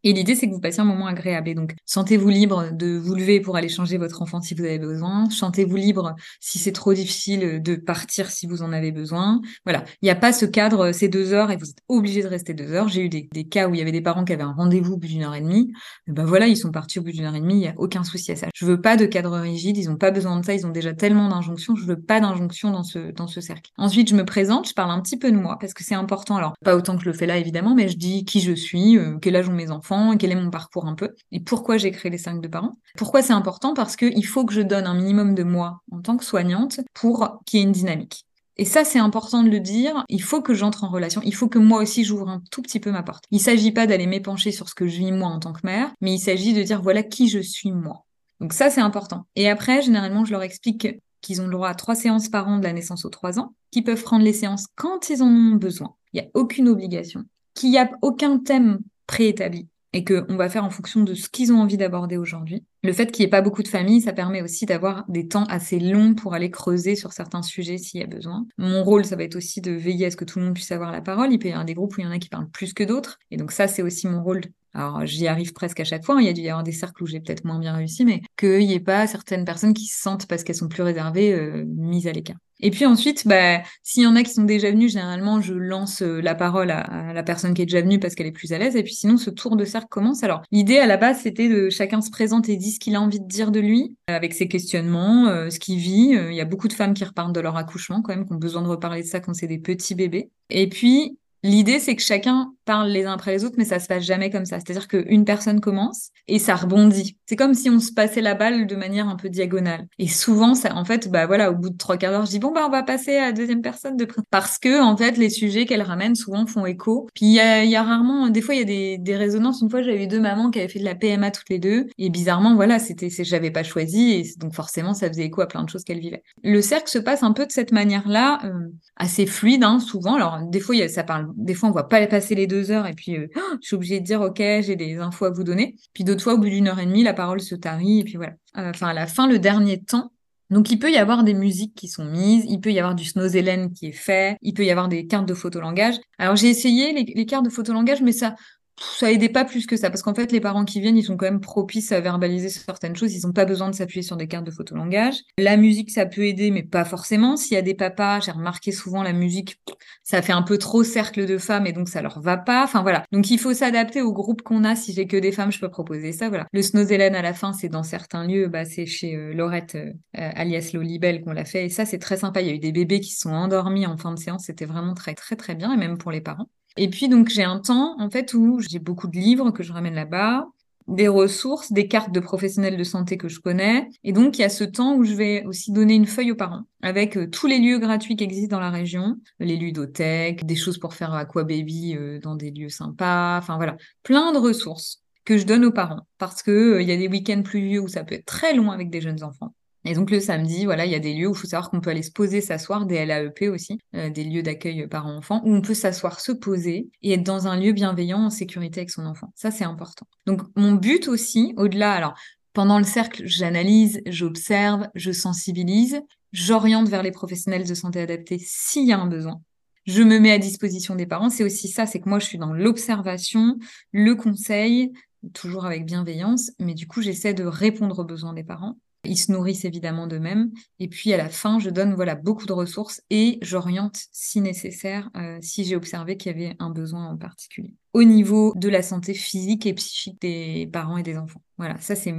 Et 0.03 0.11
l'idée, 0.11 0.35
c'est 0.35 0.47
que 0.47 0.53
vous 0.53 0.59
passiez 0.59 0.81
un 0.81 0.85
moment 0.85 1.07
agréable. 1.07 1.47
Et 1.47 1.55
donc, 1.55 1.75
sentez-vous 1.85 2.27
libre 2.27 2.71
de 2.73 2.97
vous 2.97 3.15
lever 3.15 3.39
pour 3.39 3.55
aller 3.55 3.69
changer 3.69 3.97
votre 3.97 4.21
enfant 4.21 4.41
si 4.41 4.53
vous 4.53 4.65
avez 4.65 4.79
besoin. 4.79 5.29
Sentez-vous 5.29 5.77
libre 5.77 6.15
si 6.41 6.59
c'est 6.59 6.73
trop 6.73 6.93
difficile 6.93 7.61
de 7.63 7.75
partir 7.75 8.29
si 8.29 8.45
vous 8.45 8.63
en 8.63 8.73
avez 8.73 8.91
besoin. 8.91 9.41
Voilà. 9.63 9.85
Il 10.01 10.05
n'y 10.05 10.11
a 10.11 10.15
pas 10.15 10.33
ce 10.33 10.45
cadre, 10.45 10.91
c'est 10.91 11.07
deux 11.07 11.31
heures 11.31 11.51
et 11.51 11.57
vous 11.57 11.69
êtes 11.69 11.81
obligé 11.87 12.21
de 12.21 12.27
rester 12.27 12.53
deux 12.53 12.71
heures. 12.73 12.89
J'ai 12.89 13.05
eu 13.05 13.09
des, 13.09 13.27
cas 13.45 13.69
où 13.69 13.73
il 13.73 13.77
y 13.77 13.81
avait 13.81 13.93
des 13.93 14.01
parents 14.01 14.25
qui 14.25 14.33
avaient 14.33 14.43
un 14.43 14.53
rendez-vous 14.53 14.93
au 14.93 14.97
bout 14.97 15.07
d'une 15.07 15.23
heure 15.23 15.35
et 15.35 15.41
demie. 15.41 15.71
ben 16.07 16.25
voilà, 16.25 16.47
ils 16.47 16.57
sont 16.57 16.71
partis 16.71 16.99
au 16.99 17.03
bout 17.03 17.11
d'une 17.11 17.23
heure 17.23 17.35
et 17.35 17.41
demie. 17.41 17.55
Il 17.55 17.59
n'y 17.59 17.67
a 17.67 17.73
aucun 17.77 18.03
souci 18.03 18.33
à 18.33 18.35
ça. 18.35 18.47
Je 18.53 18.65
veux 18.65 18.81
pas 18.81 18.97
de 18.97 19.05
cadre 19.05 19.37
rigide. 19.37 19.77
Ils 19.77 19.89
n'ont 19.89 19.97
pas 19.97 20.11
besoin 20.11 20.37
de 20.37 20.45
ça. 20.45 20.53
Ils 20.53 20.65
ont 20.65 20.71
déjà 20.71 20.93
tellement 20.93 21.29
d'injonctions. 21.29 21.75
Je 21.75 21.85
veux 21.85 21.99
pas 21.99 22.19
d'injonctions 22.19 22.71
dans 22.71 22.83
ce, 22.83 23.11
dans 23.11 23.27
ce 23.27 23.39
cercle. 23.39 23.71
Ensuite, 23.77 24.09
je 24.09 24.15
me 24.15 24.25
présente. 24.25 24.67
Je 24.67 24.73
parle 24.73 24.91
un 24.91 25.01
petit 25.01 25.17
peu 25.17 25.31
de 25.31 25.37
moi 25.37 25.57
parce 25.61 25.73
que 25.73 25.83
c'est 25.83 25.95
important. 25.95 26.35
Alors, 26.35 26.55
pas 26.63 26.75
autant 26.75 26.97
que 26.97 27.03
je 27.03 27.09
le 27.09 27.13
fais 27.13 27.25
là, 27.25 27.37
évidemment, 27.37 27.73
mais 27.73 27.87
je 27.87 27.97
dis 27.97 28.25
qui 28.25 28.41
je 28.41 28.53
suis, 28.53 28.97
euh, 28.97 29.17
quel 29.21 29.37
âge 29.37 29.47
ont 29.47 29.53
mes 29.53 29.71
enfants 29.71 29.92
quel 30.17 30.31
est 30.31 30.35
mon 30.35 30.49
parcours 30.49 30.85
un 30.85 30.95
peu, 30.95 31.09
et 31.31 31.39
pourquoi 31.39 31.77
j'ai 31.77 31.91
créé 31.91 32.11
les 32.11 32.17
cinq 32.17 32.41
de 32.41 32.47
parents. 32.47 32.73
Pourquoi 32.97 33.21
c'est 33.21 33.33
important? 33.33 33.73
Parce 33.73 33.95
qu'il 33.95 34.25
faut 34.25 34.45
que 34.45 34.53
je 34.53 34.61
donne 34.61 34.87
un 34.87 34.95
minimum 34.95 35.35
de 35.35 35.43
moi 35.43 35.81
en 35.91 36.01
tant 36.01 36.17
que 36.17 36.25
soignante 36.25 36.79
pour 36.93 37.39
qu'il 37.45 37.59
y 37.59 37.63
ait 37.63 37.65
une 37.65 37.71
dynamique. 37.71 38.25
Et 38.57 38.65
ça, 38.65 38.83
c'est 38.83 38.99
important 38.99 39.43
de 39.43 39.49
le 39.49 39.59
dire. 39.59 40.03
Il 40.09 40.21
faut 40.21 40.41
que 40.41 40.53
j'entre 40.53 40.83
en 40.83 40.89
relation. 40.89 41.21
Il 41.25 41.33
faut 41.33 41.47
que 41.47 41.57
moi 41.57 41.81
aussi, 41.81 42.03
j'ouvre 42.03 42.29
un 42.29 42.41
tout 42.51 42.61
petit 42.61 42.79
peu 42.79 42.91
ma 42.91 43.01
porte. 43.01 43.23
Il 43.31 43.39
s'agit 43.39 43.71
pas 43.71 43.87
d'aller 43.87 44.05
m'épancher 44.05 44.51
sur 44.51 44.69
ce 44.69 44.75
que 44.75 44.87
je 44.87 44.97
vis 44.97 45.11
moi 45.11 45.29
en 45.29 45.39
tant 45.39 45.53
que 45.53 45.61
mère, 45.63 45.91
mais 46.01 46.13
il 46.13 46.19
s'agit 46.19 46.53
de 46.53 46.61
dire 46.61 46.81
voilà 46.81 47.01
qui 47.01 47.29
je 47.29 47.39
suis 47.39 47.71
moi. 47.71 48.05
Donc 48.39 48.53
ça, 48.53 48.69
c'est 48.69 48.81
important. 48.81 49.25
Et 49.35 49.49
après, 49.49 49.81
généralement, 49.81 50.25
je 50.25 50.31
leur 50.31 50.43
explique 50.43 50.87
qu'ils 51.21 51.41
ont 51.41 51.45
le 51.45 51.51
droit 51.51 51.69
à 51.69 51.75
trois 51.75 51.95
séances 51.95 52.29
par 52.29 52.47
an 52.47 52.59
de 52.59 52.63
la 52.63 52.73
naissance 52.73 53.05
aux 53.05 53.09
trois 53.09 53.39
ans, 53.39 53.55
qu'ils 53.71 53.83
peuvent 53.83 54.03
prendre 54.03 54.23
les 54.23 54.33
séances 54.33 54.67
quand 54.75 55.09
ils 55.09 55.23
en 55.23 55.27
ont 55.27 55.55
besoin. 55.55 55.95
Il 56.11 56.21
n'y 56.21 56.27
a 56.27 56.29
aucune 56.35 56.67
obligation. 56.67 57.23
Qu'il 57.55 57.71
n'y 57.71 57.79
a 57.79 57.89
aucun 58.01 58.37
thème 58.37 58.79
préétabli 59.07 59.67
et 59.93 60.03
qu'on 60.03 60.35
va 60.35 60.49
faire 60.49 60.65
en 60.65 60.69
fonction 60.69 61.03
de 61.03 61.13
ce 61.13 61.29
qu'ils 61.29 61.53
ont 61.53 61.59
envie 61.59 61.77
d'aborder 61.77 62.17
aujourd'hui. 62.17 62.63
Le 62.83 62.91
fait 62.91 63.11
qu'il 63.11 63.23
n'y 63.23 63.27
ait 63.27 63.29
pas 63.29 63.41
beaucoup 63.41 63.63
de 63.63 63.67
familles, 63.67 64.01
ça 64.01 64.11
permet 64.11 64.41
aussi 64.41 64.65
d'avoir 64.65 65.05
des 65.07 65.27
temps 65.27 65.45
assez 65.45 65.79
longs 65.79 66.15
pour 66.15 66.33
aller 66.33 66.49
creuser 66.49 66.95
sur 66.95 67.13
certains 67.13 67.43
sujets 67.43 67.77
s'il 67.77 68.01
y 68.01 68.03
a 68.03 68.07
besoin. 68.07 68.45
Mon 68.57 68.83
rôle, 68.83 69.05
ça 69.05 69.15
va 69.15 69.23
être 69.23 69.35
aussi 69.35 69.61
de 69.61 69.71
veiller 69.71 70.07
à 70.07 70.11
ce 70.11 70.17
que 70.17 70.25
tout 70.25 70.39
le 70.39 70.45
monde 70.45 70.55
puisse 70.55 70.71
avoir 70.71 70.91
la 70.91 71.01
parole. 71.01 71.31
Il 71.31 71.39
peut 71.39 71.47
y 71.47 71.51
avoir 71.51 71.65
des 71.65 71.75
groupes 71.75 71.95
où 71.95 72.01
il 72.01 72.03
y 72.03 72.07
en 72.07 72.11
a 72.11 72.19
qui 72.19 72.29
parlent 72.29 72.49
plus 72.49 72.73
que 72.73 72.83
d'autres. 72.83 73.19
Et 73.31 73.37
donc 73.37 73.51
ça, 73.51 73.67
c'est 73.67 73.83
aussi 73.83 74.07
mon 74.07 74.21
rôle 74.23 74.41
alors 74.73 75.05
j'y 75.05 75.27
arrive 75.27 75.53
presque 75.53 75.79
à 75.79 75.83
chaque 75.83 76.03
fois, 76.03 76.21
il 76.21 76.25
y 76.25 76.29
a 76.29 76.33
dû 76.33 76.41
y 76.41 76.49
avoir 76.49 76.63
des 76.63 76.71
cercles 76.71 77.03
où 77.03 77.05
j'ai 77.05 77.19
peut-être 77.19 77.45
moins 77.45 77.59
bien 77.59 77.73
réussi, 77.73 78.05
mais 78.05 78.21
qu'il 78.37 78.59
n'y 78.59 78.73
ait 78.73 78.79
pas 78.79 79.05
certaines 79.07 79.45
personnes 79.45 79.73
qui 79.73 79.85
se 79.85 80.01
sentent, 80.01 80.25
parce 80.25 80.43
qu'elles 80.43 80.55
sont 80.55 80.67
plus 80.67 80.83
réservées, 80.83 81.31
euh, 81.33 81.63
mises 81.67 82.07
à 82.07 82.11
l'écart. 82.11 82.37
Et 82.59 82.71
puis 82.71 82.85
ensuite, 82.85 83.27
bah, 83.27 83.61
s'il 83.83 84.03
y 84.03 84.07
en 84.07 84.15
a 84.15 84.23
qui 84.23 84.31
sont 84.31 84.43
déjà 84.43 84.71
venus, 84.71 84.93
généralement, 84.93 85.41
je 85.41 85.53
lance 85.53 86.01
euh, 86.01 86.21
la 86.21 86.33
parole 86.33 86.71
à, 86.71 87.11
la 87.13 87.23
personne 87.23 87.53
qui 87.53 87.61
est 87.61 87.65
déjà 87.65 87.81
venue 87.81 87.99
parce 87.99 88.15
qu'elle 88.15 88.25
est 88.25 88.31
plus 88.31 88.53
à 88.53 88.57
l'aise. 88.57 88.77
Et 88.77 88.83
puis 88.83 88.93
sinon, 88.93 89.17
ce 89.17 89.29
tour 89.29 89.57
de 89.57 89.65
cercle 89.65 89.87
commence. 89.89 90.23
Alors, 90.23 90.43
l'idée 90.51 90.77
à 90.77 90.87
la 90.87 90.95
base, 90.95 91.19
c'était 91.21 91.49
de 91.49 91.69
chacun 91.69 92.01
se 92.01 92.09
présente 92.09 92.47
et 92.47 92.55
dit 92.55 92.71
ce 92.71 92.79
qu'il 92.79 92.95
a 92.95 93.01
envie 93.01 93.19
de 93.19 93.27
dire 93.27 93.51
de 93.51 93.59
lui, 93.59 93.97
avec 94.07 94.33
ses 94.33 94.47
questionnements, 94.47 95.27
euh, 95.27 95.49
ce 95.49 95.59
qu'il 95.59 95.77
vit. 95.77 96.13
Il 96.13 96.33
y 96.33 96.41
a 96.41 96.45
beaucoup 96.45 96.69
de 96.69 96.73
femmes 96.73 96.93
qui 96.93 97.03
repartent 97.03 97.33
de 97.33 97.41
leur 97.41 97.57
accouchement, 97.57 98.01
quand 98.01 98.15
même, 98.15 98.25
qui 98.25 98.31
ont 98.31 98.37
besoin 98.37 98.61
de 98.61 98.67
reparler 98.67 99.01
de 99.03 99.07
ça 99.07 99.19
quand 99.19 99.33
c'est 99.33 99.47
des 99.47 99.59
petits 99.59 99.95
bébés. 99.95 100.29
Et 100.49 100.69
puis, 100.69 101.17
L'idée, 101.45 101.79
c'est 101.79 101.97
que 101.97 102.01
chacun 102.01 102.53
parle 102.63 102.89
les 102.89 103.05
uns 103.05 103.13
après 103.13 103.31
les 103.31 103.43
autres, 103.43 103.55
mais 103.57 103.65
ça 103.65 103.79
se 103.79 103.87
passe 103.87 104.03
jamais 104.03 104.29
comme 104.29 104.45
ça. 104.45 104.59
C'est-à-dire 104.59 104.87
qu'une 104.87 105.25
personne 105.25 105.59
commence 105.59 106.09
et 106.27 106.39
ça 106.39 106.55
rebondit. 106.55 107.17
C'est 107.25 107.35
comme 107.35 107.53
si 107.53 107.69
on 107.69 107.79
se 107.79 107.91
passait 107.91 108.21
la 108.21 108.35
balle 108.35 108.67
de 108.67 108.75
manière 108.75 109.07
un 109.07 109.15
peu 109.15 109.29
diagonale. 109.29 109.87
Et 109.99 110.07
souvent, 110.07 110.55
ça, 110.55 110.75
en 110.75 110.85
fait, 110.85 111.09
bah 111.09 111.25
voilà, 111.25 111.51
au 111.51 111.55
bout 111.55 111.69
de 111.69 111.77
trois 111.77 111.97
quarts 111.97 112.11
d'heure, 112.11 112.25
je 112.25 112.31
dis 112.31 112.39
bon 112.39 112.51
bah 112.51 112.63
on 112.65 112.69
va 112.69 112.83
passer 112.83 113.17
à 113.17 113.25
la 113.25 113.31
deuxième 113.31 113.61
personne 113.61 113.97
de 113.97 114.05
parce 114.29 114.59
que 114.59 114.81
en 114.81 114.95
fait 114.95 115.17
les 115.17 115.29
sujets 115.29 115.65
qu'elle 115.65 115.81
ramène 115.81 116.15
souvent 116.15 116.45
font 116.45 116.65
écho. 116.65 117.07
Puis 117.13 117.25
il 117.25 117.33
y 117.33 117.75
a, 117.75 117.83
rarement, 117.83 118.29
des 118.29 118.41
fois 118.41 118.55
il 118.55 118.59
y 118.59 118.61
a 118.61 118.65
des, 118.65 118.97
des 118.97 119.15
résonances. 119.15 119.61
Une 119.61 119.69
fois 119.69 119.81
j'avais 119.81 120.03
eu 120.03 120.07
deux 120.07 120.19
mamans 120.19 120.51
qui 120.51 120.59
avaient 120.59 120.67
fait 120.67 120.79
de 120.79 120.85
la 120.85 120.95
PMA 120.95 121.31
toutes 121.31 121.49
les 121.49 121.59
deux 121.59 121.87
et 121.97 122.09
bizarrement 122.09 122.55
voilà 122.55 122.79
c'était 122.79 123.09
j'avais 123.09 123.51
pas 123.51 123.63
choisi 123.63 124.11
et 124.13 124.23
donc 124.37 124.53
forcément 124.53 124.93
ça 124.93 125.07
faisait 125.07 125.25
écho 125.25 125.41
à 125.41 125.47
plein 125.47 125.63
de 125.63 125.69
choses 125.69 125.83
qu'elle 125.83 125.99
vivait. 125.99 126.23
Le 126.43 126.61
cercle 126.61 126.89
se 126.89 126.99
passe 126.99 127.23
un 127.23 127.33
peu 127.33 127.45
de 127.45 127.51
cette 127.51 127.71
manière-là, 127.71 128.39
euh, 128.43 128.69
assez 128.95 129.25
fluide 129.25 129.63
hein, 129.63 129.79
souvent. 129.79 130.15
Alors 130.15 130.39
des 130.47 130.59
fois 130.59 130.75
y 130.75 130.81
a, 130.81 130.89
ça 130.89 131.03
parle 131.03 131.31
des 131.35 131.53
fois, 131.53 131.69
on 131.69 131.71
voit 131.71 131.89
pas 131.89 132.05
passer 132.07 132.35
les 132.35 132.47
deux 132.47 132.52
heures 132.71 132.87
et 132.87 132.93
puis 132.93 133.17
euh, 133.17 133.27
je 133.61 133.67
suis 133.67 133.75
obligée 133.75 133.99
de 133.99 134.05
dire 134.05 134.21
ok, 134.21 134.37
j'ai 134.37 134.75
des 134.75 134.97
infos 134.97 135.25
à 135.25 135.31
vous 135.31 135.43
donner. 135.43 135.75
Puis 135.93 136.03
d'autres 136.03 136.23
fois, 136.23 136.33
au 136.33 136.37
bout 136.37 136.49
d'une 136.49 136.67
heure 136.67 136.79
et 136.79 136.85
demie, 136.85 137.03
la 137.03 137.13
parole 137.13 137.41
se 137.41 137.55
tarit 137.55 137.99
et 137.99 138.03
puis 138.03 138.15
voilà. 138.15 138.33
Euh, 138.57 138.69
enfin, 138.69 138.87
à 138.87 138.93
la 138.93 139.07
fin, 139.07 139.27
le 139.27 139.39
dernier 139.39 139.81
temps. 139.81 140.11
Donc, 140.49 140.69
il 140.69 140.77
peut 140.77 140.91
y 140.91 140.97
avoir 140.97 141.23
des 141.23 141.33
musiques 141.33 141.73
qui 141.73 141.87
sont 141.87 142.05
mises, 142.05 142.45
il 142.47 142.59
peut 142.59 142.71
y 142.71 142.77
avoir 142.77 142.93
du 142.93 143.05
Snozelen 143.05 143.73
qui 143.73 143.87
est 143.87 143.91
fait, 143.91 144.37
il 144.43 144.53
peut 144.53 144.63
y 144.63 144.69
avoir 144.69 144.87
des 144.87 145.07
cartes 145.07 145.25
de 145.25 145.33
photolangage. 145.33 145.95
Alors, 146.19 146.35
j'ai 146.35 146.49
essayé 146.49 146.93
les, 146.93 147.11
les 147.15 147.25
cartes 147.25 147.45
de 147.45 147.49
photolangage, 147.49 148.03
mais 148.03 148.11
ça, 148.11 148.35
ça 148.79 149.11
aidait 149.11 149.29
pas 149.29 149.45
plus 149.45 149.65
que 149.65 149.77
ça, 149.77 149.89
parce 149.89 150.01
qu'en 150.01 150.13
fait, 150.13 150.31
les 150.31 150.41
parents 150.41 150.65
qui 150.65 150.81
viennent, 150.81 150.97
ils 150.97 151.03
sont 151.03 151.17
quand 151.17 151.25
même 151.25 151.39
propices 151.39 151.91
à 151.91 151.99
verbaliser 151.99 152.49
certaines 152.49 152.95
choses. 152.95 153.13
Ils 153.13 153.25
n'ont 153.25 153.33
pas 153.33 153.45
besoin 153.45 153.69
de 153.69 153.75
s'appuyer 153.75 154.01
sur 154.01 154.17
des 154.17 154.27
cartes 154.27 154.45
de 154.45 154.51
photolangage. 154.51 155.15
La 155.37 155.57
musique, 155.57 155.91
ça 155.91 156.05
peut 156.05 156.25
aider, 156.25 156.51
mais 156.51 156.63
pas 156.63 156.85
forcément. 156.85 157.37
S'il 157.37 157.55
y 157.55 157.57
a 157.57 157.61
des 157.61 157.75
papas, 157.75 158.21
j'ai 158.21 158.31
remarqué 158.31 158.71
souvent 158.71 159.03
la 159.03 159.13
musique, 159.13 159.61
ça 160.03 160.21
fait 160.21 160.33
un 160.33 160.41
peu 160.41 160.57
trop 160.57 160.83
cercle 160.83 161.25
de 161.25 161.37
femmes 161.37 161.67
et 161.67 161.73
donc 161.73 161.89
ça 161.89 162.01
leur 162.01 162.19
va 162.19 162.37
pas. 162.37 162.63
Enfin 162.63 162.81
voilà. 162.81 163.05
Donc 163.11 163.29
il 163.29 163.39
faut 163.39 163.53
s'adapter 163.53 164.01
au 164.01 164.11
groupe 164.11 164.41
qu'on 164.41 164.63
a. 164.63 164.75
Si 164.75 164.93
j'ai 164.93 165.07
que 165.07 165.17
des 165.17 165.31
femmes, 165.31 165.51
je 165.51 165.59
peux 165.59 165.69
proposer 165.69 166.11
ça. 166.11 166.29
Voilà. 166.29 166.47
Le 166.51 166.61
Snozelen 166.61 167.15
à 167.15 167.21
la 167.21 167.33
fin, 167.33 167.53
c'est 167.53 167.69
dans 167.69 167.83
certains 167.83 168.25
lieux, 168.25 168.47
bah, 168.47 168.65
c'est 168.65 168.85
chez 168.85 169.15
euh, 169.15 169.33
Laurette, 169.33 169.75
euh, 169.75 169.91
alias 170.13 170.71
Lolibel, 170.73 171.21
qu'on 171.21 171.33
l'a 171.33 171.45
fait. 171.45 171.65
Et 171.65 171.69
ça, 171.69 171.85
c'est 171.85 171.99
très 171.99 172.17
sympa. 172.17 172.41
Il 172.41 172.47
y 172.47 172.51
a 172.51 172.53
eu 172.53 172.59
des 172.59 172.71
bébés 172.71 172.99
qui 172.99 173.13
sont 173.13 173.31
endormis 173.31 173.85
en 173.85 173.97
fin 173.97 174.13
de 174.13 174.19
séance. 174.19 174.45
C'était 174.45 174.65
vraiment 174.65 174.93
très, 174.93 175.13
très, 175.15 175.35
très 175.35 175.55
bien. 175.55 175.73
Et 175.73 175.77
même 175.77 175.97
pour 175.97 176.11
les 176.11 176.21
parents. 176.21 176.49
Et 176.77 176.89
puis 176.89 177.07
donc 177.07 177.29
j'ai 177.29 177.43
un 177.43 177.59
temps 177.59 177.95
en 177.99 178.09
fait 178.09 178.33
où 178.33 178.59
j'ai 178.59 178.79
beaucoup 178.79 179.07
de 179.07 179.17
livres 179.17 179.51
que 179.51 179.63
je 179.63 179.73
ramène 179.73 179.95
là-bas, 179.95 180.47
des 180.87 181.07
ressources, 181.07 181.71
des 181.71 181.87
cartes 181.87 182.11
de 182.11 182.19
professionnels 182.19 182.77
de 182.77 182.83
santé 182.83 183.17
que 183.17 183.29
je 183.29 183.39
connais. 183.39 183.89
Et 184.03 184.11
donc 184.11 184.37
il 184.37 184.41
y 184.41 184.45
a 184.45 184.49
ce 184.49 184.63
temps 184.63 184.95
où 184.95 185.03
je 185.03 185.13
vais 185.13 185.43
aussi 185.45 185.71
donner 185.71 185.95
une 185.95 186.05
feuille 186.05 186.31
aux 186.31 186.35
parents 186.35 186.63
avec 186.81 187.17
euh, 187.17 187.27
tous 187.27 187.47
les 187.47 187.59
lieux 187.59 187.79
gratuits 187.79 188.15
qui 188.15 188.23
existent 188.23 188.57
dans 188.57 188.61
la 188.61 188.69
région, 188.69 189.15
les 189.39 189.55
ludothèques, 189.55 190.45
des 190.45 190.55
choses 190.55 190.77
pour 190.77 190.93
faire 190.93 191.13
aqua 191.13 191.43
baby 191.43 191.95
euh, 191.95 192.19
dans 192.19 192.35
des 192.35 192.51
lieux 192.51 192.69
sympas, 192.69 193.37
enfin 193.37 193.55
voilà, 193.57 193.77
plein 194.03 194.31
de 194.33 194.37
ressources 194.37 195.01
que 195.25 195.37
je 195.37 195.45
donne 195.45 195.63
aux 195.65 195.71
parents 195.71 196.05
parce 196.17 196.43
que 196.43 196.51
euh, 196.51 196.81
il 196.81 196.87
y 196.87 196.91
a 196.91 196.97
des 196.97 197.07
week-ends 197.07 197.43
pluvieux 197.43 197.79
où 197.79 197.87
ça 197.87 198.03
peut 198.03 198.15
être 198.15 198.25
très 198.25 198.53
long 198.53 198.71
avec 198.71 198.89
des 198.89 199.01
jeunes 199.01 199.23
enfants. 199.23 199.53
Et 199.85 199.93
donc 199.93 200.11
le 200.11 200.19
samedi, 200.19 200.65
voilà, 200.65 200.85
il 200.85 200.91
y 200.91 200.95
a 200.95 200.99
des 200.99 201.13
lieux 201.13 201.27
où 201.27 201.33
il 201.33 201.37
faut 201.37 201.47
savoir 201.47 201.69
qu'on 201.69 201.81
peut 201.81 201.89
aller 201.89 202.03
se 202.03 202.11
poser, 202.11 202.39
s'asseoir, 202.39 202.85
des 202.85 203.05
LAEP 203.05 203.49
aussi, 203.49 203.79
euh, 203.95 204.09
des 204.09 204.23
lieux 204.23 204.43
d'accueil 204.43 204.87
parents-enfants, 204.87 205.41
où 205.43 205.53
on 205.53 205.61
peut 205.61 205.73
s'asseoir, 205.73 206.19
se 206.19 206.31
poser 206.31 206.89
et 207.01 207.13
être 207.13 207.23
dans 207.23 207.47
un 207.47 207.59
lieu 207.59 207.73
bienveillant, 207.73 208.25
en 208.25 208.29
sécurité 208.29 208.81
avec 208.81 208.91
son 208.91 209.05
enfant. 209.05 209.33
Ça, 209.35 209.51
c'est 209.51 209.65
important. 209.65 210.07
Donc 210.25 210.41
mon 210.55 210.73
but 210.73 211.07
aussi, 211.07 211.53
au-delà, 211.57 211.93
alors 211.93 212.13
pendant 212.53 212.77
le 212.77 212.85
cercle, 212.85 213.23
j'analyse, 213.25 214.01
j'observe, 214.05 214.87
je 214.95 215.11
sensibilise, 215.11 216.01
j'oriente 216.31 216.87
vers 216.87 217.03
les 217.03 217.11
professionnels 217.11 217.67
de 217.67 217.73
santé 217.73 217.99
adaptés 217.99 218.39
s'il 218.39 218.87
y 218.87 218.93
a 218.93 218.99
un 218.99 219.07
besoin. 219.07 219.41
Je 219.85 220.01
me 220.01 220.19
mets 220.19 220.31
à 220.31 220.37
disposition 220.37 220.95
des 220.95 221.05
parents. 221.05 221.29
C'est 221.29 221.43
aussi 221.43 221.67
ça, 221.67 221.85
c'est 221.85 221.99
que 221.99 222.07
moi, 222.07 222.19
je 222.19 222.25
suis 222.25 222.37
dans 222.37 222.53
l'observation, 222.53 223.57
le 223.91 224.15
conseil, 224.15 224.93
toujours 225.33 225.65
avec 225.65 225.85
bienveillance, 225.85 226.51
mais 226.59 226.73
du 226.73 226.87
coup, 226.87 227.01
j'essaie 227.01 227.33
de 227.33 227.43
répondre 227.43 227.99
aux 227.99 228.05
besoins 228.05 228.33
des 228.33 228.43
parents 228.43 228.77
Ils 229.05 229.17
se 229.17 229.31
nourrissent 229.31 229.65
évidemment 229.65 230.07
d'eux-mêmes. 230.07 230.51
Et 230.79 230.87
puis 230.87 231.13
à 231.13 231.17
la 231.17 231.29
fin, 231.29 231.59
je 231.59 231.69
donne 231.69 231.93
voilà 231.93 232.15
beaucoup 232.15 232.45
de 232.45 232.53
ressources 232.53 233.01
et 233.09 233.37
j'oriente 233.41 233.99
si 234.11 234.39
nécessaire, 234.39 235.09
euh, 235.17 235.37
si 235.41 235.65
j'ai 235.65 235.75
observé 235.75 236.15
qu'il 236.15 236.31
y 236.31 236.35
avait 236.35 236.55
un 236.59 236.69
besoin 236.69 237.07
en 237.07 237.17
particulier. 237.17 237.73
Au 237.93 238.03
niveau 238.03 238.53
de 238.55 238.69
la 238.69 238.81
santé 238.81 239.13
physique 239.13 239.65
et 239.65 239.73
psychique 239.73 240.21
des 240.21 240.69
parents 240.71 240.97
et 240.97 241.03
des 241.03 241.17
enfants. 241.17 241.41
Voilà, 241.57 241.77
ça 241.79 241.95
c'est 241.95 242.13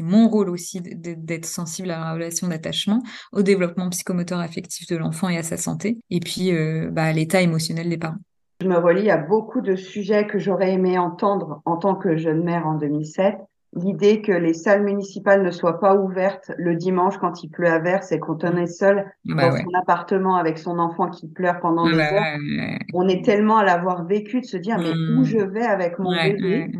mon 0.00 0.28
rôle 0.28 0.48
aussi 0.48 0.80
d'être 0.80 1.44
sensible 1.44 1.90
à 1.90 1.98
la 1.98 2.12
relation 2.14 2.48
d'attachement, 2.48 3.02
au 3.32 3.42
développement 3.42 3.90
psychomoteur 3.90 4.40
affectif 4.40 4.88
de 4.88 4.96
l'enfant 4.96 5.28
et 5.28 5.36
à 5.36 5.42
sa 5.42 5.56
santé, 5.56 5.98
et 6.08 6.20
puis 6.20 6.52
euh, 6.52 6.88
bah, 6.90 7.04
à 7.04 7.12
l'état 7.12 7.42
émotionnel 7.42 7.88
des 7.90 7.98
parents. 7.98 8.16
Je 8.62 8.68
me 8.68 8.78
relie 8.78 9.10
à 9.10 9.18
beaucoup 9.18 9.60
de 9.60 9.76
sujets 9.76 10.26
que 10.26 10.38
j'aurais 10.38 10.72
aimé 10.72 10.96
entendre 10.96 11.62
en 11.64 11.76
tant 11.76 11.96
que 11.96 12.16
jeune 12.16 12.44
mère 12.44 12.66
en 12.66 12.76
2007 12.76 13.36
l'idée 13.74 14.20
que 14.20 14.32
les 14.32 14.52
salles 14.52 14.82
municipales 14.82 15.42
ne 15.42 15.50
soient 15.50 15.80
pas 15.80 15.94
ouvertes 15.94 16.50
le 16.58 16.76
dimanche 16.76 17.16
quand 17.18 17.42
il 17.42 17.48
pleut 17.48 17.68
à 17.68 17.78
verse 17.78 18.12
et 18.12 18.18
quand 18.18 18.44
on 18.44 18.56
est 18.56 18.66
seul 18.66 19.06
bah 19.24 19.48
dans 19.48 19.56
son 19.56 19.74
appartement 19.80 20.36
avec 20.36 20.58
son 20.58 20.78
enfant 20.78 21.08
qui 21.08 21.26
pleure 21.28 21.58
pendant 21.60 21.88
des 21.88 21.96
bah 21.96 22.12
heures. 22.12 22.78
On 22.92 23.08
est 23.08 23.24
tellement 23.24 23.56
à 23.56 23.64
l'avoir 23.64 24.04
vécu 24.04 24.40
de 24.40 24.46
se 24.46 24.58
dire 24.58 24.78
mais 24.78 24.90
où 24.90 25.20
mmh. 25.20 25.24
je 25.24 25.38
vais 25.38 25.64
avec 25.64 25.98
mon 25.98 26.12
bébé? 26.14 26.70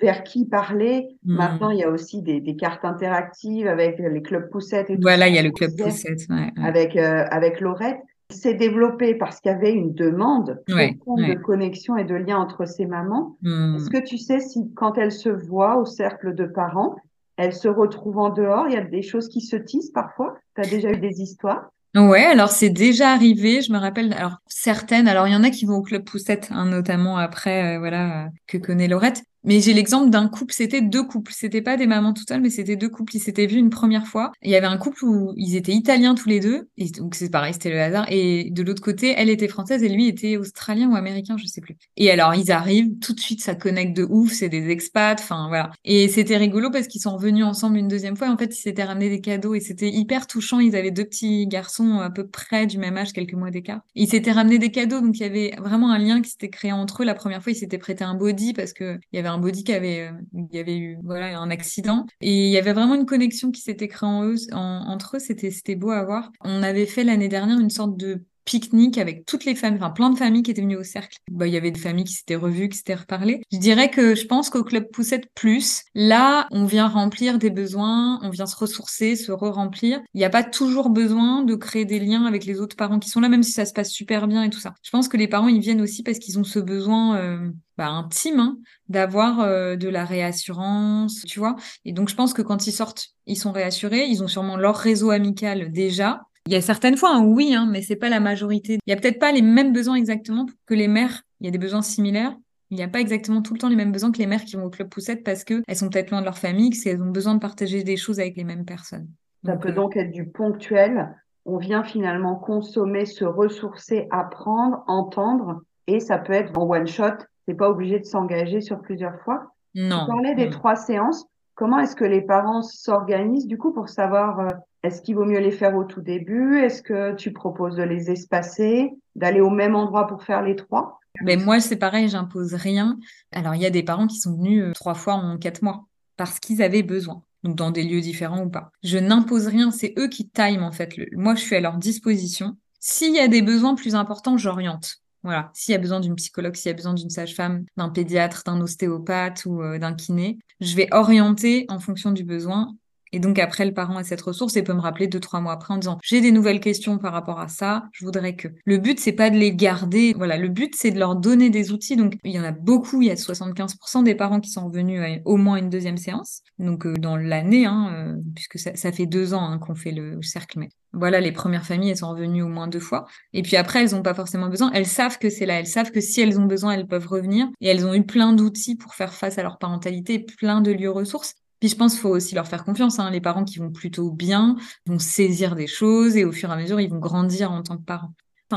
vers 0.00 0.24
qui 0.24 0.46
parler? 0.46 1.18
Mmh. 1.24 1.36
Maintenant, 1.36 1.70
il 1.70 1.78
y 1.78 1.84
a 1.84 1.90
aussi 1.90 2.22
des, 2.22 2.40
des, 2.40 2.56
cartes 2.56 2.84
interactives 2.84 3.66
avec 3.66 3.98
les 3.98 4.22
clubs 4.22 4.48
poussettes 4.48 4.88
et 4.88 4.96
Voilà, 5.00 5.28
il 5.28 5.34
y 5.34 5.38
a 5.38 5.42
le 5.42 5.50
club 5.50 5.70
poussette. 5.76 6.26
Avec, 6.62 6.96
euh, 6.96 7.24
avec 7.30 7.60
Laurette 7.60 8.00
s'est 8.32 8.54
développé 8.54 9.14
parce 9.14 9.40
qu'il 9.40 9.52
y 9.52 9.54
avait 9.54 9.72
une 9.72 9.94
demande 9.94 10.62
de 10.68 11.34
connexion 11.34 11.96
et 11.96 12.04
de 12.04 12.14
lien 12.14 12.38
entre 12.38 12.66
ces 12.66 12.86
mamans. 12.86 13.36
Hmm. 13.42 13.76
Est-ce 13.76 13.90
que 13.90 14.02
tu 14.02 14.18
sais 14.18 14.40
si 14.40 14.72
quand 14.74 14.98
elles 14.98 15.12
se 15.12 15.28
voient 15.28 15.76
au 15.78 15.84
cercle 15.84 16.34
de 16.34 16.44
parents, 16.44 16.96
elles 17.36 17.54
se 17.54 17.68
retrouvent 17.68 18.18
en 18.18 18.30
dehors 18.30 18.66
Il 18.68 18.74
y 18.74 18.76
a 18.78 18.82
des 18.82 19.02
choses 19.02 19.28
qui 19.28 19.40
se 19.40 19.56
tissent 19.56 19.90
parfois? 19.90 20.36
Tu 20.54 20.62
as 20.62 20.70
déjà 20.70 20.90
eu 20.90 20.98
des 20.98 21.20
histoires? 21.20 21.70
Ouais, 21.94 22.24
alors 22.24 22.48
c'est 22.48 22.70
déjà 22.70 23.10
arrivé, 23.12 23.60
je 23.60 23.70
me 23.70 23.78
rappelle, 23.78 24.14
alors 24.14 24.38
certaines, 24.46 25.06
alors 25.06 25.28
il 25.28 25.32
y 25.32 25.36
en 25.36 25.44
a 25.44 25.50
qui 25.50 25.66
vont 25.66 25.76
au 25.76 25.82
club 25.82 26.04
poussette, 26.04 26.48
hein, 26.50 26.64
notamment 26.64 27.18
après, 27.18 27.76
euh, 27.76 27.78
voilà, 27.78 28.24
euh, 28.24 28.28
que 28.46 28.56
connaît 28.56 28.88
Laurette, 28.88 29.22
mais 29.44 29.60
j'ai 29.60 29.74
l'exemple 29.74 30.10
d'un 30.10 30.28
couple, 30.28 30.54
c'était 30.54 30.80
deux 30.80 31.04
couples, 31.04 31.32
c'était 31.34 31.62
pas 31.62 31.76
des 31.76 31.86
mamans 31.86 32.12
toutes 32.12 32.28
seules, 32.28 32.40
mais 32.40 32.50
c'était 32.50 32.76
deux 32.76 32.88
couples, 32.88 33.16
ils 33.16 33.20
s'étaient 33.20 33.46
vus 33.46 33.58
une 33.58 33.70
première 33.70 34.06
fois. 34.06 34.32
Il 34.42 34.50
y 34.50 34.56
avait 34.56 34.66
un 34.66 34.78
couple 34.78 35.04
où 35.04 35.32
ils 35.36 35.56
étaient 35.56 35.72
italiens 35.72 36.14
tous 36.14 36.28
les 36.28 36.40
deux, 36.40 36.68
et 36.76 36.90
donc 36.90 37.14
c'est 37.14 37.30
pareil, 37.30 37.52
c'était 37.52 37.70
le 37.70 37.80
hasard. 37.80 38.06
Et 38.10 38.50
de 38.50 38.62
l'autre 38.62 38.82
côté, 38.82 39.14
elle 39.16 39.30
était 39.30 39.48
française 39.48 39.82
et 39.82 39.88
lui 39.88 40.06
était 40.08 40.36
australien 40.36 40.90
ou 40.90 40.96
américain, 40.96 41.36
je 41.36 41.46
sais 41.46 41.60
plus. 41.60 41.76
Et 41.96 42.10
alors 42.10 42.34
ils 42.34 42.50
arrivent, 42.52 42.98
tout 43.00 43.12
de 43.12 43.20
suite 43.20 43.42
ça 43.42 43.54
connecte 43.54 43.96
de 43.96 44.06
ouf, 44.08 44.32
c'est 44.32 44.48
des 44.48 44.68
expats, 44.70 45.20
enfin 45.20 45.48
voilà. 45.48 45.70
Et 45.84 46.08
c'était 46.08 46.36
rigolo 46.36 46.70
parce 46.70 46.86
qu'ils 46.86 47.00
sont 47.00 47.14
revenus 47.14 47.44
ensemble 47.44 47.76
une 47.78 47.88
deuxième 47.88 48.16
fois. 48.16 48.30
En 48.30 48.36
fait, 48.36 48.56
ils 48.56 48.60
s'étaient 48.60 48.84
ramenés 48.84 49.10
des 49.10 49.20
cadeaux 49.20 49.54
et 49.54 49.60
c'était 49.60 49.90
hyper 49.90 50.26
touchant. 50.26 50.60
Ils 50.60 50.76
avaient 50.76 50.90
deux 50.90 51.04
petits 51.04 51.46
garçons 51.46 51.98
à 51.98 52.10
peu 52.10 52.26
près 52.26 52.66
du 52.66 52.78
même 52.78 52.96
âge, 52.96 53.12
quelques 53.12 53.34
mois 53.34 53.50
d'écart. 53.50 53.80
Ils 53.94 54.08
s'étaient 54.08 54.32
ramenés 54.32 54.58
des 54.58 54.70
cadeaux, 54.70 55.00
donc 55.00 55.18
il 55.18 55.22
y 55.22 55.26
avait 55.26 55.54
vraiment 55.58 55.90
un 55.90 55.98
lien 55.98 56.20
qui 56.20 56.30
s'était 56.30 56.50
créé 56.50 56.72
entre 56.72 57.02
eux. 57.02 57.06
La 57.06 57.14
première 57.14 57.42
fois, 57.42 57.52
ils 57.52 57.56
s'étaient 57.56 57.78
prêté 57.78 58.04
un 58.04 58.14
body 58.14 58.52
parce 58.52 58.72
que 58.72 58.98
il 59.12 59.16
y 59.16 59.18
avait 59.18 59.28
un 59.32 59.38
body 59.38 59.64
qui 59.64 59.72
avait, 59.72 60.08
euh, 60.08 60.12
il 60.34 60.48
y 60.56 60.58
avait 60.58 60.76
eu 60.76 60.98
voilà 61.02 61.38
un 61.38 61.50
accident 61.50 62.06
et 62.20 62.46
il 62.46 62.50
y 62.50 62.58
avait 62.58 62.72
vraiment 62.72 62.94
une 62.94 63.06
connexion 63.06 63.50
qui 63.50 63.60
s'était 63.60 63.88
créée 63.88 64.08
en 64.08 64.24
eux, 64.24 64.36
entre 64.52 65.16
eux. 65.16 65.20
C'était 65.20 65.74
beau 65.74 65.90
à 65.90 66.04
voir. 66.04 66.30
On 66.40 66.62
avait 66.62 66.86
fait 66.86 67.04
l'année 67.04 67.28
dernière 67.28 67.58
une 67.58 67.70
sorte 67.70 67.96
de 67.96 68.24
pique-nique 68.44 68.98
avec 68.98 69.26
toutes 69.26 69.44
les 69.44 69.54
familles, 69.54 69.80
enfin 69.80 69.90
plein 69.90 70.10
de 70.10 70.18
familles 70.18 70.42
qui 70.42 70.50
étaient 70.50 70.62
venues 70.62 70.76
au 70.76 70.82
cercle. 70.82 71.18
Bah, 71.30 71.46
il 71.46 71.52
y 71.52 71.56
avait 71.56 71.70
des 71.70 71.80
familles 71.80 72.04
qui 72.04 72.14
s'étaient 72.14 72.36
revues, 72.36 72.68
qui 72.68 72.78
s'étaient 72.78 72.94
reparlées. 72.94 73.42
Je 73.52 73.58
dirais 73.58 73.90
que 73.90 74.14
je 74.14 74.26
pense 74.26 74.50
qu'au 74.50 74.64
club 74.64 74.90
Poussette 74.92 75.28
Plus, 75.34 75.82
là, 75.94 76.46
on 76.50 76.64
vient 76.64 76.88
remplir 76.88 77.38
des 77.38 77.50
besoins, 77.50 78.20
on 78.22 78.30
vient 78.30 78.46
se 78.46 78.56
ressourcer, 78.56 79.16
se 79.16 79.32
re-remplir. 79.32 80.00
Il 80.14 80.18
n'y 80.18 80.24
a 80.24 80.30
pas 80.30 80.42
toujours 80.42 80.90
besoin 80.90 81.42
de 81.42 81.54
créer 81.54 81.84
des 81.84 82.00
liens 82.00 82.24
avec 82.24 82.44
les 82.44 82.60
autres 82.60 82.76
parents 82.76 82.98
qui 82.98 83.08
sont 83.08 83.20
là, 83.20 83.28
même 83.28 83.42
si 83.42 83.52
ça 83.52 83.66
se 83.66 83.72
passe 83.72 83.90
super 83.90 84.28
bien 84.28 84.42
et 84.42 84.50
tout 84.50 84.60
ça. 84.60 84.74
Je 84.82 84.90
pense 84.90 85.08
que 85.08 85.16
les 85.16 85.28
parents, 85.28 85.48
ils 85.48 85.60
viennent 85.60 85.80
aussi 85.80 86.02
parce 86.02 86.18
qu'ils 86.18 86.38
ont 86.38 86.44
ce 86.44 86.58
besoin 86.58 87.16
euh, 87.16 87.50
bah, 87.78 87.88
intime 87.88 88.40
hein, 88.40 88.58
d'avoir 88.88 89.40
euh, 89.40 89.76
de 89.76 89.88
la 89.88 90.04
réassurance, 90.04 91.22
tu 91.26 91.38
vois. 91.38 91.56
Et 91.84 91.92
donc, 91.92 92.08
je 92.08 92.14
pense 92.14 92.34
que 92.34 92.42
quand 92.42 92.66
ils 92.66 92.72
sortent, 92.72 93.08
ils 93.26 93.38
sont 93.38 93.52
réassurés, 93.52 94.06
ils 94.06 94.22
ont 94.22 94.28
sûrement 94.28 94.56
leur 94.56 94.76
réseau 94.76 95.10
amical 95.10 95.70
déjà 95.72 96.22
il 96.46 96.52
y 96.52 96.56
a 96.56 96.60
certaines 96.60 96.96
fois 96.96 97.14
un 97.14 97.24
oui, 97.24 97.54
hein, 97.54 97.68
mais 97.70 97.82
c'est 97.82 97.96
pas 97.96 98.08
la 98.08 98.20
majorité. 98.20 98.78
Il 98.86 98.90
y 98.90 98.92
a 98.92 98.96
peut-être 98.96 99.18
pas 99.18 99.32
les 99.32 99.42
mêmes 99.42 99.72
besoins 99.72 99.94
exactement 99.94 100.46
que 100.66 100.74
les 100.74 100.88
mères. 100.88 101.22
Il 101.40 101.46
y 101.46 101.48
a 101.48 101.52
des 101.52 101.58
besoins 101.58 101.82
similaires. 101.82 102.36
Il 102.70 102.76
n'y 102.76 102.82
a 102.82 102.88
pas 102.88 103.00
exactement 103.00 103.42
tout 103.42 103.52
le 103.52 103.58
temps 103.58 103.68
les 103.68 103.76
mêmes 103.76 103.92
besoins 103.92 104.10
que 104.12 104.18
les 104.18 104.26
mères 104.26 104.44
qui 104.44 104.56
vont 104.56 104.64
au 104.64 104.70
club 104.70 104.88
poussette 104.88 105.24
parce 105.24 105.44
qu'elles 105.44 105.62
sont 105.74 105.90
peut-être 105.90 106.10
loin 106.10 106.20
de 106.20 106.24
leur 106.24 106.38
famille, 106.38 106.70
qu'elles 106.70 107.02
ont 107.02 107.10
besoin 107.10 107.34
de 107.34 107.38
partager 107.38 107.84
des 107.84 107.98
choses 107.98 108.18
avec 108.18 108.36
les 108.36 108.44
mêmes 108.44 108.64
personnes. 108.64 109.08
Ça 109.44 109.56
peut 109.56 109.68
euh, 109.68 109.74
donc 109.74 109.96
être 109.96 110.10
du 110.10 110.26
ponctuel. 110.26 111.14
On 111.44 111.58
vient 111.58 111.84
finalement 111.84 112.36
consommer, 112.36 113.04
se 113.04 113.24
ressourcer, 113.24 114.08
apprendre, 114.10 114.84
entendre, 114.86 115.60
et 115.86 116.00
ça 116.00 116.18
peut 116.18 116.32
être 116.32 116.56
en 116.56 116.68
one 116.68 116.86
shot. 116.86 117.18
C'est 117.46 117.54
pas 117.54 117.68
obligé 117.68 117.98
de 117.98 118.04
s'engager 118.04 118.60
sur 118.60 118.80
plusieurs 118.80 119.20
fois. 119.20 119.52
Non. 119.74 120.06
Tu 120.06 120.06
parlais 120.06 120.34
des 120.34 120.48
trois 120.48 120.76
séances. 120.76 121.26
Comment 121.62 121.78
est-ce 121.78 121.94
que 121.94 122.04
les 122.04 122.22
parents 122.22 122.62
s'organisent 122.62 123.46
du 123.46 123.56
coup 123.56 123.72
pour 123.72 123.88
savoir 123.88 124.40
euh, 124.40 124.48
est-ce 124.82 125.00
qu'il 125.00 125.14
vaut 125.14 125.24
mieux 125.24 125.38
les 125.38 125.52
faire 125.52 125.76
au 125.76 125.84
tout 125.84 126.00
début? 126.00 126.58
Est-ce 126.58 126.82
que 126.82 127.14
tu 127.14 127.32
proposes 127.32 127.76
de 127.76 127.84
les 127.84 128.10
espacer, 128.10 128.90
d'aller 129.14 129.40
au 129.40 129.48
même 129.48 129.76
endroit 129.76 130.08
pour 130.08 130.24
faire 130.24 130.42
les 130.42 130.56
trois? 130.56 130.98
Mais 131.22 131.36
moi, 131.36 131.60
c'est 131.60 131.76
pareil, 131.76 132.08
j'impose 132.08 132.54
rien. 132.54 132.98
Alors, 133.30 133.54
il 133.54 133.62
y 133.62 133.66
a 133.66 133.70
des 133.70 133.84
parents 133.84 134.08
qui 134.08 134.18
sont 134.18 134.34
venus 134.34 134.60
euh, 134.60 134.72
trois 134.72 134.94
fois 134.94 135.14
en 135.14 135.38
quatre 135.38 135.62
mois 135.62 135.86
parce 136.16 136.40
qu'ils 136.40 136.62
avaient 136.62 136.82
besoin. 136.82 137.22
Donc, 137.44 137.54
dans 137.54 137.70
des 137.70 137.84
lieux 137.84 138.00
différents 138.00 138.42
ou 138.42 138.50
pas. 138.50 138.72
Je 138.82 138.98
n'impose 138.98 139.46
rien, 139.46 139.70
c'est 139.70 139.94
eux 140.00 140.08
qui 140.08 140.28
time 140.28 140.64
en 140.64 140.72
fait. 140.72 140.96
Moi, 141.12 141.36
je 141.36 141.42
suis 141.42 141.54
à 141.54 141.60
leur 141.60 141.76
disposition. 141.76 142.56
S'il 142.80 143.14
y 143.14 143.20
a 143.20 143.28
des 143.28 143.40
besoins 143.40 143.76
plus 143.76 143.94
importants, 143.94 144.36
j'oriente. 144.36 144.96
Voilà, 145.22 145.52
s'il 145.54 145.70
y 145.70 145.76
a 145.76 145.78
besoin 145.78 146.00
d'une 146.00 146.16
psychologue, 146.16 146.56
s'il 146.56 146.70
y 146.70 146.72
a 146.72 146.76
besoin 146.76 146.94
d'une 146.94 147.10
sage-femme, 147.10 147.64
d'un 147.76 147.90
pédiatre, 147.90 148.42
d'un 148.44 148.60
ostéopathe 148.60 149.46
ou 149.46 149.62
euh, 149.62 149.78
d'un 149.78 149.94
kiné, 149.94 150.38
je 150.62 150.76
vais 150.76 150.88
orienter 150.92 151.66
en 151.68 151.80
fonction 151.80 152.12
du 152.12 152.24
besoin 152.24 152.76
et 153.12 153.20
donc 153.20 153.38
après, 153.38 153.64
le 153.64 153.74
parent 153.74 153.96
a 153.96 154.04
cette 154.04 154.22
ressource 154.22 154.56
et 154.56 154.62
peut 154.62 154.72
me 154.72 154.80
rappeler 154.80 155.06
deux, 155.06 155.20
trois 155.20 155.40
mois 155.40 155.52
après 155.52 155.74
en 155.74 155.78
disant 155.78 155.98
j'ai 156.02 156.20
des 156.20 156.32
nouvelles 156.32 156.60
questions 156.60 156.98
par 156.98 157.12
rapport 157.12 157.40
à 157.40 157.48
ça, 157.48 157.84
je 157.92 158.04
voudrais 158.04 158.36
que. 158.36 158.48
Le 158.64 158.78
but, 158.78 158.98
c'est 158.98 159.12
pas 159.12 159.30
de 159.30 159.36
les 159.36 159.54
garder. 159.54 160.14
Voilà, 160.16 160.38
le 160.38 160.48
but, 160.48 160.74
c'est 160.74 160.90
de 160.90 160.98
leur 160.98 161.16
donner 161.16 161.50
des 161.50 161.72
outils. 161.72 161.96
Donc 161.96 162.16
il 162.24 162.32
y 162.32 162.40
en 162.40 162.44
a 162.44 162.52
beaucoup, 162.52 163.02
il 163.02 163.08
y 163.08 163.10
a 163.10 163.14
75% 163.14 164.02
des 164.02 164.14
parents 164.14 164.40
qui 164.40 164.50
sont 164.50 164.66
revenus 164.66 165.00
à 165.00 165.08
au 165.24 165.36
moins 165.36 165.56
une 165.56 165.70
deuxième 165.70 165.98
séance. 165.98 166.42
Donc 166.58 166.86
euh, 166.86 166.94
dans 166.94 167.16
l'année, 167.16 167.66
hein, 167.66 167.92
euh, 167.94 168.20
puisque 168.34 168.58
ça, 168.58 168.74
ça, 168.74 168.92
fait 168.92 169.06
deux 169.06 169.34
ans 169.34 169.44
hein, 169.44 169.58
qu'on 169.58 169.74
fait 169.74 169.92
le 169.92 170.22
cercle, 170.22 170.58
mais 170.58 170.68
voilà, 170.94 171.20
les 171.20 171.32
premières 171.32 171.64
familles, 171.64 171.90
elles 171.90 171.96
sont 171.98 172.10
revenues 172.10 172.42
au 172.42 172.48
moins 172.48 172.68
deux 172.68 172.80
fois. 172.80 173.06
Et 173.32 173.42
puis 173.42 173.56
après, 173.56 173.82
elles 173.82 173.92
n'ont 173.92 174.02
pas 174.02 174.14
forcément 174.14 174.48
besoin. 174.48 174.70
Elles 174.72 174.86
savent 174.86 175.18
que 175.18 175.30
c'est 175.30 175.46
là. 175.46 175.58
Elles 175.58 175.66
savent 175.66 175.90
que 175.90 176.00
si 176.00 176.20
elles 176.20 176.38
ont 176.38 176.44
besoin, 176.44 176.72
elles 176.72 176.86
peuvent 176.86 177.06
revenir. 177.06 177.48
Et 177.60 177.68
elles 177.68 177.86
ont 177.86 177.94
eu 177.94 178.04
plein 178.04 178.34
d'outils 178.34 178.76
pour 178.76 178.94
faire 178.94 179.14
face 179.14 179.38
à 179.38 179.42
leur 179.42 179.58
parentalité, 179.58 180.18
plein 180.18 180.60
de 180.60 180.70
lieux 180.70 180.90
ressources. 180.90 181.34
Puis 181.62 181.68
je 181.68 181.76
pense 181.76 181.92
qu'il 181.92 182.00
faut 182.00 182.08
aussi 182.08 182.34
leur 182.34 182.48
faire 182.48 182.64
confiance. 182.64 182.98
Hein. 182.98 183.08
Les 183.10 183.20
parents 183.20 183.44
qui 183.44 183.60
vont 183.60 183.70
plutôt 183.70 184.10
bien 184.10 184.56
vont 184.84 184.98
saisir 184.98 185.54
des 185.54 185.68
choses 185.68 186.16
et 186.16 186.24
au 186.24 186.32
fur 186.32 186.50
et 186.50 186.52
à 186.54 186.56
mesure, 186.56 186.80
ils 186.80 186.90
vont 186.90 186.98
grandir 186.98 187.52
en 187.52 187.62
tant 187.62 187.76
que 187.76 187.84
parents 187.84 188.14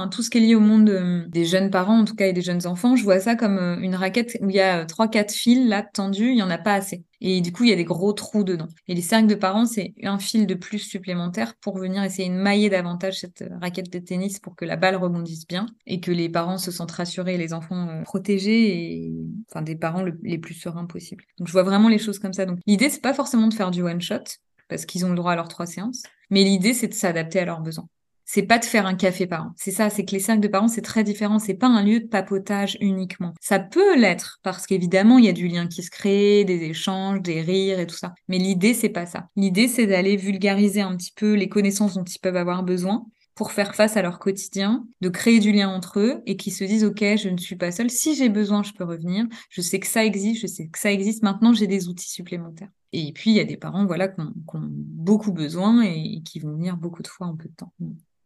tout 0.09 0.21
ce 0.21 0.29
qui 0.29 0.37
est 0.37 0.41
lié 0.41 0.55
au 0.55 0.59
monde 0.59 0.89
euh, 0.89 1.25
des 1.27 1.45
jeunes 1.45 1.69
parents, 1.69 1.99
en 1.99 2.05
tout 2.05 2.15
cas, 2.15 2.27
et 2.27 2.33
des 2.33 2.41
jeunes 2.41 2.65
enfants, 2.67 2.95
je 2.95 3.03
vois 3.03 3.19
ça 3.19 3.35
comme 3.35 3.57
euh, 3.57 3.79
une 3.79 3.95
raquette 3.95 4.37
où 4.41 4.49
il 4.49 4.55
y 4.55 4.59
a 4.59 4.81
euh, 4.81 4.85
trois, 4.85 5.07
quatre 5.07 5.33
fils 5.33 5.67
là 5.67 5.83
tendus, 5.83 6.31
il 6.31 6.37
y 6.37 6.43
en 6.43 6.49
a 6.49 6.57
pas 6.57 6.73
assez. 6.73 7.03
Et 7.21 7.41
du 7.41 7.51
coup, 7.51 7.63
il 7.63 7.69
y 7.69 7.73
a 7.73 7.75
des 7.75 7.85
gros 7.85 8.13
trous 8.13 8.43
dedans. 8.43 8.67
Et 8.87 8.93
les 8.93 9.01
cercles 9.01 9.27
de 9.27 9.35
parents, 9.35 9.65
c'est 9.65 9.93
un 10.03 10.19
fil 10.19 10.45
de 10.45 10.53
plus 10.53 10.79
supplémentaire 10.79 11.55
pour 11.55 11.77
venir 11.77 12.03
essayer 12.03 12.29
de 12.29 12.35
mailler 12.35 12.69
davantage 12.69 13.19
cette 13.19 13.43
raquette 13.61 13.91
de 13.91 13.99
tennis 13.99 14.39
pour 14.39 14.55
que 14.55 14.65
la 14.65 14.75
balle 14.75 14.95
rebondisse 14.95 15.47
bien 15.47 15.65
et 15.87 15.99
que 15.99 16.11
les 16.11 16.29
parents 16.29 16.57
se 16.57 16.71
sentent 16.71 16.91
rassurés, 16.91 17.37
les 17.37 17.53
enfants 17.53 18.03
protégés 18.03 19.05
et 19.05 19.13
enfin 19.49 19.61
des 19.61 19.75
parents 19.75 20.03
les 20.23 20.37
plus 20.37 20.53
sereins 20.53 20.85
possibles. 20.85 21.23
Donc 21.39 21.47
je 21.47 21.53
vois 21.53 21.63
vraiment 21.63 21.89
les 21.89 21.97
choses 21.97 22.19
comme 22.19 22.33
ça. 22.33 22.45
Donc 22.45 22.59
l'idée 22.67 22.89
c'est 22.89 23.01
pas 23.01 23.13
forcément 23.13 23.47
de 23.47 23.53
faire 23.53 23.71
du 23.71 23.81
one 23.81 24.01
shot 24.01 24.23
parce 24.67 24.85
qu'ils 24.85 25.05
ont 25.05 25.09
le 25.09 25.15
droit 25.15 25.31
à 25.31 25.35
leurs 25.35 25.47
trois 25.47 25.65
séances, 25.65 26.03
mais 26.29 26.43
l'idée 26.43 26.73
c'est 26.73 26.87
de 26.87 26.93
s'adapter 26.93 27.39
à 27.39 27.45
leurs 27.45 27.61
besoins 27.61 27.87
c'est 28.25 28.43
pas 28.43 28.57
de 28.57 28.65
faire 28.65 28.87
un 28.87 28.95
café 28.95 29.27
par 29.27 29.43
an. 29.43 29.51
C'est 29.55 29.71
ça, 29.71 29.89
c'est 29.89 30.03
que 30.03 30.11
les 30.11 30.19
cercles 30.19 30.41
de 30.41 30.47
parents, 30.47 30.67
c'est 30.67 30.81
très 30.81 31.03
différent. 31.03 31.39
C'est 31.39 31.53
pas 31.53 31.67
un 31.67 31.83
lieu 31.83 31.99
de 31.99 32.07
papotage 32.07 32.77
uniquement. 32.81 33.33
Ça 33.39 33.59
peut 33.59 33.97
l'être 33.97 34.39
parce 34.43 34.65
qu'évidemment, 34.65 35.19
il 35.19 35.25
y 35.25 35.29
a 35.29 35.33
du 35.33 35.47
lien 35.47 35.67
qui 35.67 35.83
se 35.83 35.91
crée, 35.91 36.43
des 36.43 36.63
échanges, 36.63 37.21
des 37.21 37.41
rires 37.41 37.79
et 37.79 37.87
tout 37.87 37.95
ça. 37.95 38.13
Mais 38.27 38.39
l'idée, 38.39 38.73
c'est 38.73 38.89
pas 38.89 39.05
ça. 39.05 39.29
L'idée, 39.35 39.67
c'est 39.67 39.85
d'aller 39.85 40.17
vulgariser 40.17 40.81
un 40.81 40.95
petit 40.97 41.13
peu 41.15 41.33
les 41.33 41.49
connaissances 41.49 41.93
dont 41.93 42.03
ils 42.03 42.19
peuvent 42.19 42.35
avoir 42.35 42.63
besoin 42.63 43.05
pour 43.35 43.51
faire 43.51 43.75
face 43.75 43.97
à 43.97 44.01
leur 44.01 44.17
quotidien, 44.17 44.87
de 45.01 45.09
créer 45.09 45.39
du 45.39 45.51
lien 45.51 45.69
entre 45.69 45.99
eux 45.99 46.21
et 46.25 46.37
qu'ils 46.37 46.53
se 46.53 46.63
disent 46.63 46.85
ok 46.85 47.03
je 47.17 47.27
ne 47.27 47.37
suis 47.37 47.57
pas 47.57 47.71
seule, 47.71 47.89
si 47.89 48.15
j'ai 48.15 48.29
besoin 48.29 48.63
je 48.63 48.71
peux 48.71 48.85
revenir, 48.85 49.25
je 49.49 49.59
sais 49.59 49.81
que 49.81 49.87
ça 49.87 50.05
existe, 50.05 50.41
je 50.41 50.47
sais 50.47 50.67
que 50.67 50.79
ça 50.79 50.89
existe, 50.89 51.21
maintenant 51.21 51.53
j'ai 51.53 51.67
des 51.67 51.89
outils 51.89 52.09
supplémentaires. 52.09 52.69
Et 52.93 53.11
puis 53.11 53.31
il 53.31 53.33
y 53.35 53.41
a 53.41 53.43
des 53.43 53.57
parents 53.57 53.85
voilà 53.85 54.07
qui 54.07 54.21
ont, 54.21 54.31
beaucoup 54.53 55.33
besoin 55.33 55.83
et, 55.83 56.15
et 56.15 56.21
qui 56.21 56.39
vont 56.39 56.53
venir 56.53 56.77
beaucoup 56.77 57.03
de 57.03 57.09
fois 57.09 57.27
en 57.27 57.35
peu 57.35 57.49
de 57.49 57.55
temps. 57.55 57.73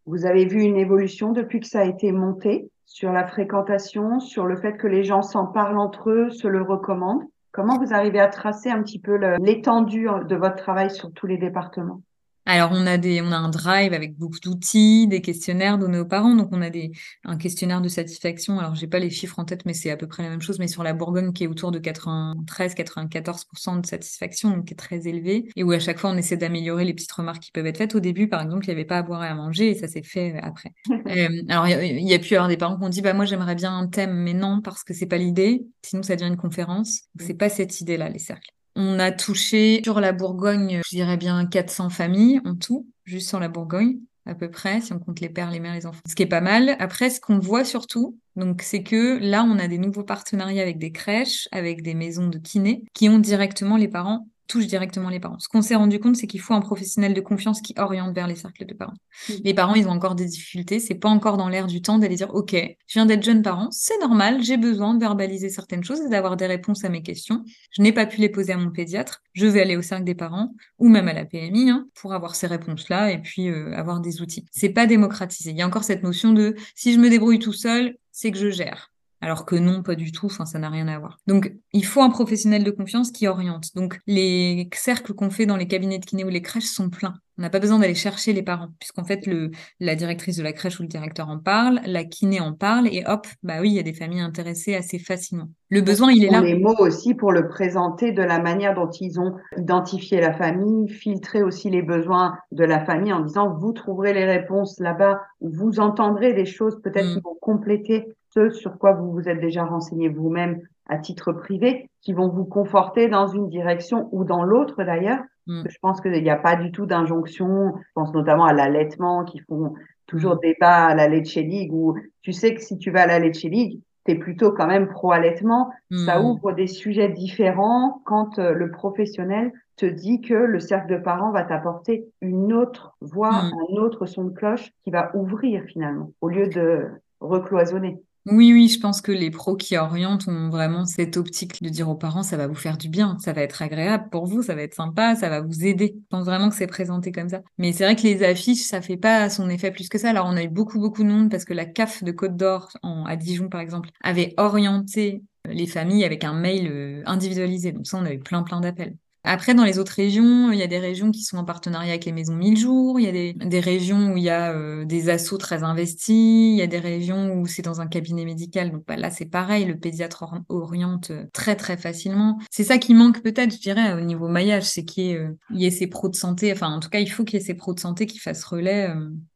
Vous 0.09 0.25
avez 0.25 0.45
vu 0.45 0.63
une 0.63 0.77
évolution 0.77 1.33
depuis 1.33 1.59
que 1.59 1.67
ça 1.67 1.81
a 1.81 1.85
été 1.85 2.11
monté 2.11 2.71
sur 2.87 3.11
la 3.11 3.27
fréquentation, 3.27 4.19
sur 4.19 4.47
le 4.47 4.55
fait 4.55 4.75
que 4.75 4.87
les 4.87 5.03
gens 5.03 5.21
s'en 5.21 5.45
parlent 5.45 5.77
entre 5.77 6.09
eux, 6.09 6.31
se 6.31 6.47
le 6.47 6.63
recommandent. 6.63 7.21
Comment 7.51 7.77
vous 7.77 7.93
arrivez 7.93 8.19
à 8.19 8.27
tracer 8.27 8.71
un 8.71 8.81
petit 8.81 8.97
peu 8.97 9.19
l'étendue 9.39 10.07
de 10.27 10.35
votre 10.35 10.55
travail 10.55 10.89
sur 10.89 11.11
tous 11.13 11.27
les 11.27 11.37
départements? 11.37 12.01
Alors, 12.45 12.71
on 12.73 12.87
a 12.87 12.97
des, 12.97 13.21
on 13.21 13.31
a 13.31 13.37
un 13.37 13.49
drive 13.49 13.93
avec 13.93 14.17
beaucoup 14.17 14.39
d'outils, 14.39 15.07
des 15.07 15.21
questionnaires 15.21 15.77
donnés 15.77 15.99
aux 15.99 16.05
parents. 16.05 16.35
Donc, 16.35 16.49
on 16.51 16.61
a 16.61 16.71
des, 16.71 16.91
un 17.23 17.37
questionnaire 17.37 17.81
de 17.81 17.89
satisfaction. 17.89 18.59
Alors, 18.59 18.73
j'ai 18.73 18.87
pas 18.87 18.97
les 18.97 19.11
chiffres 19.11 19.37
en 19.37 19.45
tête, 19.45 19.65
mais 19.65 19.73
c'est 19.73 19.91
à 19.91 19.97
peu 19.97 20.07
près 20.07 20.23
la 20.23 20.29
même 20.29 20.41
chose. 20.41 20.57
Mais 20.57 20.67
sur 20.67 20.83
la 20.83 20.93
Bourgogne, 20.93 21.31
qui 21.31 21.43
est 21.43 21.47
autour 21.47 21.71
de 21.71 21.79
93-94% 21.79 23.81
de 23.81 23.85
satisfaction, 23.85 24.49
donc 24.49 24.65
qui 24.65 24.73
est 24.73 24.77
très 24.77 25.07
élevé. 25.07 25.49
Et 25.55 25.63
où 25.63 25.71
à 25.71 25.79
chaque 25.79 25.99
fois, 25.99 26.09
on 26.09 26.17
essaie 26.17 26.37
d'améliorer 26.37 26.85
les 26.85 26.93
petites 26.93 27.11
remarques 27.11 27.43
qui 27.43 27.51
peuvent 27.51 27.67
être 27.67 27.77
faites. 27.77 27.93
Au 27.93 27.99
début, 27.99 28.27
par 28.27 28.41
exemple, 28.41 28.65
il 28.65 28.69
n'y 28.69 28.73
avait 28.73 28.85
pas 28.85 28.97
à 28.97 29.03
boire 29.03 29.23
et 29.23 29.27
à 29.27 29.35
manger, 29.35 29.69
et 29.69 29.75
ça 29.75 29.87
s'est 29.87 30.03
fait 30.03 30.35
euh, 30.35 30.39
après. 30.41 30.73
euh, 30.89 31.43
alors, 31.49 31.67
il 31.67 32.07
y, 32.07 32.13
a 32.13 32.19
pu 32.19 32.33
y 32.33 32.35
avoir 32.35 32.49
des 32.49 32.57
parents 32.57 32.77
qui 32.77 32.83
ont 32.83 32.89
dit, 32.89 33.01
bah, 33.01 33.13
moi, 33.13 33.25
j'aimerais 33.25 33.55
bien 33.55 33.77
un 33.77 33.87
thème, 33.87 34.15
mais 34.15 34.33
non, 34.33 34.61
parce 34.61 34.83
que 34.83 34.93
c'est 34.93 35.05
pas 35.05 35.17
l'idée. 35.17 35.67
Sinon, 35.83 36.01
ça 36.01 36.15
devient 36.15 36.29
une 36.29 36.37
conférence. 36.37 37.01
C'est 37.19 37.35
pas 37.35 37.49
cette 37.49 37.79
idée-là, 37.79 38.09
les 38.09 38.19
cercles. 38.19 38.49
On 38.81 38.97
a 38.97 39.11
touché 39.11 39.81
sur 39.83 39.99
la 39.99 40.13
Bourgogne, 40.13 40.79
je 40.85 40.95
dirais 40.95 41.17
bien 41.17 41.45
400 41.45 41.89
familles 41.89 42.39
en 42.45 42.55
tout, 42.55 42.87
juste 43.03 43.27
sur 43.27 43.41
la 43.41 43.49
Bourgogne 43.49 43.97
à 44.25 44.35
peu 44.35 44.49
près, 44.49 44.79
si 44.79 44.93
on 44.93 44.99
compte 44.99 45.19
les 45.19 45.27
pères, 45.27 45.51
les 45.51 45.59
mères, 45.59 45.73
les 45.73 45.85
enfants. 45.85 45.99
Ce 46.07 46.15
qui 46.15 46.23
est 46.23 46.27
pas 46.27 46.39
mal. 46.39 46.77
Après, 46.79 47.09
ce 47.09 47.19
qu'on 47.19 47.39
voit 47.39 47.65
surtout, 47.65 48.17
c'est 48.61 48.83
que 48.83 49.17
là, 49.17 49.43
on 49.43 49.59
a 49.59 49.67
des 49.67 49.79
nouveaux 49.79 50.03
partenariats 50.03 50.61
avec 50.61 50.77
des 50.77 50.93
crèches, 50.93 51.49
avec 51.51 51.81
des 51.81 51.93
maisons 51.93 52.27
de 52.27 52.37
kinés, 52.37 52.85
qui 52.93 53.09
ont 53.09 53.19
directement 53.19 53.75
les 53.75 53.89
parents 53.89 54.27
touche 54.49 54.67
directement 54.67 55.09
les 55.09 55.19
parents. 55.19 55.39
Ce 55.39 55.47
qu'on 55.47 55.61
s'est 55.61 55.75
rendu 55.75 55.99
compte, 55.99 56.17
c'est 56.17 56.27
qu'il 56.27 56.41
faut 56.41 56.53
un 56.53 56.59
professionnel 56.59 57.13
de 57.13 57.21
confiance 57.21 57.61
qui 57.61 57.73
oriente 57.77 58.13
vers 58.13 58.27
les 58.27 58.35
cercles 58.35 58.65
de 58.65 58.73
parents. 58.73 58.97
Mm. 59.29 59.33
Les 59.45 59.53
parents, 59.53 59.75
ils 59.75 59.87
ont 59.87 59.91
encore 59.91 60.15
des 60.15 60.25
difficultés. 60.25 60.79
C'est 60.79 60.95
pas 60.95 61.07
encore 61.07 61.37
dans 61.37 61.47
l'air 61.47 61.67
du 61.67 61.81
temps 61.81 61.99
d'aller 61.99 62.15
dire, 62.15 62.33
OK, 62.33 62.51
je 62.53 62.93
viens 62.93 63.05
d'être 63.05 63.23
jeune 63.23 63.41
parent, 63.41 63.69
c'est 63.71 63.99
normal, 63.99 64.43
j'ai 64.43 64.57
besoin 64.57 64.95
de 64.95 64.99
verbaliser 64.99 65.49
certaines 65.49 65.83
choses 65.83 66.01
et 66.01 66.09
d'avoir 66.09 66.35
des 66.35 66.47
réponses 66.47 66.83
à 66.83 66.89
mes 66.89 67.03
questions. 67.03 67.45
Je 67.71 67.81
n'ai 67.81 67.93
pas 67.93 68.05
pu 68.05 68.19
les 68.19 68.29
poser 68.29 68.53
à 68.53 68.57
mon 68.57 68.71
pédiatre. 68.71 69.21
Je 69.33 69.45
vais 69.45 69.61
aller 69.61 69.77
au 69.77 69.81
cercle 69.81 70.03
des 70.03 70.15
parents 70.15 70.53
ou 70.79 70.89
même 70.89 71.07
à 71.07 71.13
la 71.13 71.25
PMI 71.25 71.69
hein, 71.69 71.87
pour 71.93 72.13
avoir 72.13 72.35
ces 72.35 72.47
réponses-là 72.47 73.11
et 73.11 73.19
puis 73.19 73.47
euh, 73.49 73.71
avoir 73.75 73.99
des 73.99 74.21
outils. 74.21 74.45
C'est 74.51 74.69
pas 74.69 74.87
démocratisé. 74.87 75.51
Il 75.51 75.57
y 75.57 75.61
a 75.61 75.67
encore 75.67 75.83
cette 75.83 76.03
notion 76.03 76.33
de 76.33 76.55
si 76.75 76.91
je 76.93 76.99
me 76.99 77.09
débrouille 77.09 77.39
tout 77.39 77.53
seul, 77.53 77.95
c'est 78.11 78.31
que 78.31 78.37
je 78.37 78.49
gère 78.49 78.91
alors 79.21 79.45
que 79.45 79.55
non, 79.55 79.83
pas 79.83 79.95
du 79.95 80.11
tout, 80.11 80.27
enfin 80.27 80.45
ça 80.45 80.59
n'a 80.59 80.69
rien 80.69 80.87
à 80.87 80.97
voir. 80.97 81.17
Donc 81.27 81.53
il 81.73 81.85
faut 81.85 82.01
un 82.01 82.09
professionnel 82.09 82.63
de 82.63 82.71
confiance 82.71 83.11
qui 83.11 83.27
oriente. 83.27 83.75
Donc 83.75 83.99
les 84.07 84.69
cercles 84.73 85.13
qu'on 85.13 85.29
fait 85.29 85.45
dans 85.45 85.57
les 85.57 85.67
cabinets 85.67 85.99
de 85.99 86.05
kiné 86.05 86.23
ou 86.23 86.29
les 86.29 86.41
crèches 86.41 86.65
sont 86.65 86.89
pleins. 86.89 87.15
On 87.39 87.41
n'a 87.41 87.49
pas 87.49 87.59
besoin 87.59 87.79
d'aller 87.79 87.95
chercher 87.95 88.33
les 88.33 88.43
parents, 88.43 88.67
puisqu'en 88.79 89.05
fait, 89.05 89.25
le, 89.25 89.51
la 89.79 89.95
directrice 89.95 90.35
de 90.35 90.43
la 90.43 90.51
crèche 90.51 90.77
ou 90.79 90.83
le 90.83 90.89
directeur 90.89 91.29
en 91.29 91.39
parle, 91.39 91.79
la 91.85 92.03
kiné 92.03 92.41
en 92.41 92.51
parle, 92.51 92.87
et 92.87 93.05
hop, 93.07 93.27
bah 93.43 93.61
oui, 93.61 93.69
il 93.69 93.75
y 93.75 93.79
a 93.79 93.83
des 93.83 93.93
familles 93.93 94.19
intéressées 94.19 94.75
assez 94.75 94.99
facilement. 94.99 95.47
Le 95.69 95.79
besoin, 95.79 96.11
il 96.11 96.25
est 96.25 96.29
là. 96.29 96.41
Les 96.41 96.59
mots 96.59 96.75
aussi 96.79 97.13
pour 97.13 97.31
le 97.31 97.47
présenter 97.47 98.11
de 98.11 98.21
la 98.21 98.39
manière 98.39 98.75
dont 98.75 98.89
ils 98.89 99.21
ont 99.21 99.35
identifié 99.57 100.19
la 100.19 100.33
famille, 100.33 100.89
filtrer 100.89 101.41
aussi 101.41 101.69
les 101.69 101.81
besoins 101.81 102.37
de 102.51 102.65
la 102.65 102.83
famille 102.83 103.13
en 103.13 103.21
disant 103.21 103.55
vous 103.57 103.71
trouverez 103.71 104.11
les 104.11 104.25
réponses 104.25 104.77
là-bas, 104.81 105.21
vous 105.39 105.79
entendrez 105.79 106.33
des 106.33 106.45
choses 106.45 106.81
peut-être 106.83 107.07
mm. 107.07 107.13
qui 107.13 107.21
vont 107.21 107.37
compléter 107.39 108.17
ce 108.33 108.49
sur 108.49 108.77
quoi 108.77 108.93
vous 108.93 109.11
vous 109.11 109.27
êtes 109.27 109.39
déjà 109.39 109.65
renseigné 109.65 110.09
vous-même 110.09 110.61
à 110.87 110.97
titre 110.97 111.31
privé, 111.31 111.89
qui 112.01 112.13
vont 112.13 112.29
vous 112.29 112.45
conforter 112.45 113.07
dans 113.07 113.27
une 113.27 113.47
direction 113.47 114.09
ou 114.11 114.23
dans 114.23 114.43
l'autre 114.43 114.83
d'ailleurs. 114.83 115.21
Mm. 115.47 115.63
Je 115.69 115.77
pense 115.81 116.01
qu'il 116.01 116.11
n'y 116.11 116.29
a 116.29 116.35
pas 116.35 116.55
du 116.55 116.71
tout 116.71 116.85
d'injonction. 116.85 117.73
Je 117.77 117.91
pense 117.93 118.13
notamment 118.13 118.45
à 118.45 118.53
l'allaitement 118.53 119.23
qui 119.23 119.39
font 119.39 119.75
toujours 120.07 120.35
mm. 120.35 120.39
débat 120.41 120.85
à 120.87 120.95
la 120.95 121.07
Leche 121.07 121.35
League 121.35 121.71
où 121.71 121.95
tu 122.21 122.33
sais 122.33 122.55
que 122.55 122.61
si 122.61 122.77
tu 122.77 122.91
vas 122.91 123.03
à 123.03 123.07
la 123.07 123.19
Leche 123.19 123.43
League, 123.43 123.79
tu 124.05 124.11
es 124.13 124.15
plutôt 124.15 124.51
quand 124.51 124.67
même 124.67 124.89
pro-allaitement. 124.89 125.69
Ça 126.05 126.19
mm. 126.19 126.25
ouvre 126.25 126.51
des 126.53 126.67
sujets 126.67 127.09
différents 127.09 128.01
quand 128.05 128.39
euh, 128.39 128.53
le 128.53 128.71
professionnel 128.71 129.51
te 129.75 129.85
dit 129.85 130.21
que 130.21 130.33
le 130.33 130.59
cercle 130.59 130.91
de 130.91 130.97
parents 130.97 131.31
va 131.31 131.43
t'apporter 131.43 132.05
une 132.21 132.51
autre 132.51 132.97
voix, 132.99 133.31
un 133.33 133.75
autre 133.75 134.07
son 134.07 134.25
de 134.25 134.31
cloche 134.31 134.71
qui 134.83 134.91
va 134.91 135.11
ouvrir 135.15 135.63
finalement 135.63 136.11
au 136.19 136.27
lieu 136.27 136.47
de 136.47 136.87
recloisonner. 137.21 138.01
Oui, 138.25 138.53
oui, 138.53 138.67
je 138.67 138.79
pense 138.79 139.01
que 139.01 139.11
les 139.11 139.31
pros 139.31 139.55
qui 139.55 139.75
orientent 139.77 140.27
ont 140.27 140.49
vraiment 140.49 140.85
cette 140.85 141.17
optique 141.17 141.63
de 141.63 141.69
dire 141.69 141.89
aux 141.89 141.95
parents, 141.95 142.21
ça 142.21 142.37
va 142.37 142.47
vous 142.47 142.53
faire 142.53 142.77
du 142.77 142.87
bien, 142.89 143.17
ça 143.19 143.33
va 143.33 143.41
être 143.41 143.61
agréable 143.61 144.09
pour 144.11 144.27
vous, 144.27 144.43
ça 144.43 144.53
va 144.55 144.61
être 144.61 144.75
sympa, 144.75 145.15
ça 145.15 145.29
va 145.29 145.41
vous 145.41 145.65
aider. 145.65 145.95
Je 145.95 146.07
pense 146.09 146.25
vraiment 146.25 146.49
que 146.49 146.55
c'est 146.55 146.67
présenté 146.67 147.11
comme 147.11 147.29
ça. 147.29 147.41
Mais 147.57 147.71
c'est 147.73 147.85
vrai 147.85 147.95
que 147.95 148.03
les 148.03 148.21
affiches, 148.23 148.61
ça 148.61 148.81
fait 148.81 148.97
pas 148.97 149.29
son 149.29 149.49
effet 149.49 149.71
plus 149.71 149.89
que 149.89 149.97
ça. 149.97 150.09
Alors, 150.11 150.27
on 150.27 150.35
a 150.37 150.43
eu 150.43 150.49
beaucoup, 150.49 150.79
beaucoup 150.79 151.03
de 151.03 151.09
monde 151.09 151.31
parce 151.31 151.45
que 151.45 151.53
la 151.53 151.65
CAF 151.65 152.03
de 152.03 152.11
Côte 152.11 152.35
d'Or, 152.35 152.69
à 152.83 153.15
Dijon, 153.15 153.49
par 153.49 153.61
exemple, 153.61 153.89
avait 154.03 154.33
orienté 154.37 155.23
les 155.45 155.65
familles 155.65 156.03
avec 156.03 156.23
un 156.23 156.33
mail 156.33 156.67
euh, 156.67 157.01
individualisé. 157.07 157.71
Donc 157.71 157.87
ça, 157.87 157.97
on 157.97 158.05
a 158.05 158.13
eu 158.13 158.19
plein, 158.19 158.43
plein 158.43 158.59
d'appels. 158.59 158.95
Après, 159.23 159.53
dans 159.53 159.65
les 159.65 159.79
autres 159.79 159.91
régions, 159.91 160.51
il 160.51 160.59
y 160.59 160.63
a 160.63 160.67
des 160.67 160.79
régions 160.79 161.11
qui 161.11 161.23
sont 161.23 161.37
en 161.37 161.43
partenariat 161.43 161.91
avec 161.91 162.05
les 162.05 162.13
maisons 162.13 162.35
1000 162.35 162.57
jours, 162.57 162.99
il 162.99 163.05
y 163.05 163.09
a 163.09 163.11
des, 163.11 163.33
des 163.33 163.59
régions 163.59 164.13
où 164.13 164.17
il 164.17 164.23
y 164.23 164.29
a 164.29 164.53
euh, 164.53 164.85
des 164.85 165.09
assos 165.09 165.37
très 165.37 165.63
investis, 165.63 166.53
il 166.53 166.55
y 166.55 166.61
a 166.61 166.67
des 166.67 166.79
régions 166.79 167.33
où 167.33 167.45
c'est 167.45 167.61
dans 167.61 167.81
un 167.81 167.87
cabinet 167.87 168.23
médical. 168.23 168.71
Donc 168.71 168.85
bah, 168.87 168.95
là, 168.95 169.09
c'est 169.09 169.25
pareil, 169.25 169.65
le 169.65 169.77
pédiatre 169.77 170.25
oriente 170.47 171.11
euh, 171.11 171.25
très 171.33 171.55
très 171.55 171.75
facilement. 171.75 172.39
C'est 172.49 172.63
ça 172.63 172.77
qui 172.77 172.93
manque 172.93 173.21
peut-être, 173.21 173.53
je 173.53 173.59
dirais, 173.59 173.93
au 173.93 174.01
niveau 174.01 174.29
maillage, 174.29 174.63
c'est 174.63 174.85
qu'il 174.85 175.05
y, 175.05 175.15
euh, 175.15 175.31
y, 175.51 175.65
ait 175.65 175.71
ces 175.71 175.87
pros 175.87 176.07
de 176.07 176.15
santé. 176.15 176.51
Enfin, 176.53 176.69
en 176.69 176.79
tout 176.79 176.89
cas, 176.89 176.99
il 176.99 177.11
faut 177.11 177.25
qu'il 177.25 177.39
y 177.39 177.41
ait 177.41 177.45
ces 177.45 177.55
pros 177.55 177.73
de 177.73 177.79
santé 177.79 178.05
qui 178.05 178.19
fassent 178.19 178.45
relais. 178.45 178.89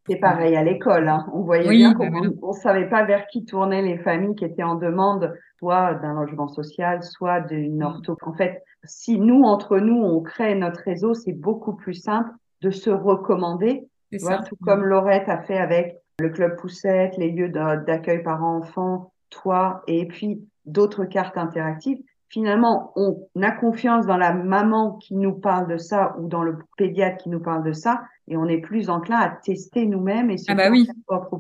C'est 0.07 0.17
pareil 0.17 0.55
à 0.55 0.63
l'école. 0.63 1.07
Hein. 1.07 1.25
On 1.33 1.41
voyait 1.41 1.69
bien 1.69 1.93
qu'on 1.93 2.09
ne 2.09 2.53
savait 2.53 2.89
pas 2.89 3.05
vers 3.05 3.25
qui 3.27 3.45
tournaient 3.45 3.81
les 3.81 3.97
familles 3.97 4.35
qui 4.35 4.43
étaient 4.43 4.63
en 4.63 4.75
demande, 4.75 5.33
soit 5.59 5.93
d'un 5.95 6.13
logement 6.13 6.49
social, 6.49 7.01
soit 7.03 7.39
d'une 7.39 7.79
mm. 7.79 7.83
ortho. 7.83 8.17
En 8.21 8.33
fait, 8.33 8.63
si 8.83 9.17
nous, 9.17 9.43
entre 9.43 9.77
nous, 9.79 10.01
on 10.01 10.21
crée 10.21 10.55
notre 10.55 10.81
réseau, 10.81 11.13
c'est 11.13 11.33
beaucoup 11.33 11.73
plus 11.73 11.93
simple 11.93 12.31
de 12.61 12.69
se 12.69 12.89
recommander. 12.89 13.87
tout 14.11 14.57
comme 14.61 14.83
Laurette 14.83 15.29
a 15.29 15.41
fait 15.43 15.57
avec 15.57 15.97
le 16.19 16.29
club 16.29 16.57
Poussette, 16.57 17.17
les 17.17 17.31
lieux 17.31 17.49
d'accueil 17.49 18.21
parents-enfants, 18.23 19.13
toi, 19.29 19.83
et 19.87 20.07
puis 20.07 20.45
d'autres 20.65 21.05
cartes 21.05 21.37
interactives. 21.37 21.99
Finalement, 22.33 22.91
on 22.95 23.29
a 23.43 23.51
confiance 23.51 24.07
dans 24.07 24.17
la 24.17 24.33
maman 24.33 24.97
qui 24.97 25.13
nous 25.13 25.33
parle 25.33 25.69
de 25.69 25.77
ça 25.77 26.15
ou 26.19 26.27
dans 26.27 26.41
le 26.41 26.57
pédiatre 26.77 27.21
qui 27.21 27.29
nous 27.29 27.39
parle 27.39 27.63
de 27.63 27.73
ça 27.73 28.01
et 28.27 28.37
on 28.37 28.47
est 28.47 28.57
plus 28.57 28.89
enclin 28.89 29.17
à 29.17 29.29
tester 29.29 29.85
nous-mêmes 29.85 30.31
et 30.31 30.37
ah 30.47 30.55
bah 30.55 30.71
oui. 30.71 30.89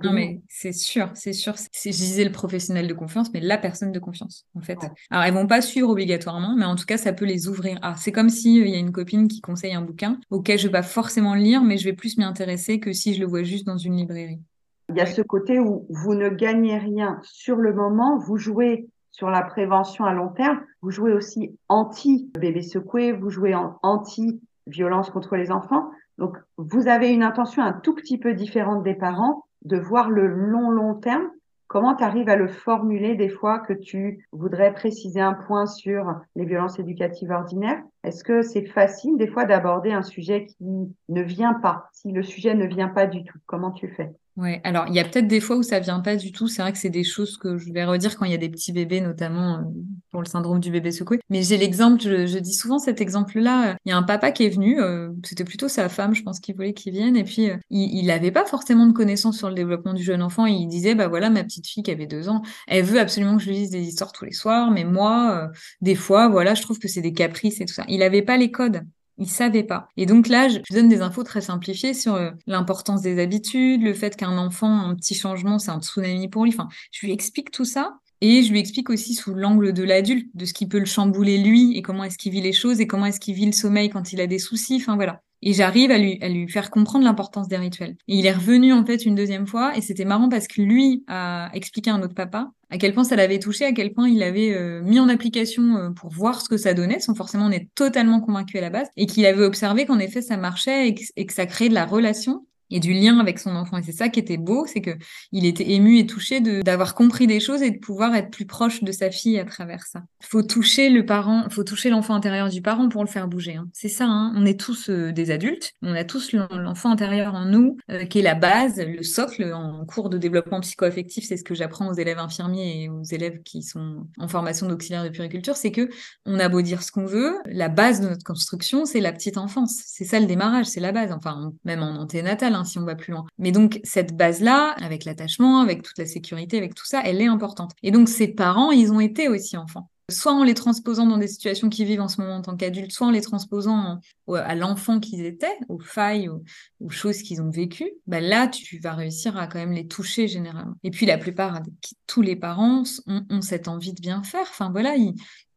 non 0.03 0.13
mais 0.13 0.41
c'est 0.49 0.71
sûr 0.71 1.09
c'est 1.15 1.33
sûr. 1.33 1.55
Je 1.55 1.89
disais 1.89 2.23
le 2.23 2.31
professionnel 2.31 2.87
de 2.87 2.93
confiance 2.93 3.33
mais 3.33 3.39
la 3.39 3.57
personne 3.57 3.91
de 3.91 3.97
confiance 3.97 4.45
en 4.53 4.61
fait. 4.61 4.77
Alors 5.09 5.23
elles 5.23 5.33
vont 5.33 5.47
pas 5.47 5.61
suivre 5.61 5.89
obligatoirement 5.89 6.55
mais 6.55 6.65
en 6.65 6.75
tout 6.75 6.85
cas 6.85 6.97
ça 6.97 7.11
peut 7.11 7.25
les 7.25 7.47
ouvrir. 7.47 7.79
Ah 7.81 7.95
c'est 7.97 8.11
comme 8.11 8.29
si 8.29 8.61
euh, 8.61 8.65
il 8.67 8.71
y 8.73 8.75
a 8.75 8.79
une 8.79 8.91
copine 8.91 9.27
qui 9.27 9.41
conseille 9.41 9.73
un 9.73 9.81
bouquin 9.81 10.19
auquel 10.29 10.59
je 10.59 10.67
vais 10.67 10.73
pas 10.73 10.83
forcément 10.83 11.33
le 11.33 11.41
lire 11.41 11.63
mais 11.63 11.79
je 11.79 11.85
vais 11.85 11.93
plus 11.93 12.19
m'y 12.19 12.23
intéresser 12.23 12.79
que 12.79 12.93
si 12.93 13.15
je 13.15 13.19
le 13.19 13.25
vois 13.25 13.41
juste 13.41 13.65
dans 13.65 13.77
une 13.77 13.95
librairie. 13.95 14.41
Il 14.89 14.97
y 14.97 15.01
a 15.01 15.07
ce 15.07 15.23
côté 15.23 15.59
où 15.59 15.87
vous 15.89 16.13
ne 16.13 16.29
gagnez 16.29 16.77
rien 16.77 17.19
sur 17.23 17.55
le 17.55 17.73
moment 17.73 18.19
vous 18.19 18.37
jouez 18.37 18.89
sur 19.13 19.29
la 19.29 19.43
prévention 19.43 20.03
à 20.03 20.13
long 20.13 20.29
terme. 20.29 20.59
Vous 20.81 20.91
jouez 20.91 21.13
aussi 21.13 21.57
anti 21.69 22.29
bébé 22.37 22.61
secoué 22.61 23.13
vous 23.13 23.29
jouez 23.29 23.55
en 23.55 23.79
anti 23.83 24.41
violence 24.67 25.09
contre 25.09 25.37
les 25.37 25.51
enfants. 25.51 25.89
Donc, 26.17 26.37
vous 26.57 26.87
avez 26.87 27.11
une 27.11 27.23
intention 27.23 27.63
un 27.63 27.73
tout 27.73 27.95
petit 27.95 28.17
peu 28.17 28.33
différente 28.33 28.83
des 28.83 28.95
parents 28.95 29.45
de 29.63 29.77
voir 29.77 30.09
le 30.09 30.27
long, 30.27 30.69
long 30.69 30.95
terme. 30.95 31.29
Comment 31.67 31.95
tu 31.95 32.03
arrives 32.03 32.29
à 32.29 32.35
le 32.35 32.47
formuler 32.47 33.15
des 33.15 33.29
fois 33.29 33.59
que 33.59 33.73
tu 33.73 34.27
voudrais 34.31 34.73
préciser 34.73 35.21
un 35.21 35.33
point 35.33 35.65
sur 35.65 36.13
les 36.35 36.45
violences 36.45 36.79
éducatives 36.79 37.31
ordinaires? 37.31 37.81
Est-ce 38.03 38.23
que 38.23 38.41
c'est 38.41 38.65
facile 38.65 39.17
des 39.17 39.27
fois 39.27 39.45
d'aborder 39.45 39.91
un 39.91 40.03
sujet 40.03 40.45
qui 40.45 40.93
ne 41.09 41.21
vient 41.21 41.53
pas? 41.53 41.89
Si 41.93 42.11
le 42.11 42.23
sujet 42.23 42.53
ne 42.53 42.65
vient 42.65 42.89
pas 42.89 43.07
du 43.07 43.23
tout, 43.23 43.37
comment 43.45 43.71
tu 43.71 43.87
fais? 43.87 44.13
Ouais, 44.35 44.61
alors 44.63 44.85
il 44.87 44.95
y 44.95 44.99
a 44.99 45.03
peut-être 45.03 45.27
des 45.27 45.39
fois 45.39 45.57
où 45.57 45.61
ça 45.61 45.79
vient 45.79 45.99
pas 45.99 46.15
du 46.15 46.31
tout. 46.31 46.47
C'est 46.47 46.63
vrai 46.63 46.71
que 46.71 46.79
c'est 46.79 46.89
des 46.89 47.03
choses 47.03 47.37
que 47.37 47.59
je 47.59 47.71
vais 47.71 47.85
redire 47.85 48.17
quand 48.17 48.25
il 48.25 48.31
y 48.31 48.35
a 48.35 48.39
des 48.39 48.49
petits 48.49 48.71
bébés, 48.71 48.99
notamment 48.99 49.57
euh, 49.57 49.61
pour 50.09 50.21
le 50.23 50.27
syndrome 50.27 50.59
du 50.59 50.71
bébé 50.71 50.91
secoué. 50.91 51.19
Mais 51.29 51.43
j'ai 51.43 51.55
l'exemple, 51.55 52.01
je, 52.01 52.39
dis 52.39 52.53
souvent 52.53 52.79
cet 52.79 52.99
exemple-là. 52.99 53.77
Il 53.85 53.89
y 53.89 53.91
a 53.91 53.97
un 53.97 54.01
papa 54.01 54.31
qui 54.31 54.43
est 54.45 54.49
venu, 54.49 54.81
euh, 54.81 55.11
c'était 55.23 55.43
plutôt 55.43 55.67
sa 55.67 55.87
femme, 55.87 56.15
je 56.15 56.23
pense 56.23 56.39
qu'il 56.39 56.55
voulait 56.55 56.73
qu'il 56.73 56.93
vienne, 56.93 57.15
et 57.15 57.23
puis 57.23 57.51
euh, 57.51 57.57
il 57.69 58.07
n'avait 58.07 58.31
pas 58.31 58.43
forcément 58.45 58.87
de 58.87 58.93
connaissances 58.93 59.37
sur 59.37 59.49
le 59.49 59.55
développement 59.55 59.93
du 59.93 60.01
jeune 60.01 60.23
enfant. 60.23 60.47
Il 60.47 60.67
disait, 60.67 60.95
bah 60.95 61.07
voilà, 61.07 61.29
ma 61.29 61.43
petite 61.43 61.67
fille 61.67 61.83
qui 61.83 61.91
avait 61.91 62.07
deux 62.07 62.27
ans, 62.27 62.41
elle 62.67 62.85
veut 62.85 62.99
absolument 62.99 63.37
que 63.37 63.43
je 63.43 63.49
lui 63.49 63.55
dise 63.55 63.69
des 63.69 63.83
histoires 63.83 64.13
tous 64.13 64.25
les 64.25 64.31
soirs, 64.31 64.71
mais 64.71 64.83
moi, 64.83 65.51
des 65.81 65.95
fois, 65.95 66.27
voilà, 66.27 66.55
je 66.55 66.63
trouve 66.63 66.79
que 66.79 66.87
c'est 66.87 67.01
des 67.01 67.13
caprices 67.13 67.61
et 67.61 67.65
tout 67.65 67.73
ça. 67.73 67.83
Il 67.93 67.99
n'avait 67.99 68.23
pas 68.23 68.37
les 68.37 68.49
codes. 68.49 68.81
Il 69.19 69.29
savait 69.29 69.63
pas. 69.63 69.87
Et 69.95 70.07
donc 70.07 70.27
là, 70.27 70.49
je 70.49 70.59
donne 70.71 70.89
des 70.89 71.01
infos 71.01 71.23
très 71.23 71.41
simplifiées 71.41 71.93
sur 71.93 72.15
euh, 72.15 72.31
l'importance 72.47 73.01
des 73.01 73.21
habitudes, 73.21 73.83
le 73.83 73.93
fait 73.93 74.15
qu'un 74.15 74.39
enfant, 74.39 74.89
un 74.89 74.95
petit 74.95 75.13
changement, 75.13 75.59
c'est 75.59 75.69
un 75.69 75.79
tsunami 75.79 76.27
pour 76.27 76.43
lui. 76.43 76.51
Enfin, 76.51 76.67
je 76.91 77.05
lui 77.05 77.13
explique 77.13 77.51
tout 77.51 77.65
ça. 77.65 77.99
Et 78.21 78.41
je 78.41 78.51
lui 78.51 78.59
explique 78.59 78.89
aussi 78.89 79.13
sous 79.13 79.35
l'angle 79.35 79.73
de 79.73 79.83
l'adulte, 79.83 80.27
de 80.33 80.45
ce 80.45 80.53
qui 80.53 80.65
peut 80.65 80.79
le 80.79 80.85
chambouler 80.85 81.37
lui, 81.37 81.77
et 81.77 81.83
comment 81.83 82.03
est-ce 82.05 82.17
qu'il 82.17 82.31
vit 82.31 82.41
les 82.41 82.53
choses, 82.53 82.79
et 82.79 82.87
comment 82.87 83.05
est-ce 83.05 83.19
qu'il 83.19 83.35
vit 83.35 83.45
le 83.45 83.51
sommeil 83.51 83.89
quand 83.89 84.11
il 84.11 84.21
a 84.21 84.27
des 84.27 84.39
soucis. 84.39 84.77
Enfin 84.77 84.95
voilà. 84.95 85.21
Et 85.45 85.53
j'arrive 85.53 85.91
à 85.91 85.97
lui, 85.97 86.17
à 86.21 86.29
lui 86.29 86.47
faire 86.47 86.71
comprendre 86.71 87.05
l'importance 87.05 87.47
des 87.47 87.57
rituels. 87.57 87.95
Et 88.07 88.17
il 88.17 88.25
est 88.25 88.31
revenu 88.31 88.73
en 88.73 88.85
fait 88.85 89.05
une 89.05 89.15
deuxième 89.15 89.45
fois 89.45 89.75
et 89.77 89.81
c'était 89.81 90.05
marrant 90.05 90.29
parce 90.29 90.47
que 90.47 90.61
lui 90.61 91.03
a 91.07 91.49
expliqué 91.53 91.89
à 91.89 91.95
un 91.95 92.01
autre 92.01 92.15
papa 92.15 92.51
à 92.73 92.77
quel 92.79 92.91
point 92.95 93.03
ça 93.03 93.15
l'avait 93.15 93.37
touché, 93.37 93.65
à 93.65 93.71
quel 93.71 93.93
point 93.93 94.09
il 94.09 94.23
avait 94.23 94.51
euh, 94.51 94.81
mis 94.81 94.99
en 94.99 95.07
application 95.07 95.77
euh, 95.77 95.89
pour 95.91 96.09
voir 96.09 96.41
ce 96.41 96.49
que 96.49 96.57
ça 96.57 96.73
donnait, 96.73 96.99
sans 96.99 97.13
forcément 97.13 97.45
en 97.45 97.51
être 97.51 97.67
totalement 97.75 98.19
convaincu 98.19 98.57
à 98.57 98.61
la 98.61 98.71
base, 98.71 98.87
et 98.97 99.05
qu'il 99.05 99.27
avait 99.27 99.43
observé 99.43 99.85
qu'en 99.85 99.99
effet 99.99 100.23
ça 100.23 100.37
marchait 100.37 100.87
et 100.87 100.95
que, 100.95 101.03
et 101.15 101.27
que 101.27 101.33
ça 101.33 101.45
créait 101.45 101.69
de 101.69 101.75
la 101.75 101.85
relation 101.85 102.47
et 102.73 102.79
du 102.79 102.91
lien 102.91 103.19
avec 103.19 103.39
son 103.39 103.55
enfant. 103.55 103.77
Et 103.77 103.83
c'est 103.83 103.91
ça 103.91 104.09
qui 104.09 104.19
était 104.19 104.37
beau, 104.37 104.65
c'est 104.65 104.81
que 104.81 104.97
il 105.31 105.45
était 105.45 105.69
ému 105.71 105.99
et 105.99 106.07
touché 106.07 106.41
d'avoir 106.41 106.95
compris 106.95 107.27
des 107.27 107.39
choses 107.39 107.61
et 107.61 107.69
de 107.69 107.77
pouvoir 107.77 108.15
être 108.15 108.31
plus 108.31 108.45
proche 108.45 108.83
de 108.83 108.91
sa 108.91 109.11
fille 109.11 109.39
à 109.39 109.45
travers 109.45 109.85
ça. 109.85 110.01
Faut 110.21 110.41
toucher 110.41 110.89
le 110.89 111.05
parent, 111.05 111.45
faut 111.49 111.63
toucher 111.63 111.91
l'enfant 111.91 112.15
intérieur 112.15 112.49
du 112.49 112.61
parent 112.61 112.89
pour 112.89 113.03
le 113.03 113.09
faire 113.09 113.27
bouger. 113.27 113.55
Hein. 113.55 113.67
C'est 113.73 113.89
ça. 113.89 114.05
Hein. 114.05 114.33
On 114.35 114.45
est 114.45 114.59
tous 114.59 114.89
euh, 114.89 115.11
des 115.11 115.29
adultes, 115.29 115.73
on 115.83 115.93
a 115.93 116.03
tous 116.03 116.33
l'enfant 116.33 116.91
intérieur 116.91 117.35
en 117.35 117.45
nous, 117.45 117.77
euh, 117.91 118.05
qui 118.05 118.19
est 118.19 118.23
la 118.23 118.35
base, 118.35 118.79
le 118.79 119.03
socle. 119.03 119.51
En 119.53 119.85
cours 119.85 120.09
de 120.09 120.17
développement 120.17 120.59
psychoaffectif, 120.61 121.25
c'est 121.25 121.37
ce 121.37 121.43
que 121.43 121.53
j'apprends 121.53 121.89
aux 121.89 121.93
élèves 121.93 122.17
infirmiers 122.17 122.83
et 122.83 122.89
aux 122.89 123.03
élèves 123.03 123.43
qui 123.43 123.61
sont 123.61 124.07
en 124.17 124.27
formation 124.27 124.67
d'auxiliaire 124.67 125.03
de 125.03 125.09
puriculture, 125.09 125.55
c'est 125.55 125.71
que 125.71 125.89
on 126.25 126.39
a 126.39 126.49
beau 126.49 126.61
dire 126.61 126.81
ce 126.81 126.91
qu'on 126.91 127.05
veut, 127.05 127.35
la 127.45 127.69
base 127.69 128.01
de 128.01 128.09
notre 128.09 128.23
construction, 128.23 128.85
c'est 128.85 128.99
la 128.99 129.11
petite 129.11 129.37
enfance. 129.37 129.83
C'est 129.85 130.05
ça 130.05 130.19
le 130.19 130.25
démarrage, 130.25 130.65
c'est 130.65 130.79
la 130.79 130.91
base. 130.91 131.11
Enfin, 131.11 131.53
même 131.65 131.83
en 131.83 131.95
anténatal, 131.95 132.55
hein, 132.55 132.62
si 132.63 132.79
on 132.79 132.85
va 132.85 132.95
plus 132.95 133.11
loin. 133.11 133.25
Mais 133.37 133.51
donc, 133.51 133.79
cette 133.83 134.15
base-là, 134.15 134.75
avec 134.81 135.05
l'attachement, 135.05 135.61
avec 135.61 135.81
toute 135.81 135.97
la 135.97 136.05
sécurité, 136.05 136.57
avec 136.57 136.75
tout 136.75 136.85
ça, 136.85 137.01
elle 137.03 137.21
est 137.21 137.27
importante. 137.27 137.71
Et 137.83 137.91
donc, 137.91 138.09
ces 138.09 138.27
parents, 138.27 138.71
ils 138.71 138.91
ont 138.91 138.99
été 138.99 139.27
aussi 139.27 139.57
enfants 139.57 139.89
soit 140.09 140.33
en 140.33 140.43
les 140.43 140.53
transposant 140.53 141.05
dans 141.05 141.17
des 141.17 141.27
situations 141.27 141.69
qu'ils 141.69 141.85
vivent 141.85 142.01
en 142.01 142.07
ce 142.07 142.21
moment 142.21 142.35
en 142.35 142.41
tant 142.41 142.55
qu'adultes, 142.55 142.91
soit 142.91 143.07
en 143.07 143.11
les 143.11 143.21
transposant 143.21 143.99
à 144.27 144.55
l'enfant 144.55 144.99
qu'ils 144.99 145.25
étaient, 145.25 145.57
aux 145.69 145.79
failles, 145.79 146.29
aux, 146.29 146.89
choses 146.89 147.21
qu'ils 147.21 147.41
ont 147.41 147.49
vécues, 147.49 147.91
bah 148.05 148.19
là, 148.19 148.47
tu 148.47 148.79
vas 148.79 148.93
réussir 148.93 149.37
à 149.37 149.47
quand 149.47 149.59
même 149.59 149.71
les 149.71 149.87
toucher 149.87 150.27
généralement. 150.27 150.75
Et 150.83 150.91
puis 150.91 151.05
la 151.05 151.17
plupart, 151.17 151.61
tous 152.07 152.21
les 152.21 152.35
parents 152.35 152.83
ont, 153.07 153.25
ont 153.29 153.41
cette 153.41 153.67
envie 153.67 153.93
de 153.93 154.01
bien 154.01 154.23
faire. 154.23 154.47
Enfin 154.49 154.69
voilà, 154.71 154.95
ils, 154.95 155.15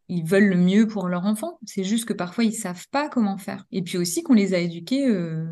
ils 0.08 0.24
veulent 0.24 0.48
le 0.48 0.56
mieux 0.56 0.86
pour 0.86 1.08
leur 1.08 1.26
enfant. 1.26 1.58
C'est 1.66 1.84
juste 1.84 2.04
que 2.04 2.12
parfois 2.12 2.44
ils 2.44 2.52
savent 2.52 2.86
pas 2.90 3.08
comment 3.08 3.38
faire. 3.38 3.64
Et 3.72 3.82
puis 3.82 3.98
aussi 3.98 4.22
qu'on 4.22 4.34
les 4.34 4.54
a 4.54 4.58
éduqués 4.58 5.06
euh, 5.06 5.46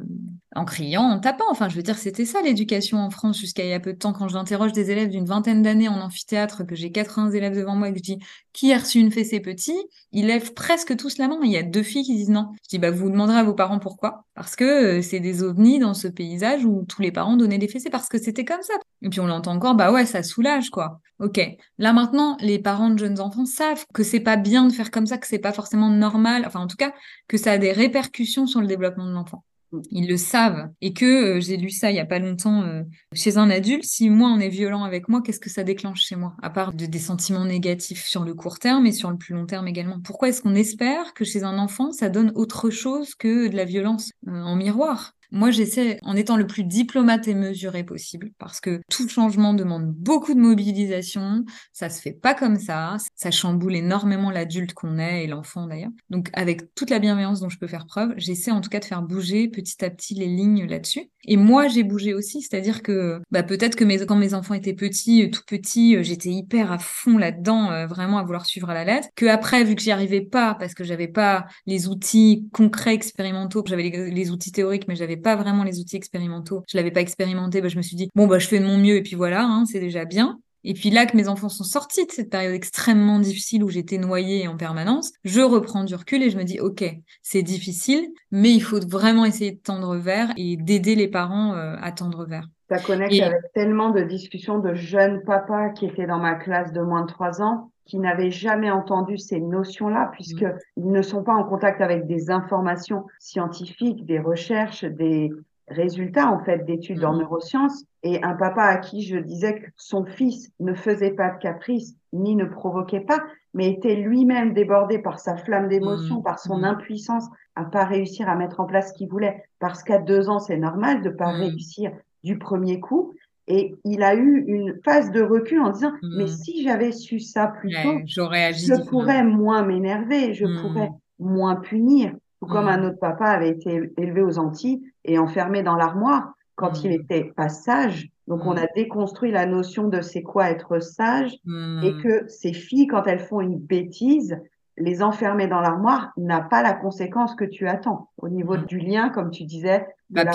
en 0.55 0.65
criant, 0.65 1.03
en 1.03 1.19
tapant. 1.19 1.45
Enfin, 1.51 1.69
je 1.69 1.77
veux 1.77 1.83
dire, 1.83 1.99
c'était 1.99 2.25
ça 2.25 2.41
l'éducation 2.43 2.99
en 2.99 3.11
France 3.11 3.39
jusqu'à 3.39 3.65
il 3.65 3.71
y 3.71 3.73
a 3.73 3.81
peu 3.81 3.93
de 3.93 3.99
temps. 3.99 4.13
Quand 4.13 4.29
j'interroge 4.29 4.73
des 4.73 4.91
élèves 4.91 5.09
d'une 5.09 5.25
vingtaine 5.25 5.63
d'années 5.63 5.89
en 5.89 6.01
amphithéâtre, 6.01 6.65
que 6.67 6.75
j'ai 6.75 6.91
80 6.91 7.33
élèves 7.33 7.57
devant 7.57 7.75
moi 7.75 7.91
que 7.91 7.99
je 7.99 8.03
dis 8.03 8.19
qui 8.53 8.73
a 8.73 8.79
reçu 8.79 9.01
une 9.01 9.11
fessée 9.11 9.41
petit, 9.41 9.77
ils 10.13 10.27
lèvent 10.27 10.55
presque 10.55 10.97
tous 10.97 11.19
la 11.19 11.29
main. 11.29 11.39
Il 11.43 11.51
y 11.51 11.57
a 11.57 11.63
deux 11.63 11.83
filles 11.83 12.05
qui 12.05 12.15
disent 12.15 12.31
non. 12.31 12.53
Je 12.63 12.69
dis 12.69 12.79
bah 12.79 12.91
vous 12.91 13.11
demanderez 13.11 13.39
à 13.39 13.43
vos 13.43 13.55
parents 13.55 13.81
pourquoi. 13.81 14.25
Parce 14.35 14.57
que 14.57 14.99
euh, 14.99 15.03
c'est 15.03 15.21
des 15.21 15.43
ovnis 15.43 15.81
dans 15.81 15.95
ce 15.95 16.09
paysage 16.09 16.65
où 16.65 16.85
tous 16.89 17.03
les 17.03 17.11
parents 17.11 17.37
donnaient 17.37 17.59
des 17.59 17.69
fessées 17.69 17.91
parce 17.91 18.09
que 18.09 18.19
c'était 18.19 18.45
comme 18.45 18.63
ça. 18.63 18.75
Et 19.03 19.09
puis 19.09 19.21
on 19.21 19.27
l'entend 19.27 19.53
encore, 19.53 19.75
bah 19.75 19.93
ouais, 19.93 20.07
ça 20.07 20.23
soulage 20.23 20.71
quoi. 20.71 21.01
Ok. 21.19 21.41
Là 21.79 21.93
maintenant, 21.93 22.37
les 22.41 22.59
parents 22.61 22.91
de 22.91 22.99
jeunes 22.99 23.21
enfants 23.21 23.47
savent 23.47 23.85
que 23.93 24.03
c'est 24.05 24.21
pas 24.21 24.37
bien 24.37 24.67
de 24.67 24.73
faire 24.73 24.91
comme 24.91 25.07
ça, 25.07 25.19
que 25.19 25.27
c'est 25.27 25.39
pas 25.39 25.53
forcément 25.53 25.91
normal. 25.91 26.45
Enfin 26.47 26.61
en 26.61 26.67
tout 26.69 26.77
cas, 26.77 26.93
que 27.27 27.37
ça 27.37 27.53
a 27.53 27.59
des 27.59 27.73
répercussions 27.73 28.47
sur 28.47 28.61
le 28.61 28.67
développement 28.69 29.07
de 29.07 29.13
l'enfant. 29.13 29.45
Ils 29.91 30.09
le 30.09 30.17
savent. 30.17 30.69
Et 30.81 30.93
que 30.93 31.37
euh, 31.37 31.41
j'ai 31.41 31.57
lu 31.57 31.71
ça 31.71 31.91
il 31.91 31.97
y 31.97 32.01
a 32.01 32.07
pas 32.07 32.19
longtemps 32.19 32.63
euh, 32.63 32.83
chez 33.13 33.37
un 33.37 33.51
adulte. 33.51 33.85
Si 33.85 34.11
moi 34.11 34.31
on 34.31 34.41
est 34.41 34.49
violent 34.49 34.85
avec 34.85 35.09
moi, 35.09 35.23
qu'est-ce 35.23 35.41
que 35.41 35.51
ça 35.51 35.65
déclenche 35.65 36.03
chez 36.03 36.17
moi? 36.17 36.35
À 36.43 36.51
part 36.51 36.73
de, 36.73 36.87
des 36.87 36.99
sentiments 36.99 37.45
négatifs 37.45 38.05
sur 38.05 38.25
le 38.25 38.35
court 38.35 38.59
terme 38.59 38.87
et 38.87 38.93
sur 38.93 39.11
le 39.11 39.17
plus 39.17 39.35
long 39.35 39.47
terme 39.47 39.69
également. 39.69 40.01
Pourquoi 40.01 40.29
est-ce 40.29 40.43
qu'on 40.43 40.55
espère 40.55 41.15
que 41.15 41.25
chez 41.25 41.43
un 41.43 41.59
enfant 41.59 41.93
ça 41.93 42.09
donne 42.09 42.33
autre 42.35 42.71
chose 42.71 43.15
que 43.15 43.49
de 43.49 43.57
la 43.57 43.65
violence 43.65 44.11
euh, 44.29 44.33
en 44.33 44.57
miroir? 44.57 45.15
Moi, 45.31 45.51
j'essaie 45.51 45.99
en 46.03 46.17
étant 46.17 46.37
le 46.37 46.47
plus 46.47 46.65
diplomate 46.65 47.29
et 47.29 47.35
mesuré 47.35 47.85
possible, 47.85 48.31
parce 48.39 48.61
que 48.61 48.81
tout 48.91 49.09
changement 49.09 49.55
demande 49.55 49.93
beaucoup 49.93 50.35
de 50.35 50.41
mobilisation, 50.41 51.45
ça 51.73 51.91
se 51.91 52.01
fait 52.01 52.13
pas 52.13 52.35
comme 52.35 52.59
ça, 52.59 52.97
ça 53.15 53.31
chamboule 53.31 53.77
énormément 53.77 54.31
l'adulte 54.31 54.75
qu'on 54.75 54.99
est 54.99 55.25
et 55.25 55.27
l'enfant 55.27 55.67
d'ailleurs. 55.67 55.93
Donc, 56.11 56.31
avec 56.33 56.75
toute 56.75 56.91
la 56.91 56.99
bienveillance 56.99 57.41
dont 57.41 57.49
je 57.49 57.59
peux 57.59 57.67
faire 57.67 57.87
preuve, 57.87 58.15
j'essaie 58.17 58.51
en 58.51 58.61
tout 58.61 58.71
cas 58.71 58.81
de 58.81 58.85
faire 58.85 59.03
bouger 59.03 59.49
petit 59.49 59.85
à 59.85 59.91
petit 59.91 60.15
les 60.15 60.27
lignes 60.27 60.67
là-dessus. 60.67 61.11
Et 61.27 61.37
moi, 61.37 61.69
j'ai 61.69 61.83
bougé 61.83 62.15
aussi, 62.15 62.43
c'est-à-dire 62.43 62.83
que 62.83 63.21
bah, 63.31 63.43
peut-être 63.43 63.77
que 63.77 63.85
quand 64.05 64.17
mes 64.17 64.35
enfants 64.35 64.55
étaient 64.55 64.75
petits, 64.75 65.25
euh, 65.25 65.31
tout 65.31 65.43
petits, 65.47 65.97
euh, 65.97 66.03
j'étais 66.03 66.31
hyper 66.31 66.73
à 66.73 66.79
fond 66.79 67.17
là-dedans, 67.17 67.71
euh, 67.71 67.87
vraiment 67.87 68.19
à 68.19 68.23
vouloir 68.23 68.47
suivre 68.47 68.71
à 68.71 68.75
la 68.75 68.85
lettre. 68.85 69.09
Que 69.17 69.27
après, 69.27 69.65
vu 69.65 69.75
que 69.75 69.83
j'y 69.83 69.91
arrivais 69.91 70.21
pas, 70.21 70.55
parce 70.55 70.75
que 70.75 70.85
j'avais 70.85 71.09
pas 71.09 71.47
les 71.67 71.89
outils 71.89 72.49
concrets, 72.53 72.95
expérimentaux, 72.95 73.63
j'avais 73.67 73.91
les, 73.91 74.31
outils 74.31 74.53
théoriques, 74.53 74.89
mais 74.89 74.97
j'avais 74.97 75.17
pas 75.25 75.35
vraiment 75.35 75.65
les 75.65 75.81
outils 75.81 75.97
expérimentaux, 75.97 76.63
je 76.69 76.77
l'avais 76.77 76.93
pas 76.93 77.01
expérimenté, 77.01 77.61
bah, 77.61 77.69
je 77.69 77.77
me 77.77 77.83
suis 77.83 77.97
dit, 77.97 78.09
bon, 78.15 78.29
bah, 78.29 78.39
je 78.39 78.47
fais 78.47 78.61
de 78.61 78.65
mon 78.65 78.79
mieux 78.79 78.97
et 78.97 79.03
puis 79.03 79.17
voilà, 79.17 79.43
hein, 79.43 79.65
c'est 79.67 79.81
déjà 79.81 80.05
bien. 80.05 80.39
Et 80.67 80.73
puis 80.73 80.91
là 80.91 81.05
que 81.05 81.17
mes 81.17 81.29
enfants 81.29 81.51
sont 81.51 81.65
sortis 81.65 82.07
de 82.07 82.11
cette 82.11 82.31
période 82.31 82.55
extrêmement 82.55 83.19
difficile 83.19 83.63
où 83.63 83.69
j'étais 83.69 83.99
noyée 83.99 84.49
en 84.49 84.57
permanence, 84.57 85.13
je 85.25 85.43
reprends 85.43 85.85
du 85.85 85.95
recul 85.95 86.23
et 86.23 86.31
je 86.31 86.39
me 86.39 86.45
dis, 86.45 86.59
OK, 86.59 86.85
c'est 87.23 87.43
difficile, 87.43 88.09
mais 88.31 88.51
il 88.51 88.63
faut 88.63 88.81
vraiment 88.81 89.27
essayer 89.27 89.53
de 89.53 89.61
tendre 89.61 89.97
vers 89.97 90.33
et 90.37 90.57
d'aider 90.57 90.95
les 90.95 91.09
parents 91.09 91.55
euh, 91.55 91.77
à 91.83 91.93
tendre 91.93 92.25
vers. 92.25 92.49
Ça 92.71 92.79
connecte 92.79 93.21
avec 93.21 93.43
tellement 93.53 93.91
de 93.91 94.03
discussions 94.03 94.59
de 94.59 94.75
jeunes 94.75 95.23
papas 95.25 95.71
qui 95.71 95.85
étaient 95.85 96.07
dans 96.07 96.19
ma 96.19 96.35
classe 96.35 96.73
de 96.73 96.81
moins 96.81 97.03
de 97.03 97.09
trois 97.09 97.43
ans 97.43 97.71
qui 97.85 97.99
n'avaient 97.99 98.31
jamais 98.31 98.71
entendu 98.71 99.19
ces 99.19 99.41
notions-là, 99.41 100.11
puisqu'ils 100.13 100.49
mmh. 100.77 100.91
ne 100.93 101.03
sont 101.03 101.23
pas 101.23 101.35
en 101.35 101.45
contact 101.45 101.81
avec 101.81 102.07
des 102.07 102.31
informations 102.31 103.07
scientifiques, 103.19 104.07
des 104.07 104.19
recherches, 104.19 104.85
des, 104.85 105.31
résultat 105.69 106.31
en 106.31 106.41
fait 106.45 106.65
d'études 106.65 107.05
en 107.05 107.15
mmh. 107.15 107.19
neurosciences 107.19 107.85
et 108.03 108.23
un 108.23 108.35
papa 108.35 108.63
à 108.63 108.77
qui 108.77 109.03
je 109.03 109.17
disais 109.17 109.61
que 109.61 109.67
son 109.77 110.05
fils 110.05 110.51
ne 110.61 110.75
faisait 110.75 111.13
pas 111.13 111.31
de 111.31 111.39
caprice 111.39 111.97
ni 112.13 112.37
ne 112.37 112.45
provoquait 112.45 113.01
pas, 113.01 113.21
mais 113.55 113.71
était 113.71 113.97
lui-même 113.97 114.53
débordé 114.53 114.99
par 114.99 115.19
sa 115.19 115.37
flamme 115.37 115.69
d'émotion, 115.69 116.21
mmh. 116.21 116.23
par 116.23 116.39
son 116.39 116.63
impuissance 116.63 117.29
à 117.57 117.65
pas 117.65 117.85
réussir 117.85 118.29
à 118.29 118.35
mettre 118.35 118.61
en 118.61 118.67
place 118.67 118.91
ce 118.91 118.95
qu'il 118.95 119.09
voulait, 119.09 119.43
parce 119.59 119.83
qu'à 119.83 119.99
deux 119.99 120.29
ans 120.29 120.39
c'est 120.39 120.57
normal 120.57 121.03
de 121.03 121.11
pas 121.11 121.31
réussir 121.31 121.93
du 122.25 122.39
premier 122.39 122.81
coup. 122.81 123.15
Et 123.47 123.75
il 123.85 124.03
a 124.03 124.15
eu 124.15 124.45
une 124.47 124.81
phase 124.85 125.11
de 125.11 125.21
recul 125.21 125.61
en 125.61 125.71
disant 125.71 125.93
mais 126.17 126.27
si 126.27 126.63
j'avais 126.63 126.93
su 126.93 127.21
ça 127.21 127.49
plus 127.49 127.71
tôt, 127.71 127.99
je 128.07 128.89
pourrais 128.89 129.23
moins 129.23 129.65
m'énerver, 129.65 130.33
je 130.33 130.47
pourrais 130.63 130.91
moins 131.19 131.57
punir. 131.57 132.15
Ou 132.41 132.47
comme 132.47 132.69
un 132.69 132.87
autre 132.87 132.99
papa 132.99 133.27
avait 133.27 133.51
été 133.51 133.91
élevé 133.97 134.23
aux 134.23 134.39
Antilles 134.39 134.83
et 135.05 135.19
enfermé 135.19 135.63
dans 135.63 135.77
l'armoire 135.77 136.35
quand 136.57 136.85
il 136.85 136.91
mm. 136.91 137.01
était 137.01 137.33
pas 137.37 137.49
sage. 137.49 138.09
Donc, 138.29 138.45
on 138.45 138.55
mm. 138.55 138.59
a 138.59 138.67
déconstruit 138.75 139.31
la 139.31 139.47
notion 139.47 139.89
de 139.89 140.01
c'est 140.01 140.23
quoi 140.23 140.51
être 140.51 140.81
sage 140.81 141.33
et 141.33 141.93
mm. 141.93 142.03
que 142.03 142.29
ces 142.29 142.53
filles, 142.53 142.87
quand 142.87 143.07
elles 143.07 143.21
font 143.21 143.41
une 143.41 143.59
bêtise, 143.59 144.39
les 144.77 145.03
enfermer 145.03 145.47
dans 145.47 145.61
l'armoire 145.61 146.13
n'a 146.17 146.41
pas 146.41 146.63
la 146.63 146.73
conséquence 146.73 147.35
que 147.35 147.45
tu 147.45 147.69
attends. 147.69 148.11
Au 148.19 148.29
niveau 148.29 148.57
du 148.57 148.79
lien, 148.79 149.09
comme 149.09 149.31
tu 149.31 149.45
disais, 149.45 149.87
bah, 150.15 150.31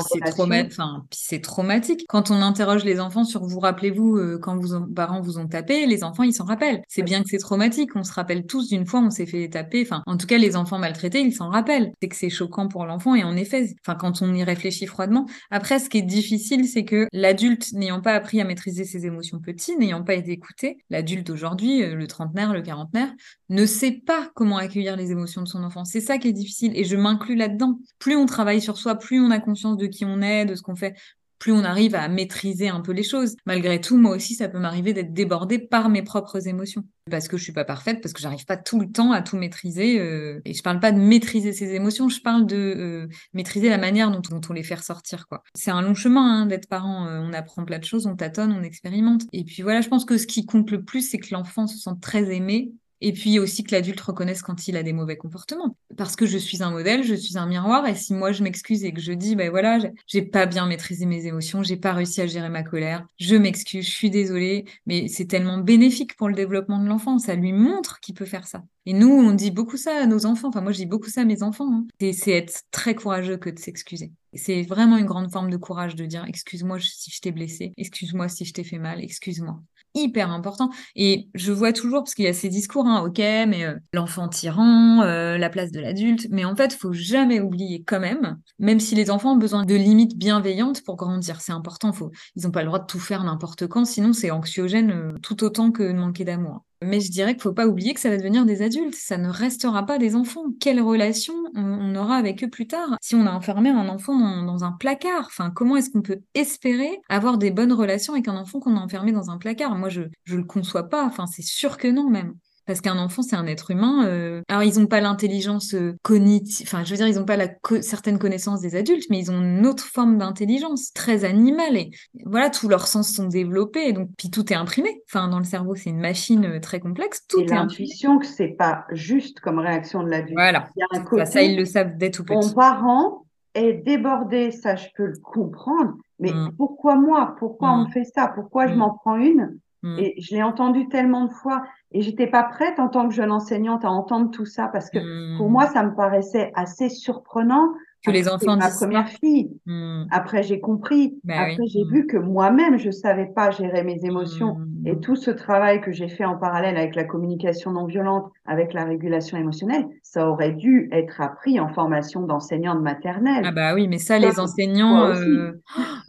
c'est 1.12 1.42
traumatique. 1.42 2.06
Quand 2.08 2.32
on 2.32 2.42
interroge 2.42 2.84
les 2.84 3.00
enfants 3.00 3.24
sur 3.24 3.46
vous 3.46 3.60
rappelez-vous 3.60 4.18
euh, 4.18 4.40
quand 4.42 4.58
vos 4.58 4.86
parents 4.86 5.22
vous 5.22 5.38
ont 5.38 5.48
tapé, 5.48 5.86
les 5.86 6.04
enfants 6.04 6.24
ils 6.24 6.34
s'en 6.34 6.46
rappellent. 6.46 6.82
C'est 6.88 7.04
bien 7.04 7.24
que 7.24 7.30
c'est 7.30 7.38
traumatique. 7.38 7.96
On 7.96 8.04
se 8.04 8.14
rappelle 8.14 8.46
tous 8.46 8.70
d'une 8.70 8.86
fois 8.86 9.00
on 9.00 9.10
s'est 9.10 9.26
fait 9.26 9.48
taper. 9.50 9.82
Enfin, 9.84 10.04
en 10.06 10.18
tout 10.18 10.28
cas 10.28 10.38
les 10.38 10.56
enfants 10.56 10.80
maltraités 10.80 11.22
ils 11.22 11.34
s'en 11.34 11.50
rappellent. 11.50 11.92
C'est 12.02 12.10
que 12.10 12.16
c'est 12.16 12.30
choquant 12.30 12.68
pour 12.68 12.86
l'enfant 12.86 13.16
et 13.16 13.24
en 13.24 13.36
effet, 13.36 13.76
enfin 13.86 13.96
quand 13.96 14.22
on 14.22 14.34
y 14.34 14.44
réfléchit 14.44 14.86
froidement. 14.86 15.26
Après, 15.52 15.80
ce 15.80 15.90
qui 15.90 15.98
est 15.98 16.04
difficile, 16.04 16.68
c'est 16.68 16.86
que 16.86 17.08
l'adulte 17.14 17.74
n'ayant 17.74 18.02
pas 18.02 18.14
appris 18.14 18.42
à 18.42 18.46
maîtriser 18.46 18.84
ses 18.84 19.06
émotions 19.06 19.40
petits, 19.40 19.78
n'ayant 19.78 20.04
pas 20.04 20.16
été 20.16 20.32
écouté, 20.32 20.78
l'adulte 20.90 21.30
aujourd'hui, 21.30 21.84
euh, 21.84 21.96
le 21.96 22.08
trentenaire, 22.08 22.54
le 22.54 22.62
quarantenaire, 22.62 23.12
ne 23.50 23.66
sait 23.66 23.92
pas 23.92 24.30
comment 24.36 24.58
accueillir 24.58 24.96
les 24.96 25.12
émotions 25.12 25.42
de 25.42 25.48
son 25.48 25.64
enfant. 25.64 25.86
C'est 25.86 26.02
ça 26.02 26.18
qui 26.18 26.28
est 26.28 26.34
difficile 26.34 26.72
et 26.76 26.84
je 26.84 26.96
m'inclus 26.96 27.36
là-dedans. 27.36 27.80
Plus 27.98 28.16
on 28.16 28.26
travaille 28.26 28.62
sur 28.62 28.78
soi, 28.78 28.96
plus 28.96 29.20
on 29.20 29.32
a 29.32 29.40
conscience 29.40 29.69
de 29.76 29.88
qui 29.88 30.06
on 30.06 30.22
est, 30.22 30.46
de 30.46 30.56
ce 30.56 30.62
qu'on 30.62 30.76
fait, 30.76 30.96
plus 31.40 31.54
on 31.54 31.64
arrive 31.64 31.96
à 31.96 32.08
maîtriser 32.10 32.68
un 32.68 32.82
peu 32.82 32.92
les 32.92 33.04
choses. 33.04 33.36
Malgré 33.46 33.80
tout, 33.80 33.98
moi 33.98 34.16
aussi, 34.16 34.36
ça 34.36 34.50
peut 34.50 34.60
m'arriver 34.60 34.94
d'être 34.94 35.14
débordée 35.14 35.58
par 35.58 35.90
mes 35.90 36.04
propres 36.04 36.48
émotions. 36.48 36.84
Parce 37.10 37.28
que 37.28 37.38
je 37.38 37.44
suis 37.44 37.54
pas 37.54 37.64
parfaite, 37.64 38.02
parce 38.02 38.14
que 38.14 38.22
j'arrive 38.22 38.46
pas 38.46 38.58
tout 38.58 38.80
le 38.80 38.92
temps 38.92 39.14
à 39.14 39.22
tout 39.22 39.38
maîtriser. 39.38 40.00
Euh, 40.00 40.42
et 40.44 40.54
je 40.54 40.62
parle 40.62 40.82
pas 40.82 40.92
de 40.92 41.00
maîtriser 41.00 41.54
ses 41.54 41.74
émotions, 41.74 42.10
je 42.10 42.22
parle 42.22 42.46
de 42.46 42.58
euh, 42.58 43.08
maîtriser 43.34 43.70
la 43.70 43.78
manière 43.78 44.12
dont, 44.12 44.42
on 44.50 44.54
les 44.54 44.64
fait 44.64 44.76
ressortir. 44.76 45.26
C'est 45.56 45.72
un 45.72 45.82
long 45.82 45.96
chemin 45.96 46.42
hein, 46.42 46.46
d'être 46.46 46.68
parent. 46.68 47.08
Euh, 47.08 47.20
on 47.22 47.32
apprend 47.32 47.64
plein 47.64 47.80
de 47.80 47.86
choses, 47.86 48.06
on 48.06 48.16
tâtonne, 48.16 48.52
on 48.52 48.62
expérimente. 48.62 49.24
Et 49.32 49.46
puis 49.46 49.64
voilà, 49.64 49.80
je 49.80 49.88
pense 49.88 50.06
que 50.06 50.18
ce 50.18 50.28
qui 50.28 50.46
compte 50.46 50.70
le 50.70 50.84
plus, 50.84 51.10
c'est 51.10 51.20
que 51.20 51.34
l'enfant 51.34 51.68
se 51.68 51.78
sente 51.78 52.02
très 52.02 52.36
aimé 52.36 52.74
Et 53.02 53.14
puis 53.14 53.40
aussi 53.40 53.64
que 53.64 53.74
l'adulte 53.74 54.00
reconnaisse 54.02 54.42
quand 54.42 54.68
il 54.68 54.76
a 54.76 54.84
des 54.84 54.94
mauvais 54.94 55.18
comportements. 55.18 55.78
Parce 55.98 56.16
que 56.16 56.26
je 56.26 56.38
suis 56.38 56.64
un 56.64 56.72
modèle, 56.72 57.04
je 57.04 57.16
suis 57.16 57.38
un 57.38 57.46
miroir, 57.46 57.88
et 57.88 57.96
si 57.96 58.14
moi 58.14 58.32
je 58.32 58.44
m'excuse 58.44 58.84
et 58.84 58.92
que 58.92 59.02
je 59.02 59.14
dis, 59.14 59.36
ben 59.36 59.50
voilà, 59.50 59.80
j'ai 60.08 60.22
pas 60.22 60.46
bien 60.46 60.66
maîtrisé 60.66 61.06
mes 61.06 61.26
émotions, 61.26 61.64
j'ai 61.64 61.78
pas 61.78 61.94
réussi 61.94 62.22
à 62.22 62.28
gérer 62.28 62.50
ma 62.50 62.64
colère, 62.64 63.06
je 63.20 63.36
m'excuse, 63.36 63.86
je 63.86 63.92
suis 63.92 64.10
désolée, 64.10 64.66
mais 64.86 65.08
c'est 65.08 65.26
tellement 65.26 65.58
bénéfique 65.58 66.16
pour 66.16 66.30
le 66.30 66.36
développement 66.36 66.80
de 66.80 66.88
l'enfant, 66.88 67.20
ça 67.20 67.36
lui 67.36 67.54
montre 67.54 68.00
qu'il 68.00 68.16
peut 68.16 68.26
faire 68.26 68.48
ça. 68.48 68.64
Et 68.86 68.94
nous, 68.94 69.10
on 69.10 69.34
dit 69.34 69.52
beaucoup 69.52 69.78
ça 69.78 70.02
à 70.02 70.06
nos 70.06 70.26
enfants, 70.26 70.50
enfin 70.50 70.62
moi 70.62 70.72
je 70.72 70.78
dis 70.78 70.86
beaucoup 70.86 71.10
ça 71.10 71.22
à 71.22 71.26
mes 71.26 71.44
enfants, 71.44 71.72
hein. 71.72 71.88
c'est 72.00 72.32
être 72.32 72.64
très 72.72 72.96
courageux 72.96 73.38
que 73.38 73.50
de 73.50 73.60
s'excuser. 73.60 74.12
C'est 74.34 74.64
vraiment 74.64 74.98
une 74.98 75.06
grande 75.06 75.32
forme 75.32 75.50
de 75.50 75.58
courage 75.58 75.96
de 75.96 76.06
dire 76.06 76.26
excuse-moi 76.28 76.80
si 76.80 77.12
je 77.12 77.20
t'ai 77.20 77.32
blessé, 77.32 77.74
excuse-moi 77.78 78.30
si 78.30 78.46
je 78.46 78.54
t'ai 78.54 78.64
fait 78.64 78.80
mal, 78.80 79.04
excuse-moi 79.04 79.62
hyper 79.94 80.32
important. 80.32 80.70
Et 80.96 81.30
je 81.34 81.52
vois 81.52 81.74
toujours, 81.74 82.04
parce 82.04 82.14
qu'il 82.14 82.26
y 82.26 82.28
a 82.28 82.34
ces 82.34 82.50
discours, 82.50 82.86
hein, 82.86 83.04
ok, 83.06 83.18
mais 83.18 83.64
euh, 83.66 83.76
l'enfant 83.94 84.28
tyran, 84.28 85.02
euh, 85.02 85.38
la 85.38 85.50
place 85.50 85.72
de 85.72 85.80
l'adulte, 85.80 86.28
mais 86.30 86.46
en 86.46 86.56
fait, 86.56 86.74
faut 86.74 86.94
jamais 86.94 87.40
oublier 87.40 87.84
quand 87.84 88.00
même, 88.00 88.38
même 88.60 88.80
si 88.80 88.96
les 88.96 89.10
enfants 89.12 89.34
ont 89.34 89.38
besoin 89.38 89.66
de 89.66 89.76
limites 89.76 90.18
bienveillantes 90.18 90.84
pour 90.84 90.96
grandir, 90.96 91.42
c'est 91.42 91.52
important, 91.52 91.94
faut, 91.94 92.12
ils 92.36 92.44
n'ont 92.44 92.52
pas 92.52 92.62
le 92.62 92.68
droit 92.68 92.80
de 92.80 92.86
tout 92.86 93.00
faire 93.00 93.24
n'importe 93.24 93.68
quand, 93.68 93.86
sinon 93.86 94.14
c'est 94.14 94.32
anxiogène 94.32 94.92
euh, 94.92 95.14
tout 95.22 95.44
autant 95.44 95.72
que 95.72 95.84
de 95.84 95.98
manquer 95.98 96.26
d'amour. 96.26 96.64
Mais 96.82 97.02
je 97.02 97.12
dirais 97.12 97.34
qu'il 97.34 97.42
faut 97.42 97.54
pas 97.54 97.68
oublier 97.68 97.94
que 97.94 98.00
ça 98.00 98.10
va 98.10 98.18
devenir 98.18 98.46
des 98.46 98.62
adultes. 98.62 98.96
Ça 98.96 99.18
ne 99.18 99.30
restera 99.30 99.86
pas 99.86 99.98
des 99.98 100.16
enfants. 100.16 100.46
Quelle 100.60 100.82
relation 100.82 101.34
on, 101.56 101.94
aura 101.96 102.16
avec 102.16 102.44
eux 102.44 102.50
plus 102.50 102.68
tard? 102.68 102.98
Si 103.02 103.16
on 103.16 103.26
a 103.26 103.32
enfermé 103.32 103.70
un 103.70 103.90
enfant 103.90 104.18
dans, 104.44 104.64
un 104.64 104.72
placard, 104.72 105.26
enfin, 105.26 105.52
comment 105.52 105.76
est-ce 105.76 105.90
qu'on 105.90 106.02
peut 106.02 106.22
espérer 106.34 107.00
avoir 107.10 107.38
des 107.38 107.52
bonnes 107.52 107.74
relations 107.74 108.14
avec 108.14 108.28
un 108.28 108.38
enfant 108.38 108.60
qu'on 108.60 108.78
a 108.78 108.80
enfermé 108.80 109.12
dans 109.12 109.30
un 109.30 109.38
placard? 109.38 109.76
Moi, 109.76 109.90
je 109.90 110.02
ne 110.02 110.38
le 110.38 110.44
conçois 110.44 110.88
pas. 110.88 111.06
Enfin, 111.06 111.28
c'est 111.28 111.42
sûr 111.42 111.78
que 111.78 111.88
non, 111.88 112.10
même. 112.10 112.36
Parce 112.70 112.82
qu'un 112.82 113.00
enfant, 113.00 113.24
c'est 113.24 113.36
un 113.36 113.48
être 113.48 113.72
humain. 113.72 114.06
Euh, 114.06 114.44
alors, 114.48 114.62
ils 114.62 114.80
n'ont 114.80 114.86
pas 114.86 115.02
l'intelligence 115.02 115.74
euh, 115.74 115.96
cognitive, 116.04 116.68
enfin, 116.70 116.84
je 116.84 116.92
veux 116.92 116.98
dire, 116.98 117.08
ils 117.08 117.16
n'ont 117.16 117.26
pas 117.26 117.36
la 117.36 117.48
certaine 117.82 118.20
connaissance 118.20 118.62
des 118.62 118.76
adultes, 118.76 119.08
mais 119.10 119.18
ils 119.18 119.32
ont 119.32 119.42
une 119.42 119.66
autre 119.66 119.86
forme 119.86 120.20
d'intelligence, 120.20 120.94
très 120.94 121.26
animale. 121.26 121.78
Et 121.78 121.90
voilà, 122.28 122.52
tous 122.52 122.70
leurs 122.70 122.86
sens 122.86 123.12
sont 123.12 123.26
développés. 123.26 123.88
Et 123.88 123.94
donc, 123.94 124.10
puis 124.20 124.30
tout 124.30 124.54
est 124.54 124.56
imprimé. 124.56 125.02
Enfin, 125.10 125.30
dans 125.30 125.40
le 125.40 125.46
cerveau, 125.46 125.74
c'est 125.74 125.90
une 125.90 126.00
machine 126.00 126.46
euh, 126.46 126.60
très 126.60 126.80
complexe. 126.80 127.26
Tout 127.28 127.40
et 127.40 127.48
l'intuition 127.48 128.20
que 128.20 128.28
c'est 128.28 128.50
pas 128.50 128.86
juste 128.92 129.40
comme 129.40 129.58
réaction 129.58 130.04
de 130.04 130.10
l'adulte. 130.10 130.36
Voilà. 130.36 130.70
Il 130.76 130.82
y 130.82 130.84
a 130.84 131.02
un 131.02 131.04
côté, 131.04 131.26
ça, 131.26 131.42
ils 131.42 131.58
le 131.58 131.66
savent 131.66 131.98
dès 131.98 132.12
tout 132.12 132.24
petit. 132.24 132.50
Mon 132.50 132.54
parent 132.54 133.26
est 133.56 133.74
débordé, 133.84 134.52
ça, 134.52 134.76
je 134.76 134.90
peux 134.96 135.08
le 135.08 135.18
comprendre. 135.24 135.96
Mais 136.20 136.32
mmh. 136.32 136.52
pourquoi 136.56 136.98
moi? 136.98 137.36
Pourquoi 137.40 137.72
on 137.72 137.78
me 137.80 137.88
mmh. 137.88 137.94
fait 137.94 138.04
ça? 138.04 138.28
Pourquoi 138.28 138.68
je 138.68 138.76
mmh. 138.76 138.78
m'en 138.78 138.92
prends 138.92 139.16
une? 139.16 139.58
Et 139.98 140.16
je 140.22 140.36
l'ai 140.36 140.44
entendu 140.44 140.90
tellement 140.90 141.26
de 141.26 141.32
fois. 141.32 141.64
Et 141.92 142.02
j'étais 142.02 142.28
pas 142.28 142.44
prête 142.44 142.80
en 142.80 142.90
tant 142.90 143.08
que 143.08 143.14
jeune 143.14 143.32
enseignante 143.32 143.86
à 143.86 143.90
entendre 143.90 144.30
tout 144.30 144.46
ça 144.46 144.68
parce 144.68 144.90
que 144.90 145.00
pour 145.38 145.50
hmm. 145.50 145.52
moi, 145.52 145.68
ça 145.68 145.84
me 145.84 145.96
paraissait 145.96 146.52
assez 146.54 146.90
surprenant 146.90 147.70
que 148.06 148.12
les 148.12 148.30
enfants 148.30 148.56
ma 148.56 148.70
première 148.70 149.10
fille. 149.10 149.52
Hmm. 149.66 150.04
Après, 150.12 150.44
j'ai 150.44 150.60
compris. 150.60 151.20
Ben 151.24 151.38
Après, 151.38 151.68
j'ai 151.68 151.84
vu 151.86 152.08
que 152.08 152.18
moi-même, 152.18 152.78
je 152.78 152.92
savais 152.92 153.28
pas 153.28 153.52
gérer 153.52 153.84
mes 153.84 154.06
émotions. 154.06 154.58
Et 154.86 154.98
tout 155.00 155.16
ce 155.16 155.32
travail 155.32 155.82
que 155.82 155.92
j'ai 155.92 156.08
fait 156.08 156.26
en 156.26 156.38
parallèle 156.38 156.78
avec 156.78 156.96
la 156.96 157.04
communication 157.04 157.72
non 157.72 157.86
violente, 157.86 158.32
avec 158.50 158.74
la 158.74 158.84
régulation 158.84 159.38
émotionnelle, 159.38 159.86
ça 160.02 160.28
aurait 160.28 160.54
dû 160.54 160.90
être 160.92 161.22
appris 161.22 161.60
en 161.60 161.70
formation 161.70 162.22
d'enseignante 162.22 162.82
maternelle. 162.82 163.44
Ah 163.46 163.52
bah 163.52 163.76
oui, 163.76 163.88
mais 163.88 164.00
ça, 164.00 164.18
les 164.18 164.40
enseignants, 164.40 165.06
euh... 165.06 165.52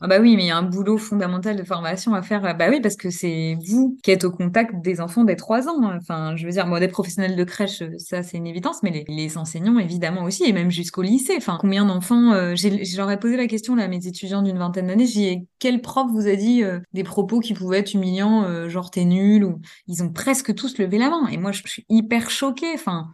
ah 0.00 0.08
bah 0.08 0.20
oui, 0.20 0.36
mais 0.36 0.44
il 0.44 0.46
y 0.46 0.50
a 0.50 0.56
un 0.56 0.62
boulot 0.62 0.96
fondamental 0.96 1.54
de 1.54 1.62
formation 1.62 2.14
à 2.14 2.22
faire. 2.22 2.40
Bah 2.56 2.66
oui, 2.70 2.80
parce 2.80 2.96
que 2.96 3.10
c'est 3.10 3.58
vous 3.68 3.98
qui 4.02 4.10
êtes 4.10 4.24
au 4.24 4.30
contact 4.30 4.80
des 4.82 5.02
enfants 5.02 5.24
des 5.24 5.36
trois 5.36 5.68
ans. 5.68 5.92
Enfin, 5.94 6.34
je 6.34 6.46
veux 6.46 6.52
dire, 6.52 6.66
moi, 6.66 6.80
des 6.80 6.88
professionnels 6.88 7.36
de 7.36 7.44
crèche, 7.44 7.82
ça, 7.98 8.22
c'est 8.22 8.38
une 8.38 8.46
évidence, 8.46 8.82
mais 8.82 8.90
les, 8.90 9.04
les 9.06 9.36
enseignants, 9.36 9.78
évidemment 9.78 10.22
aussi, 10.22 10.44
et 10.44 10.54
même 10.54 10.70
jusqu'au 10.70 11.02
lycée. 11.02 11.34
Enfin, 11.36 11.58
combien 11.60 11.84
d'enfants 11.84 12.32
euh, 12.32 12.54
J'aurais 12.56 13.18
posé 13.18 13.36
la 13.36 13.48
question 13.48 13.74
là, 13.74 13.84
à 13.84 13.88
mes 13.88 14.06
étudiants 14.06 14.40
d'une 14.40 14.58
vingtaine 14.58 14.86
d'années. 14.86 15.04
J'ai 15.04 15.36
dit 15.36 15.46
quel 15.60 15.80
prof 15.80 16.10
vous 16.10 16.26
a 16.26 16.34
dit 16.34 16.64
euh, 16.64 16.80
des 16.92 17.04
propos 17.04 17.38
qui 17.38 17.54
pouvaient 17.54 17.78
être 17.78 17.94
humiliants, 17.94 18.42
euh, 18.42 18.68
genre 18.68 18.90
t'es 18.90 19.04
nul 19.04 19.44
ou 19.44 19.60
ils 19.86 20.02
ont 20.02 20.10
presque 20.10 20.52
tous 20.54 20.78
levé 20.78 20.98
la 20.98 21.10
main. 21.10 21.28
Et 21.28 21.36
moi, 21.36 21.52
je 21.52 21.62
suis 21.64 21.84
hyper 21.88 22.30
choquée. 22.30 22.72
Enfin, 22.74 23.12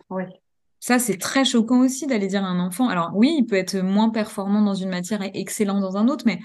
Ça, 0.81 0.99
c'est 0.99 1.19
très 1.19 1.45
choquant 1.45 1.81
aussi 1.81 2.07
d'aller 2.07 2.29
dire 2.29 2.45
à 2.45 2.47
un 2.47 2.61
enfant. 2.61 2.89
Alors 2.89 3.11
oui, 3.15 3.35
il 3.39 3.47
peut 3.47 3.57
être 3.57 3.77
moins 3.77 4.09
performant 4.09 4.63
dans 4.63 4.75
une 4.75 4.89
matière 4.89 5.21
et 5.23 5.33
excellent 5.35 5.81
dans 5.81 5.97
un 5.97 6.09
autre, 6.09 6.25
mais 6.27 6.39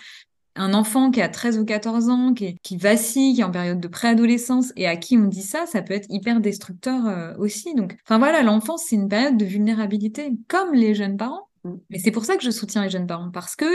un 0.55 0.73
enfant 0.73 1.11
qui 1.11 1.21
a 1.21 1.29
13 1.29 1.59
ou 1.59 1.65
14 1.65 2.09
ans, 2.09 2.33
qui, 2.33 2.57
qui 2.63 2.75
vacille, 2.75 3.35
qui 3.35 3.41
est 3.41 3.45
en 3.45 3.51
période 3.51 3.79
de 3.79 3.87
préadolescence 3.87 4.73
et 4.75 4.87
à 4.87 4.97
qui 4.97 5.17
on 5.17 5.25
dit 5.25 5.43
ça, 5.43 5.65
ça 5.65 5.81
peut 5.81 5.93
être 5.93 6.07
hyper 6.09 6.41
destructeur 6.41 7.37
aussi. 7.39 7.73
Donc, 7.75 7.95
enfin 8.03 8.17
voilà, 8.17 8.41
l'enfance, 8.41 8.85
c'est 8.87 8.97
une 8.97 9.07
période 9.07 9.37
de 9.37 9.45
vulnérabilité, 9.45 10.31
comme 10.49 10.73
les 10.73 10.93
jeunes 10.95 11.15
parents. 11.15 11.50
Mm. 11.63 11.75
Mais 11.89 11.99
c'est 11.99 12.11
pour 12.11 12.25
ça 12.25 12.37
que 12.37 12.43
je 12.43 12.51
soutiens 12.51 12.83
les 12.83 12.89
jeunes 12.89 13.07
parents, 13.07 13.31
parce 13.31 13.55
que 13.55 13.65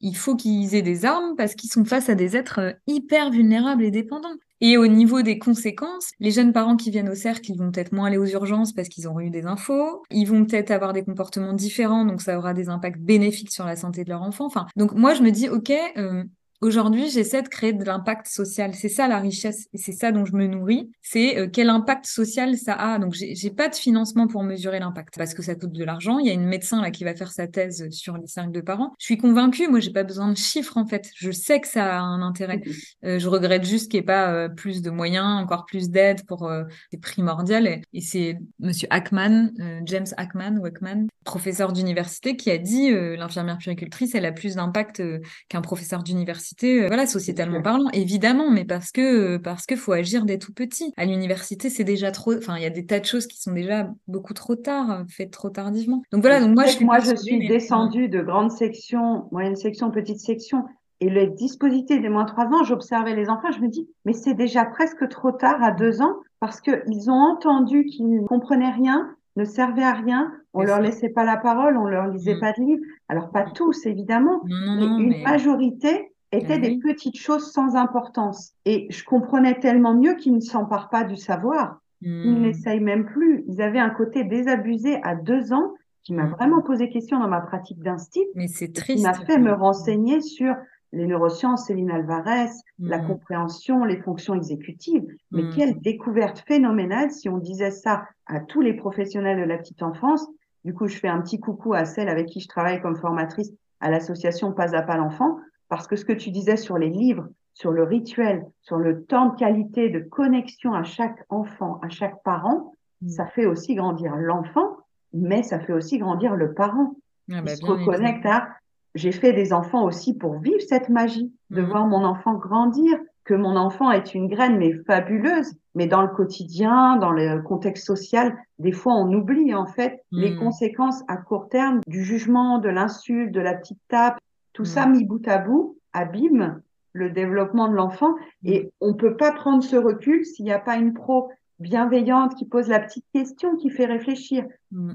il, 0.00 0.16
faut 0.16 0.36
qu'ils 0.36 0.74
aient 0.74 0.82
des 0.82 1.04
armes, 1.04 1.34
parce 1.36 1.54
qu'ils 1.54 1.70
sont 1.70 1.84
face 1.84 2.08
à 2.08 2.14
des 2.14 2.36
êtres 2.36 2.60
euh, 2.60 2.72
hyper 2.86 3.30
vulnérables 3.30 3.84
et 3.84 3.90
dépendants. 3.90 4.34
Et 4.60 4.76
au 4.76 4.86
niveau 4.86 5.22
des 5.22 5.38
conséquences, 5.40 6.12
les 6.20 6.30
jeunes 6.30 6.52
parents 6.52 6.76
qui 6.76 6.92
viennent 6.92 7.08
au 7.08 7.16
cercle, 7.16 7.50
ils 7.50 7.58
vont 7.58 7.72
peut-être 7.72 7.90
moins 7.90 8.06
aller 8.06 8.18
aux 8.18 8.26
urgences 8.26 8.72
parce 8.72 8.88
qu'ils 8.88 9.08
auront 9.08 9.18
eu 9.18 9.30
des 9.30 9.44
infos. 9.44 10.04
Ils 10.12 10.26
vont 10.26 10.44
peut-être 10.44 10.70
avoir 10.70 10.92
des 10.92 11.02
comportements 11.02 11.52
différents, 11.52 12.04
donc 12.04 12.22
ça 12.22 12.38
aura 12.38 12.54
des 12.54 12.68
impacts 12.68 13.00
bénéfiques 13.00 13.50
sur 13.50 13.64
la 13.64 13.74
santé 13.74 14.04
de 14.04 14.10
leur 14.10 14.22
enfant. 14.22 14.46
Enfin, 14.46 14.66
donc 14.76 14.92
moi 14.92 15.14
je 15.14 15.22
me 15.22 15.32
dis, 15.32 15.48
ok, 15.48 15.72
euh, 15.96 16.22
Aujourd'hui, 16.62 17.10
j'essaie 17.10 17.42
de 17.42 17.48
créer 17.48 17.72
de 17.72 17.84
l'impact 17.84 18.28
social. 18.28 18.72
C'est 18.72 18.88
ça 18.88 19.08
la 19.08 19.18
richesse 19.18 19.66
et 19.72 19.78
c'est 19.78 19.90
ça 19.90 20.12
dont 20.12 20.24
je 20.24 20.32
me 20.32 20.46
nourris. 20.46 20.92
C'est 21.02 21.36
euh, 21.36 21.48
quel 21.52 21.68
impact 21.68 22.06
social 22.06 22.56
ça 22.56 22.74
a. 22.74 23.00
Donc, 23.00 23.14
j'ai 23.14 23.50
pas 23.50 23.68
de 23.68 23.74
financement 23.74 24.28
pour 24.28 24.44
mesurer 24.44 24.78
l'impact 24.78 25.18
parce 25.18 25.34
que 25.34 25.42
ça 25.42 25.56
coûte 25.56 25.72
de 25.72 25.82
l'argent. 25.82 26.20
Il 26.20 26.26
y 26.28 26.30
a 26.30 26.32
une 26.32 26.46
médecin 26.46 26.80
là 26.80 26.92
qui 26.92 27.02
va 27.02 27.16
faire 27.16 27.32
sa 27.32 27.48
thèse 27.48 27.90
sur 27.90 28.16
les 28.16 28.28
cercles 28.28 28.52
de 28.52 28.60
parents. 28.60 28.94
Je 29.00 29.06
suis 29.06 29.18
convaincue. 29.18 29.66
Moi, 29.66 29.80
j'ai 29.80 29.90
pas 29.90 30.04
besoin 30.04 30.28
de 30.30 30.36
chiffres 30.36 30.76
en 30.76 30.86
fait. 30.86 31.10
Je 31.16 31.32
sais 31.32 31.60
que 31.60 31.66
ça 31.66 31.98
a 31.98 32.00
un 32.00 32.22
intérêt. 32.22 32.62
Euh, 33.04 33.18
je 33.18 33.28
regrette 33.28 33.64
juste 33.64 33.90
qu'il 33.90 33.98
n'y 33.98 34.04
ait 34.04 34.06
pas 34.06 34.32
euh, 34.32 34.48
plus 34.48 34.82
de 34.82 34.90
moyens, 34.90 35.42
encore 35.42 35.66
plus 35.66 35.90
d'aide 35.90 36.24
pour. 36.26 36.48
c'est 36.92 37.00
primordial. 37.00 37.66
Et, 37.66 37.82
et 37.92 38.00
c'est 38.00 38.38
Monsieur 38.60 38.86
Ackman, 38.90 39.50
James 39.84 40.06
Ackman 40.16 40.58
ou 40.58 40.66
Ackman, 40.66 41.08
professeur 41.24 41.72
d'université, 41.72 42.36
qui 42.36 42.50
a 42.50 42.58
dit 42.58 42.90
l'infirmière 42.90 43.58
puricultrice, 43.58 44.14
elle 44.14 44.26
a 44.26 44.32
plus 44.32 44.56
d'impact 44.56 45.02
qu'un 45.48 45.60
professeur 45.60 46.02
d'université 46.02 46.82
euh, 46.82 46.86
voilà, 46.86 47.06
sociétalement 47.06 47.62
parlant, 47.62 47.88
évidemment, 47.92 48.50
mais 48.50 48.64
parce 48.64 48.90
que 48.92 49.36
parce 49.36 49.66
que 49.66 49.76
faut 49.76 49.92
agir 49.92 50.24
dès 50.24 50.38
tout 50.38 50.52
petit. 50.52 50.92
À 50.96 51.04
l'université, 51.04 51.70
c'est 51.70 51.84
déjà 51.84 52.10
trop. 52.10 52.34
Enfin, 52.34 52.56
il 52.56 52.62
y 52.62 52.66
a 52.66 52.70
des 52.70 52.86
tas 52.86 53.00
de 53.00 53.04
choses 53.04 53.26
qui 53.26 53.40
sont 53.40 53.52
déjà 53.52 53.88
beaucoup 54.06 54.34
trop 54.34 54.56
tard, 54.56 55.04
faites 55.08 55.30
trop 55.30 55.50
tardivement. 55.50 56.02
Donc 56.12 56.22
voilà. 56.22 56.40
Donc 56.40 56.54
moi, 56.54 56.66
je 56.66 56.72
suis, 56.72 56.84
moi, 56.84 56.98
je 57.00 57.14
suis 57.14 57.46
descendue 57.48 58.08
de 58.08 58.22
grande 58.22 58.50
section, 58.50 59.28
moyenne 59.32 59.56
section, 59.56 59.90
petite 59.90 60.20
section. 60.20 60.64
Et 61.00 61.10
le 61.10 61.26
dispositif 61.26 62.00
des 62.00 62.08
moins 62.08 62.26
trois 62.26 62.46
ans, 62.46 62.62
j'observais 62.62 63.16
les 63.16 63.28
enfants, 63.28 63.50
je 63.50 63.60
me 63.60 63.68
dis, 63.68 63.88
mais 64.04 64.12
c'est 64.12 64.34
déjà 64.34 64.64
presque 64.64 65.08
trop 65.08 65.32
tard 65.32 65.60
à 65.60 65.72
deux 65.72 66.00
ans 66.00 66.14
parce 66.38 66.60
qu'ils 66.60 67.10
ont 67.10 67.14
entendu 67.14 67.84
qu'ils 67.86 68.08
ne 68.08 68.24
comprenaient 68.24 68.70
rien, 68.70 69.10
ne 69.36 69.44
servaient 69.44 69.82
à 69.82 69.94
rien, 69.94 70.32
on 70.52 70.62
leur 70.62 70.80
laissait 70.80 71.08
pas 71.08 71.24
la 71.24 71.36
parole, 71.36 71.76
on 71.76 71.86
leur 71.86 72.08
lisait 72.08 72.34
mm. 72.34 72.40
pas 72.40 72.52
de 72.52 72.62
livres. 72.62 72.84
Alors 73.08 73.30
pas 73.30 73.46
mm. 73.46 73.52
tous 73.54 73.86
évidemment, 73.86 74.42
mais 74.44 74.84
une 74.84 75.22
majorité 75.22 76.12
étaient 76.32 76.58
bah 76.58 76.68
des 76.68 76.78
petites 76.78 77.18
choses 77.18 77.52
sans 77.52 77.76
importance. 77.76 78.52
Et 78.64 78.86
je 78.90 79.04
comprenais 79.04 79.58
tellement 79.60 79.94
mieux 79.94 80.14
qu'ils 80.14 80.34
ne 80.34 80.40
s'emparent 80.40 80.88
pas 80.88 81.04
du 81.04 81.16
savoir. 81.16 81.78
Ils 82.00 82.32
hmm. 82.32 82.42
n'essayent 82.42 82.80
même 82.80 83.04
plus. 83.04 83.44
Ils 83.46 83.62
avaient 83.62 83.78
un 83.78 83.90
côté 83.90 84.24
désabusé 84.24 85.00
à 85.04 85.14
deux 85.14 85.52
ans 85.52 85.72
qui 86.02 86.14
m'a 86.14 86.26
vraiment 86.26 86.60
posé 86.60 86.88
question 86.88 87.20
dans 87.20 87.28
ma 87.28 87.40
pratique 87.40 87.80
d'instit. 87.80 88.26
Mais 88.34 88.48
c'est 88.48 88.72
triste. 88.72 88.98
Qui 88.98 89.02
m'a 89.04 89.14
fait 89.14 89.38
me 89.38 89.52
renseigner 89.52 90.20
sur 90.20 90.56
les 90.92 91.06
neurosciences, 91.06 91.66
Céline 91.66 91.90
Alvarez, 91.90 92.50
la 92.78 92.98
hmm. 92.98 93.06
compréhension, 93.06 93.84
les 93.84 93.96
fonctions 93.96 94.34
exécutives. 94.34 95.06
Mais 95.30 95.48
quelle 95.54 95.80
découverte 95.80 96.44
phénoménale 96.46 97.10
si 97.10 97.28
on 97.28 97.38
disait 97.38 97.70
ça 97.70 98.04
à 98.26 98.40
tous 98.40 98.60
les 98.60 98.74
professionnels 98.74 99.40
de 99.40 99.44
la 99.44 99.58
petite 99.58 99.82
enfance. 99.82 100.26
Du 100.64 100.74
coup, 100.74 100.86
je 100.86 100.96
fais 100.96 101.08
un 101.08 101.20
petit 101.20 101.40
coucou 101.40 101.74
à 101.74 101.84
celle 101.84 102.08
avec 102.08 102.26
qui 102.26 102.40
je 102.40 102.48
travaille 102.48 102.80
comme 102.80 102.96
formatrice 102.96 103.52
à 103.80 103.90
l'association 103.90 104.52
Pas 104.52 104.76
à 104.76 104.82
pas 104.82 104.96
l'enfant 104.96 105.38
parce 105.68 105.86
que 105.86 105.96
ce 105.96 106.04
que 106.04 106.12
tu 106.12 106.30
disais 106.30 106.58
sur 106.58 106.76
les 106.76 106.90
livres, 106.90 107.28
sur 107.54 107.72
le 107.72 107.82
rituel, 107.82 108.46
sur 108.60 108.76
le 108.76 109.04
temps 109.04 109.30
de 109.30 109.38
qualité 109.38 109.88
de 109.88 110.00
connexion 110.00 110.74
à 110.74 110.82
chaque 110.82 111.24
enfant, 111.30 111.80
à 111.82 111.88
chaque 111.88 112.22
parent, 112.22 112.74
mm. 113.00 113.08
ça 113.08 113.26
fait 113.26 113.46
aussi 113.46 113.74
grandir 113.74 114.14
l'enfant, 114.16 114.76
mais 115.14 115.42
ça 115.42 115.58
fait 115.58 115.72
aussi 115.72 115.98
grandir 115.98 116.36
le 116.36 116.52
parent. 116.52 116.94
Ah 117.32 117.40
bah 117.40 117.54
se 117.54 117.64
reconnecte 117.64 118.26
à 118.26 118.48
j'ai 118.94 119.12
fait 119.12 119.32
des 119.32 119.52
enfants 119.52 119.84
aussi 119.84 120.14
pour 120.14 120.38
vivre 120.38 120.60
cette 120.60 120.88
magie, 120.88 121.32
de 121.50 121.62
mm. 121.62 121.66
voir 121.66 121.86
mon 121.86 122.04
enfant 122.04 122.34
grandir, 122.34 122.98
que 123.24 123.34
mon 123.34 123.56
enfant 123.56 123.90
est 123.90 124.14
une 124.14 124.28
graine 124.28 124.58
mais 124.58 124.72
fabuleuse, 124.86 125.54
mais 125.74 125.86
dans 125.86 126.02
le 126.02 126.08
quotidien, 126.08 126.96
dans 126.96 127.12
le 127.12 127.40
contexte 127.40 127.86
social, 127.86 128.36
des 128.58 128.72
fois 128.72 128.94
on 128.94 129.12
oublie 129.12 129.54
en 129.54 129.66
fait 129.66 130.02
les 130.10 130.32
mm. 130.32 130.38
conséquences 130.38 131.02
à 131.08 131.16
court 131.16 131.48
terme 131.48 131.80
du 131.86 132.04
jugement, 132.04 132.58
de 132.58 132.68
l'insulte, 132.68 133.32
de 133.32 133.40
la 133.40 133.54
petite 133.54 133.80
tape, 133.88 134.18
tout 134.52 134.64
ça 134.64 134.86
mm. 134.86 134.92
mis 134.92 135.04
bout 135.04 135.26
à 135.26 135.38
bout 135.38 135.78
abîme 135.92 136.60
le 136.94 137.10
développement 137.10 137.68
de 137.68 137.74
l'enfant 137.74 138.14
et 138.44 138.70
on 138.80 138.94
peut 138.94 139.16
pas 139.16 139.32
prendre 139.32 139.62
ce 139.62 139.76
recul 139.76 140.26
s'il 140.26 140.44
n'y 140.44 140.52
a 140.52 140.58
pas 140.58 140.76
une 140.76 140.92
pro 140.92 141.30
bienveillante, 141.62 142.34
qui 142.34 142.44
pose 142.44 142.68
la 142.68 142.80
petite 142.80 143.06
question, 143.14 143.56
qui 143.56 143.70
fait 143.70 143.86
réfléchir. 143.86 144.44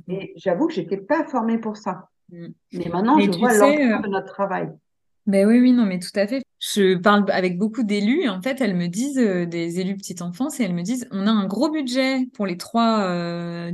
Et 0.07 0.33
j'avoue 0.35 0.67
que 0.67 0.73
j'étais 0.73 0.97
pas 0.97 1.23
formée 1.23 1.57
pour 1.57 1.77
ça. 1.77 2.09
Mm. 2.29 2.47
Mais 2.73 2.89
maintenant, 2.89 3.15
Mais 3.17 3.25
je 3.25 3.37
vois 3.37 3.51
sais, 3.51 3.59
l'ampleur 3.59 3.99
euh, 3.99 4.03
de 4.03 4.07
notre 4.07 4.27
travail. 4.27 4.69
Ben 5.25 5.45
oui, 5.45 5.59
oui, 5.59 5.71
non, 5.71 5.85
mais 5.85 5.99
tout 5.99 6.09
à 6.15 6.27
fait. 6.27 6.43
Je 6.59 6.95
parle 6.95 7.25
avec 7.31 7.57
beaucoup 7.57 7.83
d'élus 7.83 8.27
en 8.29 8.41
fait, 8.41 8.61
elles 8.61 8.75
me 8.75 8.87
disent, 8.87 9.19
euh, 9.19 9.45
des 9.45 9.79
élus 9.79 9.95
petite 9.95 10.21
enfance, 10.21 10.59
et 10.59 10.63
elles 10.63 10.73
me 10.73 10.83
disent, 10.83 11.07
on 11.11 11.27
a 11.27 11.31
un 11.31 11.45
gros 11.45 11.69
budget 11.69 12.27
pour 12.33 12.45
les 12.45 12.55
3-18 12.55 13.73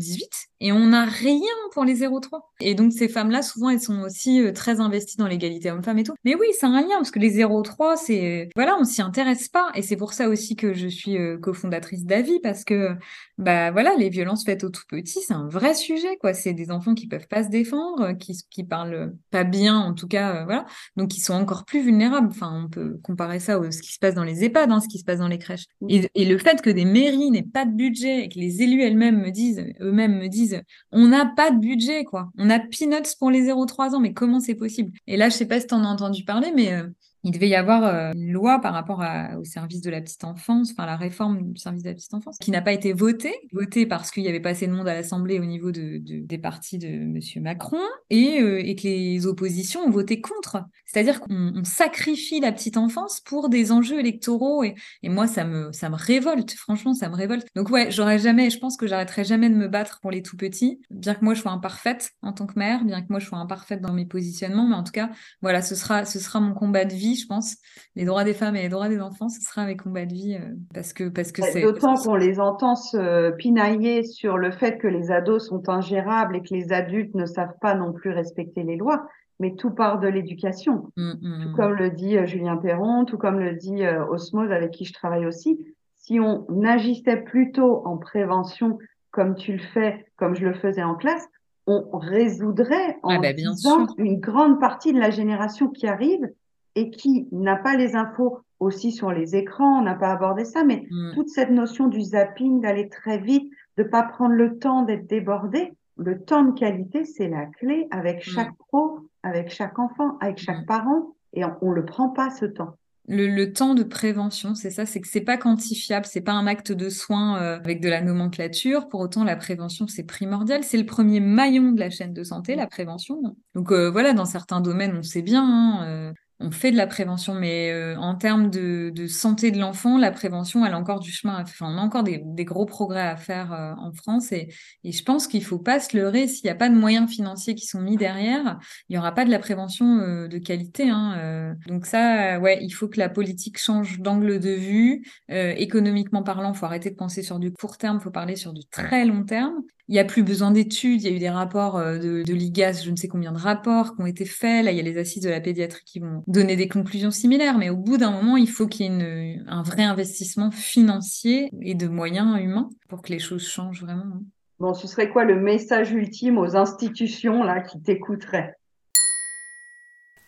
et 0.64 0.72
on 0.72 0.88
n'a 0.88 1.04
rien 1.04 1.42
pour 1.74 1.84
les 1.84 1.96
0-3. 1.96 2.40
Et 2.62 2.74
donc, 2.74 2.94
ces 2.94 3.10
femmes-là, 3.10 3.42
souvent, 3.42 3.70
elles 3.70 3.82
sont 3.82 4.00
aussi 4.00 4.42
euh, 4.42 4.54
très 4.54 4.80
investies 4.80 5.18
dans 5.18 5.28
l'égalité 5.28 5.70
homme-femme 5.70 6.00
et 6.00 6.04
tout. 6.04 6.14
Mais 6.24 6.36
oui, 6.36 6.48
c'est 6.58 6.66
un 6.66 6.80
lien 6.80 6.96
parce 6.96 7.12
que 7.12 7.20
les 7.20 7.38
0-3, 7.38 7.98
c'est, 7.98 8.48
voilà, 8.56 8.78
on 8.80 8.86
s'y 8.86 9.02
intéresse 9.02 9.50
pas. 9.50 9.72
Et 9.76 9.82
c'est 9.82 9.98
pour 9.98 10.14
ça 10.14 10.30
aussi 10.30 10.56
que 10.56 10.74
je 10.74 10.88
suis 10.88 11.18
euh, 11.18 11.38
cofondatrice 11.38 12.06
d'Avis 12.06 12.40
parce 12.40 12.64
que, 12.64 12.96
bah 13.38 13.72
voilà, 13.72 13.94
les 13.98 14.08
violences 14.08 14.46
faites 14.46 14.64
aux 14.64 14.70
tout 14.70 14.86
petits, 14.88 15.20
c'est 15.20 15.34
un 15.34 15.50
vrai 15.50 15.74
sujet, 15.76 16.16
quoi. 16.16 16.34
C'est 16.34 16.54
des 16.54 16.72
enfants 16.72 16.94
qui 16.94 17.08
peuvent 17.10 17.28
pas 17.28 17.44
se 17.44 17.50
défendre, 17.50 18.14
qui, 18.14 18.34
qui 18.50 18.64
parlent 18.64 19.14
pas 19.32 19.44
bien, 19.44 19.78
en 19.78 19.94
tout 19.94 20.08
cas, 20.08 20.44
euh, 20.44 20.46
voilà. 20.46 20.66
Donc, 20.96 21.18
ils 21.18 21.22
sont 21.22 21.34
encore 21.34 21.66
plus 21.66 21.82
vulnérables. 21.82 22.30
Enfin, 22.30 22.64
on 22.66 22.70
peut 22.74 23.00
comparer 23.04 23.40
ça 23.40 23.56
à 23.56 23.72
ce 23.72 23.82
qui 23.82 23.94
se 23.94 24.00
passe 24.00 24.16
dans 24.16 24.24
les 24.24 24.44
EHPAD, 24.44 24.72
hein, 24.72 24.80
ce 24.80 24.88
qui 24.88 25.00
se 25.00 25.04
passe 25.04 25.20
dans 25.20 25.28
les 25.28 25.38
crèches. 25.38 25.66
Et, 25.90 26.10
et 26.16 26.26
le 26.26 26.38
fait 26.38 26.62
que 26.62 26.70
des 26.70 26.86
mairies 26.86 27.32
n'aient 27.32 27.44
pas 27.44 27.66
de 27.66 27.72
budget 27.72 28.26
et 28.26 28.30
que 28.30 28.40
les 28.40 28.62
élus 28.62 28.82
elles-mêmes 28.82 29.22
me 29.22 29.32
disent, 29.32 29.66
eux-mêmes 29.82 30.18
me 30.18 30.28
disent, 30.28 30.62
on 30.92 31.08
n'a 31.08 31.26
pas 31.26 31.52
de 31.52 31.60
budget, 31.60 32.04
quoi. 32.04 32.30
On 32.38 32.50
a 32.50 32.60
peanuts 32.60 33.16
pour 33.20 33.32
les 33.32 33.48
0-3 33.48 33.96
ans, 33.96 34.00
mais 34.00 34.14
comment 34.14 34.40
c'est 34.40 34.56
possible? 34.56 34.92
Et 35.08 35.18
là, 35.18 35.30
je 35.30 35.36
sais 35.36 35.48
pas 35.48 35.60
si 35.60 35.68
tu 35.68 35.74
en 35.74 35.84
as 35.84 35.88
entendu 35.88 36.24
parler, 36.24 36.52
mais 36.56 36.74
euh, 36.74 36.88
il 37.24 37.32
devait 37.32 37.50
y 37.50 37.56
avoir 37.56 37.84
euh, 37.86 38.12
une 38.14 38.32
loi 38.32 38.60
par 38.60 38.74
rapport 38.74 39.04
au 39.38 39.44
service 39.44 39.82
de 39.82 39.90
la 39.90 40.02
petite 40.02 40.24
enfance, 40.24 40.72
enfin 40.72 40.86
la 40.86 40.98
réforme 40.98 41.52
du 41.54 41.60
service 41.60 41.84
de 41.84 41.90
la 41.90 41.96
petite 41.96 42.14
enfance, 42.14 42.38
qui 42.40 42.52
n'a 42.52 42.62
pas 42.62 42.74
été 42.74 42.94
votée, 42.94 43.34
votée 43.52 43.86
parce 43.86 44.12
qu'il 44.12 44.24
y 44.24 44.28
avait 44.28 44.40
pas 44.40 44.50
assez 44.50 44.68
de 44.68 44.74
monde 44.74 44.88
à 44.88 44.94
l'Assemblée 44.94 45.40
au 45.40 45.46
niveau 45.46 45.72
de, 45.72 45.98
de- 46.00 46.20
des 46.26 46.38
partis 46.38 46.78
de 46.78 46.88
Monsieur 46.88 47.42
Macron, 47.42 47.80
et, 48.10 48.42
euh, 48.42 48.60
et 48.64 48.76
que 48.76 48.84
les 48.84 49.26
oppositions 49.26 49.82
ont 49.82 49.90
voté 49.90 50.22
contre. 50.22 50.64
C'est-à-dire 50.86 51.22
qu'on 51.22 51.54
on 51.56 51.64
sacrifie 51.64 52.40
la 52.40 52.52
petite 52.52 52.78
enfance 52.78 53.22
pour 53.22 53.50
des 53.50 53.72
enjeux 53.72 54.00
électoraux, 54.00 54.64
et, 54.64 54.76
et 55.02 55.10
moi 55.10 55.28
ça 55.28 55.44
me 55.44 55.72
ça 55.72 55.90
me 55.90 55.96
révolte, 55.96 56.54
franchement 56.54 56.94
ça 56.94 57.10
me 57.10 57.16
révolte. 57.16 57.48
Donc 57.56 57.70
ouais, 57.70 57.90
j'aurais 57.90 58.20
jamais, 58.20 58.50
je 58.50 58.60
pense 58.60 58.78
que 58.78 58.86
j'arrêterai 58.88 59.24
jamais 59.24 59.50
de 59.50 59.56
me 59.56 59.68
battre 59.68 60.00
pour 60.02 60.12
les 60.12 60.22
tout 60.22 60.38
petits, 60.38 60.82
bien 60.92 61.16
que 61.16 61.24
moi 61.24 61.34
je 61.34 61.42
sois 61.42 61.52
imparfaite 61.52 62.12
en 62.22 62.34
tant 62.34 62.46
que 62.46 62.60
mère, 62.60 62.84
bien 62.86 63.02
que 63.02 63.08
moi 63.10 63.20
je 63.20 63.28
sois 63.28 63.38
imparfaite 63.40 63.82
dans 63.82 63.94
mes 63.94 64.06
positionnements, 64.06 64.68
mais 64.68 64.76
en 64.76 64.84
tout 64.84 64.92
cas 64.92 65.10
voilà, 65.42 65.62
ce 65.62 65.76
sera, 65.76 66.06
ce 66.06 66.20
sera 66.20 66.40
mon 66.40 66.54
combat 66.54 66.86
de 66.86 66.94
vie, 66.94 67.12
je 67.16 67.28
pense. 67.28 67.57
Les 67.95 68.05
droits 68.05 68.24
des 68.24 68.34
femmes 68.34 68.55
et 68.55 68.61
les 68.64 68.70
droits 68.70 68.89
des 68.89 68.99
enfants, 68.99 69.30
ce 69.30 69.41
sera 69.41 69.66
mes 69.66 69.78
combats 69.78 70.05
de 70.05 70.14
vie 70.14 70.36
euh, 70.36 70.55
parce 70.74 70.93
que 70.93 71.09
parce 71.09 71.32
que 71.32 71.41
c'est 71.43 71.61
D'autant 71.61 71.95
qu'on 71.95 72.16
les 72.16 72.39
entend 72.39 72.76
se 72.76 73.32
pinailler 73.32 74.03
sur 74.03 74.38
le 74.38 74.51
fait 74.51 74.78
que 74.78 74.88
les 74.88 75.11
ados 75.11 75.47
sont 75.47 75.70
ingérables 75.70 76.36
et 76.36 76.41
que 76.41 76.53
les 76.53 76.74
adultes 76.74 77.16
ne 77.16 77.26
savent 77.26 77.57
pas 77.61 77.76
non 77.76 77.93
plus 77.93 78.11
respecter 78.11 78.64
les 78.64 78.76
lois. 78.78 79.07
Mais 79.39 79.55
tout 79.55 79.72
part 79.72 79.99
de 79.99 80.07
l'éducation. 80.07 80.91
Mm, 80.95 81.11
mm, 81.22 81.43
Tout 81.43 81.49
mm. 81.49 81.55
comme 81.55 81.74
le 81.74 81.89
dit 81.89 82.18
euh, 82.18 82.26
Julien 82.26 82.57
Perron, 82.57 83.05
tout 83.05 83.18
comme 83.18 83.39
le 83.39 83.55
dit 83.55 83.84
euh, 83.84 84.05
Osmose 84.05 84.51
avec 84.51 84.72
qui 84.72 84.86
je 84.86 84.93
travaille 84.93 85.26
aussi. 85.26 85.59
Si 85.95 86.20
on 86.20 86.45
agissait 86.64 87.18
plutôt 87.18 87.86
en 87.86 87.97
prévention, 87.97 88.78
comme 89.11 89.36
tu 89.36 89.53
le 89.53 89.64
fais, 89.74 90.05
comme 90.18 90.36
je 90.36 90.45
le 90.45 90.53
faisais 90.53 90.84
en 90.84 90.95
classe, 90.95 91.28
on 91.66 91.97
résoudrait 91.97 92.97
en 93.03 93.09
Ah 93.09 93.20
bah, 93.20 93.34
bien 93.34 93.51
10 93.53 93.68
ans 93.68 93.88
sûr. 93.88 93.95
une 93.97 94.20
grande 94.20 94.59
partie 94.59 94.91
de 94.93 94.99
la 94.99 95.11
génération 95.11 95.70
qui 95.70 95.88
arrive 95.88 96.30
et 96.76 96.90
qui 96.90 97.28
n'a 97.32 97.56
pas 97.56 97.76
les 97.76 97.96
infos 97.96 98.40
aussi 98.60 98.92
sur 98.92 99.12
les 99.12 99.36
écrans, 99.36 99.80
on 99.80 99.84
n'a 99.84 99.96
pas 99.96 100.12
abordé 100.12 100.46
ça, 100.46 100.64
mais 100.64 100.88
Mm. 100.90 101.12
toute 101.14 101.30
cette 101.30 101.52
notion 101.52 101.88
du 101.88 102.02
zapping, 102.02 102.62
d'aller 102.62 102.90
très 102.90 103.18
vite, 103.18 103.52
de 103.78 103.84
pas 103.84 104.04
prendre 104.04 104.34
le 104.36 104.58
temps 104.58 104.84
d'être 104.84 105.08
débordé, 105.08 105.74
le 105.98 106.20
temps 106.22 106.44
de 106.44 106.58
qualité, 106.58 107.04
c'est 107.06 107.28
la 107.28 107.46
clé 107.46 107.88
avec 107.92 108.24
chaque 108.24 108.56
pro, 108.58 109.00
avec 109.22 109.52
chaque 109.52 109.78
enfant, 109.80 110.18
avec 110.22 110.38
chaque 110.40 110.62
Mm. 110.62 110.66
parent, 110.66 111.14
et 111.34 111.44
on, 111.46 111.54
on 111.62 111.72
le 111.72 111.84
prend 111.86 112.10
pas 112.10 112.30
ce 112.30 112.46
temps. 112.46 112.76
Le, 113.10 113.28
le 113.28 113.52
temps 113.52 113.74
de 113.74 113.84
prévention, 113.84 114.56
c'est 114.56 114.70
ça, 114.72 114.86
c'est 114.86 115.02
que 115.02 115.10
c'est 115.10 115.20
pas 115.22 115.36
quantifiable, 115.36 116.06
c'est 116.06 116.22
pas 116.22 116.32
un 116.32 116.48
acte 116.48 116.72
de 116.72 116.88
soin 116.88 117.38
euh, 117.42 117.58
avec 117.58 117.82
de 117.82 117.90
la 117.90 118.00
nomenclature. 118.02 118.88
Pour 118.88 119.02
autant, 119.02 119.26
la 119.26 119.36
prévention, 119.36 119.88
c'est 119.88 120.04
primordial. 120.06 120.64
C'est 120.64 120.78
le 120.78 120.86
premier 120.86 121.20
maillon 121.20 121.74
de 121.74 121.82
la 121.82 121.90
chaîne 121.90 122.14
de 122.14 122.24
santé, 122.24 122.56
la 122.56 122.66
prévention. 122.66 123.36
Donc 123.56 123.74
euh, 123.74 123.92
voilà, 123.92 124.14
dans 124.14 124.24
certains 124.24 124.62
domaines, 124.62 124.96
on 124.98 125.04
sait 125.04 125.22
bien, 125.22 125.44
hein, 125.44 125.86
euh, 125.86 126.14
on 126.40 126.52
fait 126.52 126.72
de 126.72 126.78
la 126.78 126.88
prévention, 126.88 127.36
mais 127.36 127.72
euh, 127.72 127.96
en 127.98 128.16
termes 128.16 128.50
de, 128.50 128.92
de 128.94 129.08
santé 129.08 129.52
de 129.52 129.60
l'enfant, 129.60 129.98
la 129.98 130.12
prévention, 130.12 130.66
elle 130.66 130.74
a 130.74 130.78
encore 130.78 131.00
du 131.00 131.12
chemin 131.12 131.36
à 131.36 131.46
faire. 131.46 131.68
Enfin, 131.68 131.74
on 131.74 131.78
a 131.78 131.82
encore 131.82 132.04
des, 132.04 132.22
des 132.24 132.46
gros 132.46 132.66
progrès 132.66 133.08
à 133.08 133.16
faire 133.16 133.54
euh, 133.54 133.74
en 133.78 133.94
France, 133.94 134.32
et, 134.32 134.50
et 134.84 134.92
je 134.92 135.04
pense 135.04 135.28
qu'il 135.28 135.44
faut 135.44 135.60
pas 135.60 135.80
se 135.80 135.96
leurrer. 135.96 136.28
S'il 136.28 136.46
n'y 136.46 136.52
a 136.52 136.56
pas 136.56 136.70
de 136.70 136.76
moyens 136.76 137.10
financiers 137.10 137.56
qui 137.56 137.66
sont 137.66 137.82
mis 137.82 137.98
derrière, 137.98 138.60
il 138.90 138.96
y 138.96 138.98
aura 138.98 139.14
pas 139.14 139.26
de 139.26 139.32
la 139.32 139.40
prévention 139.40 140.00
euh, 140.00 140.28
de 140.28 140.38
qualité. 140.38 140.90
Hein, 140.90 141.16
euh. 141.18 141.54
Donc 141.68 141.86
ça, 141.86 142.40
ouais, 142.40 142.60
il 142.62 142.72
faut 142.72 142.88
que 142.88 143.00
la 143.00 143.10
politique 143.10 143.58
change 143.58 144.00
d'angle 144.00 144.40
de 144.40 144.52
vue. 144.52 145.06
Euh, 145.32 145.54
économiquement 145.56 146.24
parlant, 146.24 146.54
faut 146.54 146.66
arrêter 146.66 146.90
de 146.90 146.96
penser 146.96 147.22
sur 147.22 147.40
du 147.40 147.52
court 147.52 147.78
terme, 147.78 148.00
faut 148.00 148.12
parler 148.12 148.36
sur 148.36 148.54
du 148.54 148.66
très 148.66 149.06
long 149.06 149.24
terme. 149.24 149.54
Il 149.90 149.96
y 149.96 150.00
a 150.00 150.06
plus 150.06 150.24
besoin 150.24 150.52
d'études. 150.52 151.02
Il 151.04 151.10
y 151.10 151.14
a 151.14 151.16
eu 151.16 151.20
des 151.20 151.30
rapports 151.30 151.78
euh, 151.78 151.98
de, 151.98 152.24
de 152.24 152.34
l'IGAS, 152.34 152.84
je 152.86 152.92
ne 152.92 152.96
sais 152.96 153.08
combien 153.08 153.32
de 153.32 153.38
rapports 153.38 153.96
qui 153.96 154.02
ont 154.02 154.06
été 154.06 154.26
faits. 154.26 154.64
Là, 154.66 154.72
il 154.72 154.78
y 154.78 154.80
a 154.80 154.84
les 154.84 154.98
assises 154.98 155.24
de 155.24 155.30
la 155.30 155.42
pédiatrie 155.42 155.84
qui 155.86 156.00
vont 156.00 156.24
donner 156.28 156.56
des 156.56 156.68
conclusions 156.68 157.12
similaires. 157.12 157.58
Mais 157.58 157.70
au 157.70 157.78
bout 157.78 157.98
d'un 157.98 158.12
moment, 158.12 158.38
il 158.38 158.50
faut 158.50 158.68
qu'il 158.68 158.86
y 158.86 158.90
ait 158.90 158.92
une- 158.94 159.44
un 159.48 159.62
vrai 159.64 159.84
investissement 159.84 160.52
financier 160.52 161.50
et 161.62 161.76
de 161.76 161.88
moyens 161.88 162.40
humains 162.40 162.70
pour 162.88 163.02
que 163.02 163.12
les 163.12 163.20
choses 163.20 163.48
changent 163.48 163.82
vraiment. 163.82 164.04
hein. 164.06 164.22
Bon, 164.60 164.74
ce 164.74 164.88
serait 164.88 165.10
quoi 165.10 165.26
le 165.26 165.40
message 165.40 165.92
ultime 165.92 166.38
aux 166.38 166.56
institutions 166.56 167.44
là 167.44 167.60
qui 167.62 167.82
t'écouteraient? 167.82 168.54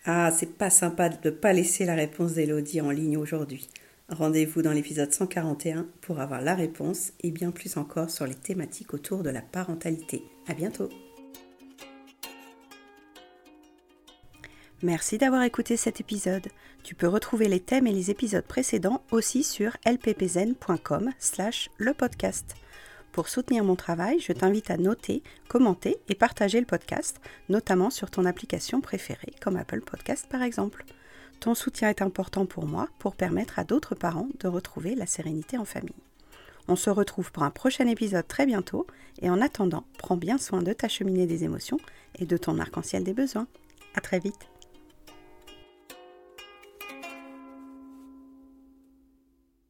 Ah, 0.06 0.30
c'est 0.30 0.56
pas 0.56 0.70
sympa 0.70 1.10
de 1.10 1.16
ne 1.28 1.30
pas 1.34 1.52
laisser 1.52 1.84
la 1.84 1.94
réponse 1.94 2.32
d'Elodie 2.32 2.80
en 2.80 2.90
ligne 2.90 3.18
aujourd'hui. 3.18 3.68
Rendez-vous 4.08 4.62
dans 4.62 4.72
l'épisode 4.72 5.12
141 5.12 5.88
pour 6.00 6.20
avoir 6.20 6.40
la 6.40 6.54
réponse 6.54 7.12
et 7.24 7.32
bien 7.32 7.50
plus 7.50 7.76
encore 7.76 8.08
sur 8.08 8.24
les 8.24 8.36
thématiques 8.36 8.94
autour 8.94 9.24
de 9.24 9.30
la 9.30 9.42
parentalité. 9.42 10.22
À 10.46 10.54
bientôt! 10.54 10.88
Merci 14.82 15.18
d'avoir 15.18 15.42
écouté 15.42 15.76
cet 15.76 16.00
épisode. 16.00 16.46
Tu 16.84 16.94
peux 16.94 17.08
retrouver 17.08 17.48
les 17.48 17.58
thèmes 17.58 17.88
et 17.88 17.92
les 17.92 18.12
épisodes 18.12 18.44
précédents 18.44 19.02
aussi 19.10 19.42
sur 19.42 19.76
lppzen.com 19.84 21.10
slash 21.18 21.68
le 21.78 21.92
podcast. 21.92 22.54
Pour 23.10 23.28
soutenir 23.28 23.64
mon 23.64 23.74
travail, 23.74 24.20
je 24.20 24.32
t'invite 24.32 24.70
à 24.70 24.76
noter, 24.76 25.24
commenter 25.48 25.96
et 26.08 26.14
partager 26.14 26.60
le 26.60 26.66
podcast, 26.66 27.18
notamment 27.48 27.90
sur 27.90 28.10
ton 28.10 28.24
application 28.24 28.80
préférée 28.80 29.32
comme 29.40 29.56
Apple 29.56 29.80
Podcast 29.80 30.26
par 30.30 30.42
exemple. 30.42 30.84
Ton 31.40 31.54
soutien 31.54 31.90
est 31.90 32.02
important 32.02 32.46
pour 32.46 32.66
moi 32.66 32.88
pour 32.98 33.14
permettre 33.14 33.58
à 33.58 33.64
d'autres 33.64 33.94
parents 33.94 34.28
de 34.40 34.48
retrouver 34.48 34.94
la 34.94 35.06
sérénité 35.06 35.58
en 35.58 35.64
famille. 35.64 35.94
On 36.68 36.76
se 36.76 36.90
retrouve 36.90 37.30
pour 37.30 37.44
un 37.44 37.50
prochain 37.50 37.86
épisode 37.86 38.26
très 38.26 38.46
bientôt 38.46 38.86
et 39.22 39.30
en 39.30 39.40
attendant, 39.40 39.84
prends 39.98 40.16
bien 40.16 40.38
soin 40.38 40.62
de 40.62 40.72
ta 40.72 40.88
cheminée 40.88 41.26
des 41.26 41.44
émotions 41.44 41.78
et 42.18 42.26
de 42.26 42.36
ton 42.36 42.58
arc-en-ciel 42.58 43.04
des 43.04 43.14
besoins. 43.14 43.46
À 43.94 44.00
très 44.00 44.18
vite. 44.18 44.55